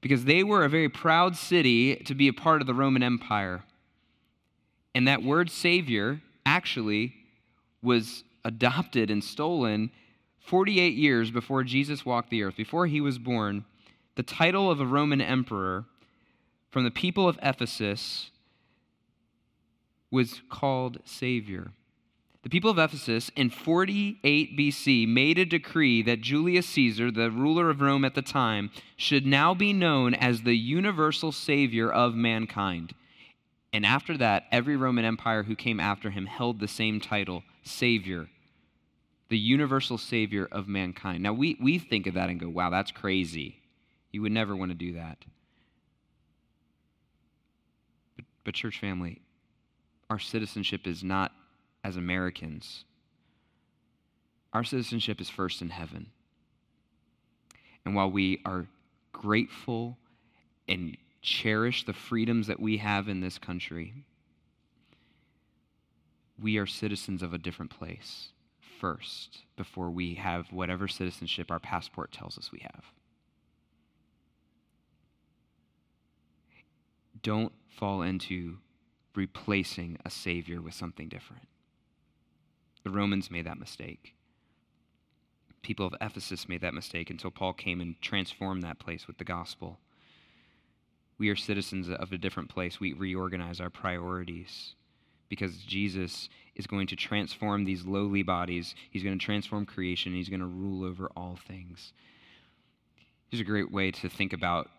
because 0.00 0.24
they 0.24 0.44
were 0.44 0.64
a 0.64 0.68
very 0.68 0.88
proud 0.88 1.36
city 1.36 1.96
to 1.96 2.14
be 2.14 2.28
a 2.28 2.32
part 2.32 2.60
of 2.60 2.66
the 2.66 2.74
Roman 2.74 3.02
Empire. 3.02 3.64
And 4.94 5.06
that 5.06 5.22
word 5.22 5.50
Savior 5.50 6.20
actually 6.44 7.14
was 7.82 8.24
adopted 8.44 9.10
and 9.10 9.22
stolen 9.22 9.90
48 10.40 10.94
years 10.94 11.30
before 11.30 11.62
Jesus 11.62 12.06
walked 12.06 12.30
the 12.30 12.42
earth, 12.42 12.56
before 12.56 12.86
he 12.86 13.00
was 13.00 13.18
born. 13.18 13.64
The 14.16 14.22
title 14.22 14.70
of 14.70 14.80
a 14.80 14.86
Roman 14.86 15.20
emperor 15.20 15.84
from 16.70 16.84
the 16.84 16.90
people 16.90 17.28
of 17.28 17.38
Ephesus 17.42 18.30
was 20.10 20.40
called 20.48 20.98
Savior. 21.04 21.70
The 22.42 22.50
people 22.50 22.70
of 22.70 22.78
Ephesus 22.78 23.30
in 23.36 23.50
48 23.50 24.56
BC 24.56 25.06
made 25.06 25.38
a 25.38 25.44
decree 25.44 26.02
that 26.02 26.22
Julius 26.22 26.66
Caesar, 26.68 27.10
the 27.10 27.30
ruler 27.30 27.68
of 27.68 27.80
Rome 27.80 28.04
at 28.04 28.14
the 28.14 28.22
time, 28.22 28.70
should 28.96 29.26
now 29.26 29.54
be 29.54 29.72
known 29.72 30.14
as 30.14 30.42
the 30.42 30.56
universal 30.56 31.30
Savior 31.30 31.92
of 31.92 32.14
mankind. 32.14 32.94
And 33.72 33.84
after 33.84 34.16
that, 34.16 34.44
every 34.50 34.76
Roman 34.76 35.04
Empire 35.04 35.42
who 35.42 35.54
came 35.54 35.78
after 35.78 36.10
him 36.10 36.26
held 36.26 36.58
the 36.58 36.68
same 36.68 37.00
title, 37.00 37.42
Savior, 37.62 38.28
the 39.28 39.38
universal 39.38 39.98
Savior 39.98 40.48
of 40.50 40.68
mankind. 40.68 41.22
Now, 41.22 41.34
we, 41.34 41.58
we 41.60 41.78
think 41.78 42.06
of 42.06 42.14
that 42.14 42.30
and 42.30 42.40
go, 42.40 42.48
wow, 42.48 42.70
that's 42.70 42.90
crazy. 42.90 43.60
You 44.10 44.22
would 44.22 44.32
never 44.32 44.56
want 44.56 44.70
to 44.70 44.74
do 44.74 44.94
that. 44.94 45.18
But, 48.16 48.24
but 48.44 48.54
church 48.54 48.80
family, 48.80 49.20
our 50.08 50.18
citizenship 50.18 50.86
is 50.86 51.04
not 51.04 51.32
as 51.84 51.96
Americans. 51.96 52.84
Our 54.54 54.64
citizenship 54.64 55.20
is 55.20 55.28
first 55.28 55.60
in 55.60 55.68
heaven. 55.68 56.06
And 57.84 57.94
while 57.94 58.10
we 58.10 58.40
are 58.46 58.66
grateful 59.12 59.98
and 60.66 60.96
cherish 61.22 61.84
the 61.84 61.92
freedoms 61.92 62.46
that 62.46 62.60
we 62.60 62.78
have 62.78 63.08
in 63.08 63.20
this 63.20 63.38
country, 63.38 64.04
we 66.40 66.56
are 66.56 66.66
citizens 66.66 67.22
of 67.22 67.34
a 67.34 67.38
different 67.38 67.70
place 67.70 68.28
first 68.80 69.42
before 69.56 69.90
we 69.90 70.14
have 70.14 70.52
whatever 70.52 70.86
citizenship 70.86 71.50
our 71.50 71.58
passport 71.58 72.12
tells 72.12 72.38
us 72.38 72.52
we 72.52 72.60
have. 72.60 72.84
Don't 77.22 77.52
fall 77.68 78.02
into 78.02 78.58
replacing 79.14 79.98
a 80.04 80.10
Savior 80.10 80.62
with 80.62 80.74
something 80.74 81.08
different. 81.08 81.48
The 82.84 82.90
Romans 82.90 83.30
made 83.30 83.46
that 83.46 83.58
mistake. 83.58 84.14
People 85.62 85.86
of 85.86 85.94
Ephesus 86.00 86.48
made 86.48 86.60
that 86.60 86.74
mistake 86.74 87.10
until 87.10 87.32
Paul 87.32 87.52
came 87.52 87.80
and 87.80 88.00
transformed 88.00 88.62
that 88.62 88.78
place 88.78 89.08
with 89.08 89.18
the 89.18 89.24
gospel. 89.24 89.80
We 91.18 91.28
are 91.30 91.36
citizens 91.36 91.88
of 91.88 92.12
a 92.12 92.18
different 92.18 92.48
place. 92.48 92.78
We 92.78 92.92
reorganize 92.92 93.60
our 93.60 93.70
priorities 93.70 94.74
because 95.28 95.56
Jesus 95.58 96.28
is 96.54 96.66
going 96.66 96.86
to 96.88 96.96
transform 96.96 97.64
these 97.64 97.84
lowly 97.84 98.22
bodies. 98.22 98.74
He's 98.90 99.02
going 99.02 99.18
to 99.18 99.24
transform 99.24 99.66
creation. 99.66 100.14
He's 100.14 100.28
going 100.28 100.40
to 100.40 100.46
rule 100.46 100.84
over 100.84 101.10
all 101.16 101.38
things. 101.46 101.92
Here's 103.30 103.40
a 103.40 103.44
great 103.44 103.70
way 103.70 103.90
to 103.90 104.08
think 104.08 104.32
about 104.32 104.70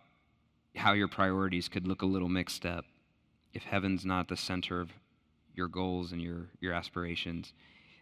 how 0.76 0.92
your 0.92 1.08
priorities 1.08 1.68
could 1.68 1.86
look 1.86 2.02
a 2.02 2.06
little 2.06 2.28
mixed 2.28 2.64
up 2.64 2.84
if 3.52 3.62
heaven's 3.64 4.04
not 4.04 4.28
the 4.28 4.36
center 4.36 4.80
of 4.80 4.90
your 5.54 5.68
goals 5.68 6.12
and 6.12 6.22
your, 6.22 6.46
your 6.60 6.72
aspirations. 6.72 7.52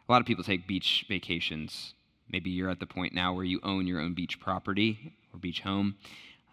A 0.09 0.12
lot 0.12 0.20
of 0.20 0.26
people 0.26 0.45
take 0.45 0.66
beach 0.66 1.05
vacations. 1.09 1.95
Maybe 2.30 2.51
you're 2.51 2.70
at 2.70 2.80
the 2.80 2.86
point 2.86 3.14
now 3.14 3.32
where 3.32 3.45
you 3.45 3.61
own 3.62 3.86
your 3.86 4.01
own 4.01 4.14
beach 4.14 4.39
property 4.39 5.14
or 5.32 5.39
beach 5.39 5.61
home. 5.61 5.97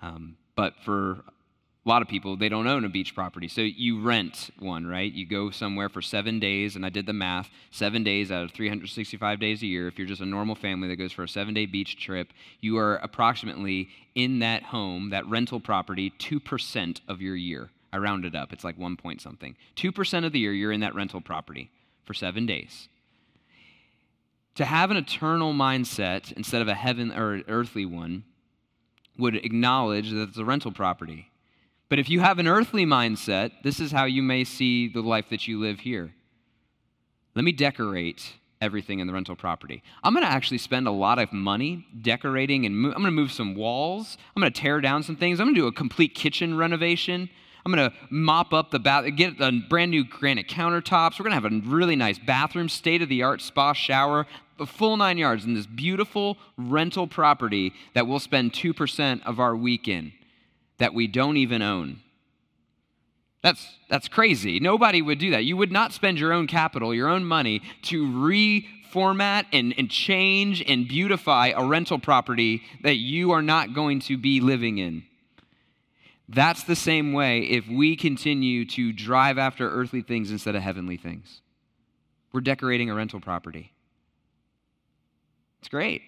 Um, 0.01 0.37
but 0.55 0.73
for 0.83 1.23
a 1.85 1.89
lot 1.89 2.01
of 2.01 2.07
people, 2.07 2.35
they 2.35 2.49
don't 2.49 2.65
own 2.65 2.83
a 2.83 2.89
beach 2.89 3.13
property. 3.13 3.47
So 3.47 3.61
you 3.61 4.01
rent 4.01 4.49
one, 4.57 4.87
right? 4.87 5.11
You 5.11 5.27
go 5.27 5.51
somewhere 5.51 5.87
for 5.87 6.01
seven 6.01 6.39
days, 6.39 6.75
and 6.75 6.83
I 6.83 6.89
did 6.89 7.05
the 7.05 7.13
math 7.13 7.51
seven 7.69 8.03
days 8.03 8.31
out 8.31 8.43
of 8.43 8.51
365 8.51 9.39
days 9.39 9.61
a 9.61 9.67
year. 9.67 9.87
If 9.87 9.99
you're 9.99 10.07
just 10.07 10.21
a 10.21 10.25
normal 10.25 10.55
family 10.55 10.87
that 10.87 10.95
goes 10.95 11.11
for 11.11 11.23
a 11.23 11.27
seven 11.27 11.53
day 11.53 11.67
beach 11.67 12.03
trip, 12.03 12.29
you 12.59 12.77
are 12.77 12.95
approximately 12.97 13.89
in 14.15 14.39
that 14.39 14.63
home, 14.63 15.11
that 15.11 15.27
rental 15.27 15.59
property, 15.59 16.11
2% 16.17 17.01
of 17.07 17.21
your 17.21 17.35
year. 17.35 17.69
I 17.93 17.97
rounded 17.97 18.35
up, 18.35 18.51
it's 18.51 18.63
like 18.63 18.79
one 18.79 18.97
point 18.97 19.21
something. 19.21 19.55
2% 19.75 20.25
of 20.25 20.31
the 20.31 20.39
year, 20.39 20.53
you're 20.53 20.71
in 20.71 20.79
that 20.79 20.95
rental 20.95 21.21
property 21.21 21.69
for 22.03 22.15
seven 22.15 22.47
days. 22.47 22.89
To 24.55 24.65
have 24.65 24.89
an 24.89 24.97
eternal 24.97 25.53
mindset 25.53 26.31
instead 26.31 26.63
of 26.63 26.67
a 26.67 26.73
heaven 26.73 27.11
or 27.11 27.43
earthly 27.47 27.85
one 27.85 28.23
would 29.19 29.35
acknowledge 29.35 30.09
that 30.09 30.29
it's 30.29 30.37
a 30.37 30.45
rental 30.45 30.71
property 30.71 31.29
but 31.89 31.99
if 31.99 32.09
you 32.09 32.19
have 32.19 32.39
an 32.39 32.47
earthly 32.47 32.85
mindset, 32.85 33.51
this 33.63 33.79
is 33.79 33.91
how 33.91 34.05
you 34.05 34.23
may 34.23 34.43
see 34.43 34.87
the 34.87 35.01
life 35.01 35.29
that 35.29 35.47
you 35.47 35.59
live 35.59 35.79
here. 35.79 36.11
Let 37.35 37.43
me 37.43 37.51
decorate 37.51 38.33
everything 38.61 38.99
in 38.99 39.07
the 39.07 39.13
rental 39.13 39.35
property. 39.35 39.83
I'm 40.03 40.13
going 40.13 40.25
to 40.25 40.31
actually 40.31 40.57
spend 40.57 40.87
a 40.87 40.91
lot 40.91 41.19
of 41.19 41.31
money 41.31 41.85
decorating 42.01 42.65
and 42.65 42.75
mo- 42.77 42.89
I'm 42.89 42.95
going 42.95 43.05
to 43.05 43.11
move 43.11 43.31
some 43.31 43.53
walls. 43.53 44.17
I'm 44.35 44.41
going 44.41 44.51
to 44.51 44.59
tear 44.59 44.81
down 44.81 45.03
some 45.03 45.15
things. 45.15 45.39
I'm 45.39 45.47
going 45.47 45.55
to 45.55 45.61
do 45.61 45.67
a 45.67 45.71
complete 45.71 46.15
kitchen 46.15 46.57
renovation. 46.57 47.29
I'm 47.65 47.71
going 47.73 47.89
to 47.89 47.95
mop 48.09 48.53
up 48.53 48.71
the 48.71 48.79
bath, 48.79 49.05
get 49.15 49.39
a 49.41 49.51
brand 49.69 49.91
new 49.91 50.05
granite 50.05 50.47
countertops. 50.47 51.19
We're 51.19 51.29
going 51.29 51.41
to 51.41 51.41
have 51.41 51.45
a 51.45 51.69
really 51.69 51.95
nice 51.95 52.19
bathroom, 52.19 52.69
state 52.69 53.01
of 53.01 53.09
the 53.09 53.23
art 53.23 53.41
spa 53.41 53.73
shower, 53.73 54.25
a 54.59 54.65
full 54.65 54.97
nine 54.97 55.17
yards 55.17 55.45
in 55.45 55.53
this 55.53 55.65
beautiful 55.65 56.37
rental 56.57 57.07
property 57.07 57.73
that 57.93 58.07
we'll 58.07 58.19
spend 58.19 58.53
2% 58.53 59.23
of 59.23 59.39
our 59.39 59.55
week 59.55 59.87
in 59.87 60.13
that 60.77 60.93
we 60.93 61.07
don't 61.07 61.37
even 61.37 61.61
own. 61.61 62.01
That's, 63.45 63.77
that's 63.89 64.07
crazy. 64.07 64.59
Nobody 64.59 65.01
would 65.03 65.19
do 65.19 65.29
that. 65.31 65.45
You 65.45 65.55
would 65.57 65.71
not 65.71 65.93
spend 65.93 66.19
your 66.19 66.33
own 66.33 66.47
capital, 66.47 66.95
your 66.95 67.09
own 67.09 67.23
money, 67.23 67.61
to 67.83 68.03
reformat 68.03 69.45
and, 69.53 69.73
and 69.77 69.87
change 69.89 70.63
and 70.67 70.87
beautify 70.87 71.53
a 71.55 71.63
rental 71.63 71.99
property 71.99 72.63
that 72.81 72.95
you 72.95 73.31
are 73.31 73.43
not 73.43 73.75
going 73.75 73.99
to 74.01 74.17
be 74.17 74.41
living 74.41 74.79
in. 74.79 75.03
That's 76.27 76.63
the 76.63 76.75
same 76.75 77.13
way 77.13 77.41
if 77.41 77.67
we 77.67 77.95
continue 77.95 78.65
to 78.65 78.91
drive 78.91 79.37
after 79.37 79.69
earthly 79.69 80.01
things 80.01 80.31
instead 80.31 80.55
of 80.55 80.63
heavenly 80.63 80.97
things. 80.97 81.41
We're 82.33 82.41
decorating 82.41 82.89
a 82.89 82.95
rental 82.95 83.19
property. 83.19 83.71
It's 85.59 85.69
great. 85.69 86.01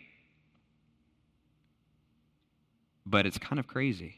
But 3.06 3.28
it's 3.28 3.38
kind 3.38 3.60
of 3.60 3.68
crazy 3.68 4.17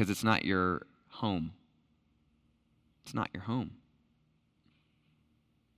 because 0.00 0.10
it's 0.10 0.24
not 0.24 0.46
your 0.46 0.86
home. 1.10 1.52
It's 3.04 3.12
not 3.12 3.28
your 3.34 3.42
home. 3.42 3.72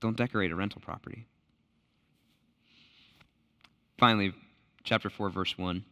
Don't 0.01 0.17
decorate 0.17 0.53
a 0.53 0.55
rental 0.55 0.81
property. 0.81 1.27
Finally, 3.99 4.33
chapter 4.85 5.11
4, 5.11 5.29
verse 5.29 5.59
1. 5.59 5.85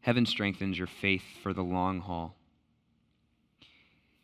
Heaven 0.00 0.24
strengthens 0.24 0.78
your 0.78 0.86
faith 0.86 1.24
for 1.42 1.52
the 1.52 1.60
long 1.60 2.00
haul. 2.00 2.36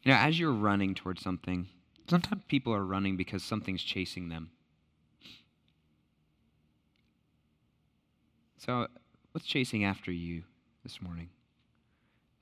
You 0.05 0.13
know, 0.13 0.19
as 0.19 0.41
you're 0.41 0.55
running 0.55 0.95
towards 0.95 1.23
something, 1.23 1.69
sometimes 2.09 2.45
people 2.49 2.73
are 2.73 2.83
running 2.83 3.19
because 3.19 3.43
something's 3.43 3.83
chasing 3.83 4.31
them. 4.31 4.53
So, 8.57 8.87
what's 9.33 9.47
chasing 9.47 9.85
after 9.85 10.11
you 10.11 10.45
this 10.83 11.03
morning? 11.03 11.29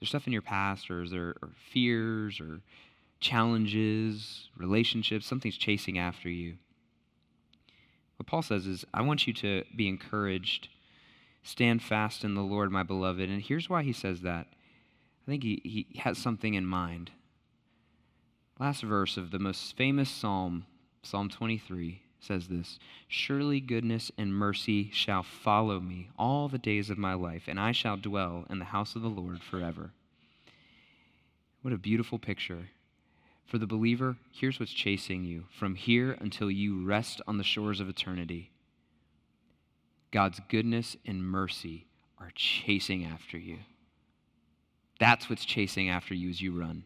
There 0.00 0.06
stuff 0.06 0.26
in 0.26 0.32
your 0.32 0.42
past, 0.42 0.90
or 0.90 1.02
is 1.02 1.10
there 1.10 1.34
or 1.42 1.50
fears 1.72 2.40
or 2.40 2.60
challenges, 3.20 4.48
relationships, 4.56 5.26
something's 5.26 5.56
chasing 5.56 5.98
after 5.98 6.28
you? 6.28 6.54
What 8.16 8.26
Paul 8.26 8.42
says 8.42 8.66
is, 8.66 8.84
I 8.92 9.02
want 9.02 9.26
you 9.26 9.32
to 9.34 9.64
be 9.74 9.88
encouraged. 9.88 10.68
Stand 11.42 11.82
fast 11.82 12.24
in 12.24 12.34
the 12.34 12.42
Lord, 12.42 12.70
my 12.70 12.82
beloved. 12.82 13.28
And 13.28 13.42
here's 13.42 13.70
why 13.70 13.82
he 13.82 13.92
says 13.92 14.22
that. 14.22 14.46
I 15.26 15.30
think 15.30 15.42
he, 15.42 15.60
he 15.64 16.00
has 16.00 16.18
something 16.18 16.54
in 16.54 16.66
mind. 16.66 17.10
Last 18.58 18.82
verse 18.82 19.16
of 19.16 19.30
the 19.30 19.38
most 19.38 19.76
famous 19.76 20.10
psalm, 20.10 20.66
Psalm 21.02 21.28
23 21.28 22.02
says 22.26 22.48
this 22.48 22.78
Surely 23.08 23.60
goodness 23.60 24.10
and 24.18 24.34
mercy 24.34 24.90
shall 24.92 25.22
follow 25.22 25.80
me 25.80 26.10
all 26.18 26.48
the 26.48 26.58
days 26.58 26.90
of 26.90 26.98
my 26.98 27.14
life, 27.14 27.44
and 27.46 27.58
I 27.58 27.72
shall 27.72 27.96
dwell 27.96 28.44
in 28.50 28.58
the 28.58 28.66
house 28.66 28.96
of 28.96 29.02
the 29.02 29.08
Lord 29.08 29.42
forever. 29.42 29.92
What 31.62 31.72
a 31.72 31.78
beautiful 31.78 32.18
picture. 32.18 32.68
For 33.46 33.58
the 33.58 33.66
believer, 33.66 34.16
here's 34.32 34.58
what's 34.58 34.72
chasing 34.72 35.24
you 35.24 35.44
from 35.56 35.76
here 35.76 36.16
until 36.20 36.50
you 36.50 36.84
rest 36.84 37.22
on 37.28 37.38
the 37.38 37.44
shores 37.44 37.80
of 37.80 37.88
eternity. 37.88 38.50
God's 40.10 40.40
goodness 40.48 40.96
and 41.06 41.22
mercy 41.22 41.86
are 42.18 42.32
chasing 42.34 43.04
after 43.04 43.38
you. 43.38 43.58
That's 44.98 45.30
what's 45.30 45.44
chasing 45.44 45.88
after 45.88 46.14
you 46.14 46.30
as 46.30 46.40
you 46.40 46.58
run. 46.58 46.84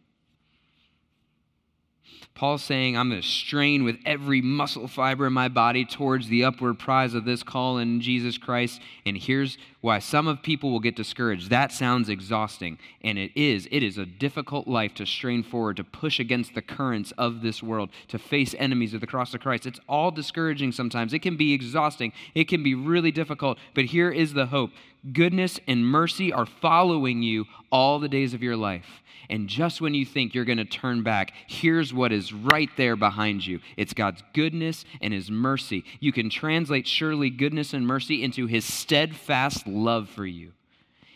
Paul's 2.35 2.63
saying, 2.63 2.97
I'm 2.97 3.11
going 3.11 3.21
to 3.21 3.27
strain 3.27 3.85
with 3.85 3.99
every 4.07 4.41
muscle 4.41 4.89
fiber 4.89 5.27
in 5.27 5.33
my 5.33 5.49
body 5.49 5.85
towards 5.85 6.29
the 6.29 6.45
upward 6.45 6.79
prize 6.79 7.15
of 7.15 7.25
this 7.25 7.43
call 7.43 7.79
in 7.79 8.01
Jesus 8.01 8.39
Christ. 8.39 8.81
And 9.05 9.17
here's 9.17 9.59
why 9.81 9.99
some 9.99 10.29
of 10.29 10.43
people 10.43 10.71
will 10.71 10.81
get 10.81 10.97
discouraged. 10.97 11.51
That 11.51 11.73
sounds 11.73 12.09
exhausting, 12.09 12.79
and 13.03 13.19
it 13.19 13.33
is. 13.35 13.67
It 13.71 13.83
is 13.83 13.99
a 13.99 14.07
difficult 14.07 14.69
life 14.69 14.95
to 14.95 15.07
strain 15.07 15.43
forward, 15.43 15.77
to 15.79 15.85
push 15.85 16.21
against 16.21 16.55
the 16.55 16.63
currents 16.63 17.13
of 17.17 17.41
this 17.43 17.63
world, 17.63 17.91
to 18.09 18.19
face 18.19 18.55
enemies 18.59 18.95
of 18.95 19.01
the 19.01 19.07
cross 19.07 19.33
of 19.35 19.41
Christ. 19.41 19.67
It's 19.67 19.81
all 19.89 20.11
discouraging 20.11 20.73
sometimes. 20.73 21.15
It 21.15 21.21
can 21.21 21.37
be 21.37 21.53
exhausting, 21.55 22.13
it 22.35 22.45
can 22.45 22.63
be 22.63 22.75
really 22.75 23.11
difficult, 23.11 23.59
but 23.75 23.87
here 23.87 24.11
is 24.11 24.35
the 24.35 24.47
hope 24.47 24.71
goodness 25.13 25.59
and 25.67 25.87
mercy 25.87 26.33
are 26.33 26.47
following 26.47 27.23
you 27.23 27.47
all 27.73 27.99
the 27.99 28.09
days 28.09 28.35
of 28.35 28.43
your 28.43 28.57
life. 28.57 29.03
And 29.29 29.49
just 29.49 29.81
when 29.81 29.95
you 29.95 30.05
think 30.05 30.35
you're 30.35 30.45
going 30.45 30.59
to 30.59 30.65
turn 30.65 31.05
back, 31.05 31.33
here's 31.47 31.95
what 31.95 32.11
is 32.11 32.33
right 32.33 32.69
there 32.77 32.97
behind 32.97 33.47
you 33.47 33.61
it's 33.77 33.95
God's 33.95 34.23
goodness 34.35 34.85
and 35.01 35.15
His 35.15 35.31
mercy. 35.31 35.85
You 36.01 36.13
can 36.13 36.29
translate 36.29 36.89
surely 36.89 37.31
goodness 37.31 37.73
and 37.73 37.87
mercy 37.87 38.25
into 38.25 38.47
His 38.47 38.65
steadfast 38.65 39.67
love 39.75 40.09
for 40.09 40.27
you. 40.27 40.53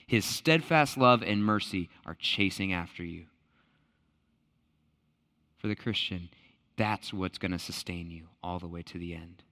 His 0.07 0.25
steadfast 0.25 0.97
love 0.97 1.23
and 1.23 1.45
mercy 1.45 1.89
are 2.05 2.17
chasing 2.19 2.73
after 2.73 3.05
you. 3.05 3.25
For 5.59 5.69
the 5.69 5.77
Christian, 5.77 6.29
that's 6.77 7.13
what's 7.13 7.39
going 7.39 7.53
to 7.53 7.59
sustain 7.59 8.11
you 8.11 8.25
all 8.43 8.59
the 8.59 8.69
way 8.69 8.83
to 8.83 8.99
the 8.99 9.15
end. 9.15 9.43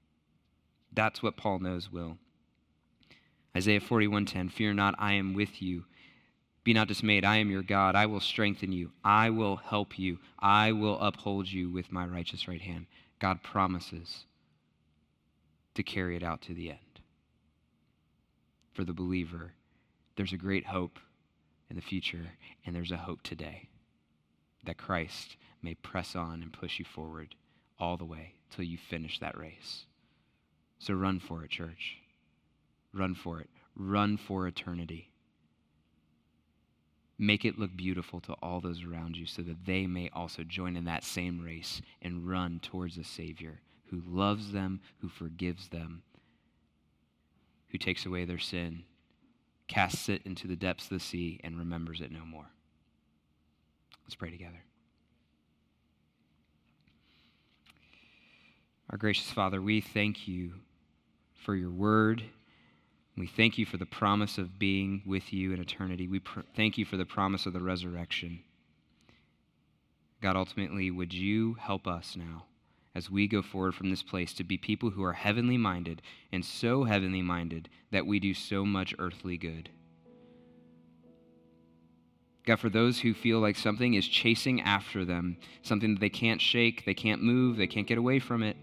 That's 0.92 1.22
what 1.22 1.36
Paul 1.36 1.60
knows 1.60 1.90
will. 1.90 2.18
Isaiah 3.56 3.80
41:10 3.80 4.50
Fear 4.50 4.74
not 4.74 4.94
I 4.98 5.12
am 5.12 5.34
with 5.34 5.60
you 5.62 5.84
be 6.64 6.72
not 6.72 6.88
dismayed 6.88 7.24
I 7.24 7.36
am 7.36 7.50
your 7.50 7.62
God 7.62 7.94
I 7.94 8.06
will 8.06 8.20
strengthen 8.20 8.72
you 8.72 8.92
I 9.04 9.30
will 9.30 9.56
help 9.56 9.98
you 9.98 10.18
I 10.38 10.72
will 10.72 10.98
uphold 11.00 11.50
you 11.50 11.70
with 11.70 11.92
my 11.92 12.06
righteous 12.06 12.48
right 12.48 12.60
hand 12.60 12.86
God 13.18 13.42
promises 13.42 14.24
to 15.74 15.82
carry 15.82 16.16
it 16.16 16.22
out 16.22 16.40
to 16.42 16.54
the 16.54 16.70
end 16.70 16.91
for 18.72 18.84
the 18.84 18.92
believer 18.92 19.52
there's 20.16 20.32
a 20.32 20.38
great 20.38 20.66
hope 20.66 20.98
in 21.70 21.76
the 21.76 21.82
future 21.82 22.30
and 22.64 22.74
there's 22.74 22.92
a 22.92 22.96
hope 22.96 23.22
today 23.22 23.68
that 24.64 24.78
Christ 24.78 25.36
may 25.62 25.74
press 25.74 26.14
on 26.14 26.42
and 26.42 26.52
push 26.52 26.78
you 26.78 26.84
forward 26.84 27.34
all 27.78 27.96
the 27.96 28.04
way 28.04 28.34
till 28.50 28.64
you 28.64 28.78
finish 28.78 29.18
that 29.18 29.36
race 29.36 29.86
so 30.78 30.94
run 30.94 31.18
for 31.20 31.44
it 31.44 31.50
church 31.50 31.98
Run 32.92 33.14
for 33.14 33.40
it. 33.40 33.48
Run 33.74 34.16
for 34.16 34.46
eternity. 34.46 35.08
Make 37.18 37.44
it 37.44 37.58
look 37.58 37.74
beautiful 37.74 38.20
to 38.20 38.34
all 38.42 38.60
those 38.60 38.84
around 38.84 39.16
you 39.16 39.26
so 39.26 39.42
that 39.42 39.64
they 39.64 39.86
may 39.86 40.10
also 40.12 40.42
join 40.42 40.76
in 40.76 40.84
that 40.84 41.04
same 41.04 41.40
race 41.40 41.80
and 42.02 42.28
run 42.28 42.60
towards 42.60 42.98
a 42.98 43.04
Savior 43.04 43.60
who 43.86 44.02
loves 44.06 44.52
them, 44.52 44.80
who 45.00 45.08
forgives 45.08 45.68
them, 45.68 46.02
who 47.72 47.78
takes 47.78 48.06
away 48.06 48.24
their 48.24 48.38
sin, 48.38 48.84
casts 49.66 50.08
it 50.08 50.22
into 50.24 50.46
the 50.46 50.56
depths 50.56 50.84
of 50.84 50.90
the 50.90 51.00
sea, 51.00 51.40
and 51.42 51.58
remembers 51.58 52.00
it 52.00 52.12
no 52.12 52.24
more. 52.24 52.50
Let's 54.04 54.14
pray 54.14 54.30
together. 54.30 54.62
Our 58.90 58.98
gracious 58.98 59.30
Father, 59.30 59.62
we 59.62 59.80
thank 59.80 60.28
you 60.28 60.52
for 61.44 61.54
your 61.54 61.70
word. 61.70 62.22
We 63.16 63.26
thank 63.26 63.56
you 63.56 63.64
for 63.64 63.78
the 63.78 63.86
promise 63.86 64.36
of 64.36 64.58
being 64.58 65.02
with 65.06 65.32
you 65.32 65.52
in 65.54 65.60
eternity. 65.60 66.06
We 66.08 66.20
pr- 66.20 66.40
thank 66.54 66.76
you 66.76 66.84
for 66.84 66.98
the 66.98 67.06
promise 67.06 67.46
of 67.46 67.54
the 67.54 67.60
resurrection. 67.60 68.40
God, 70.20 70.36
ultimately, 70.36 70.90
would 70.90 71.14
you 71.14 71.54
help 71.54 71.86
us 71.86 72.16
now 72.16 72.44
as 72.94 73.10
we 73.10 73.26
go 73.26 73.42
forward 73.42 73.74
from 73.74 73.90
this 73.90 74.02
place 74.02 74.32
to 74.34 74.44
be 74.44 74.56
people 74.56 74.90
who 74.90 75.02
are 75.02 75.12
heavenly 75.12 75.56
minded 75.56 76.02
and 76.32 76.44
so 76.44 76.84
heavenly 76.84 77.22
minded 77.22 77.68
that 77.90 78.06
we 78.06 78.20
do 78.20 78.34
so 78.34 78.64
much 78.64 78.94
earthly 78.98 79.36
good? 79.36 79.70
God, 82.44 82.58
for 82.58 82.68
those 82.68 83.00
who 83.00 83.14
feel 83.14 83.38
like 83.38 83.56
something 83.56 83.94
is 83.94 84.06
chasing 84.06 84.60
after 84.62 85.04
them, 85.04 85.36
something 85.62 85.94
that 85.94 86.00
they 86.00 86.08
can't 86.08 86.40
shake, 86.40 86.84
they 86.84 86.94
can't 86.94 87.22
move, 87.22 87.56
they 87.56 87.68
can't 87.68 87.86
get 87.86 87.98
away 87.98 88.18
from 88.18 88.42
it, 88.42 88.56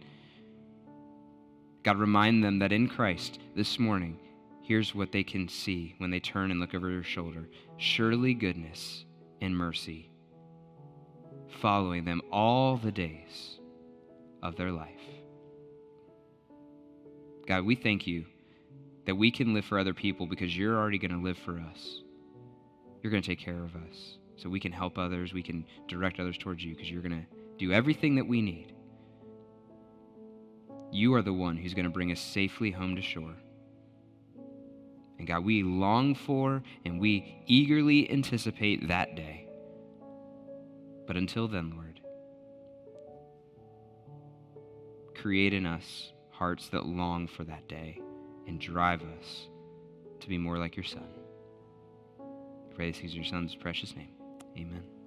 God, 1.84 1.98
remind 1.98 2.44
them 2.44 2.60
that 2.60 2.74
in 2.74 2.90
Christ 2.90 3.40
this 3.56 3.80
morning, 3.80 4.20
here's 4.62 4.94
what 4.94 5.12
they 5.12 5.24
can 5.24 5.48
see 5.48 5.96
when 5.98 6.12
they 6.12 6.20
turn 6.20 6.52
and 6.52 6.60
look 6.60 6.76
over 6.76 6.90
their 6.90 7.04
shoulder 7.04 7.50
surely 7.78 8.34
goodness 8.34 9.06
and 9.42 9.58
mercy 9.58 10.12
following 11.62 12.06
them 12.06 12.22
all 12.32 12.78
the 12.78 12.92
days 12.92 13.59
of 14.42 14.56
their 14.56 14.72
life. 14.72 15.02
God, 17.48 17.66
we 17.66 17.76
thank 17.76 18.06
you 18.06 18.26
that 19.06 19.16
we 19.16 19.32
can 19.32 19.54
live 19.54 19.66
for 19.66 19.80
other 19.80 19.94
people 19.94 20.28
because 20.28 20.56
you're 20.56 20.78
already 20.78 21.00
going 21.00 21.12
to 21.12 21.22
live 21.22 21.38
for 21.38 21.60
us. 21.60 22.02
You're 23.02 23.12
going 23.12 23.24
to 23.24 23.28
take 23.28 23.40
care 23.40 23.64
of 23.64 23.76
us. 23.76 24.18
So 24.36 24.50
we 24.50 24.60
can 24.60 24.72
help 24.72 24.98
others, 24.98 25.34
we 25.34 25.44
can 25.44 25.66
direct 25.88 26.20
others 26.20 26.38
towards 26.38 26.64
you 26.64 26.76
because 26.76 26.90
you're 26.90 27.02
going 27.02 27.20
to 27.20 27.26
do 27.58 27.74
everything 27.74 28.16
that 28.16 28.28
we 28.28 28.42
need. 28.42 28.74
You 30.92 31.14
are 31.16 31.22
the 31.22 31.34
one 31.34 31.58
who's 31.58 31.74
going 31.74 31.86
to 31.86 31.92
bring 31.92 32.12
us 32.12 32.20
safely 32.20 32.72
home 32.72 32.96
to 32.96 33.02
shore. 33.02 33.36
And 35.18 35.28
God, 35.28 35.44
we 35.44 35.64
long 35.64 36.16
for 36.16 36.64
and 36.86 37.00
we 37.00 37.44
eagerly 37.48 38.10
anticipate 38.10 38.88
that 38.88 39.16
day. 39.16 39.48
But 41.06 41.18
until 41.18 41.48
then, 41.48 41.74
Lord, 41.76 41.89
create 45.22 45.54
in 45.54 45.66
us 45.66 46.14
hearts 46.32 46.70
that 46.70 46.86
long 46.86 47.28
for 47.28 47.44
that 47.44 47.68
day 47.68 48.00
and 48.48 48.60
drive 48.60 49.02
us 49.02 49.48
to 50.22 50.30
be 50.30 50.38
more 50.38 50.58
like 50.58 50.76
your 50.76 50.86
Son. 50.86 51.08
This 52.78 53.04
in 53.04 53.14
your 53.14 53.26
Son's 53.26 53.56
precious 53.56 53.96
name. 53.96 54.14
Amen. 54.58 54.99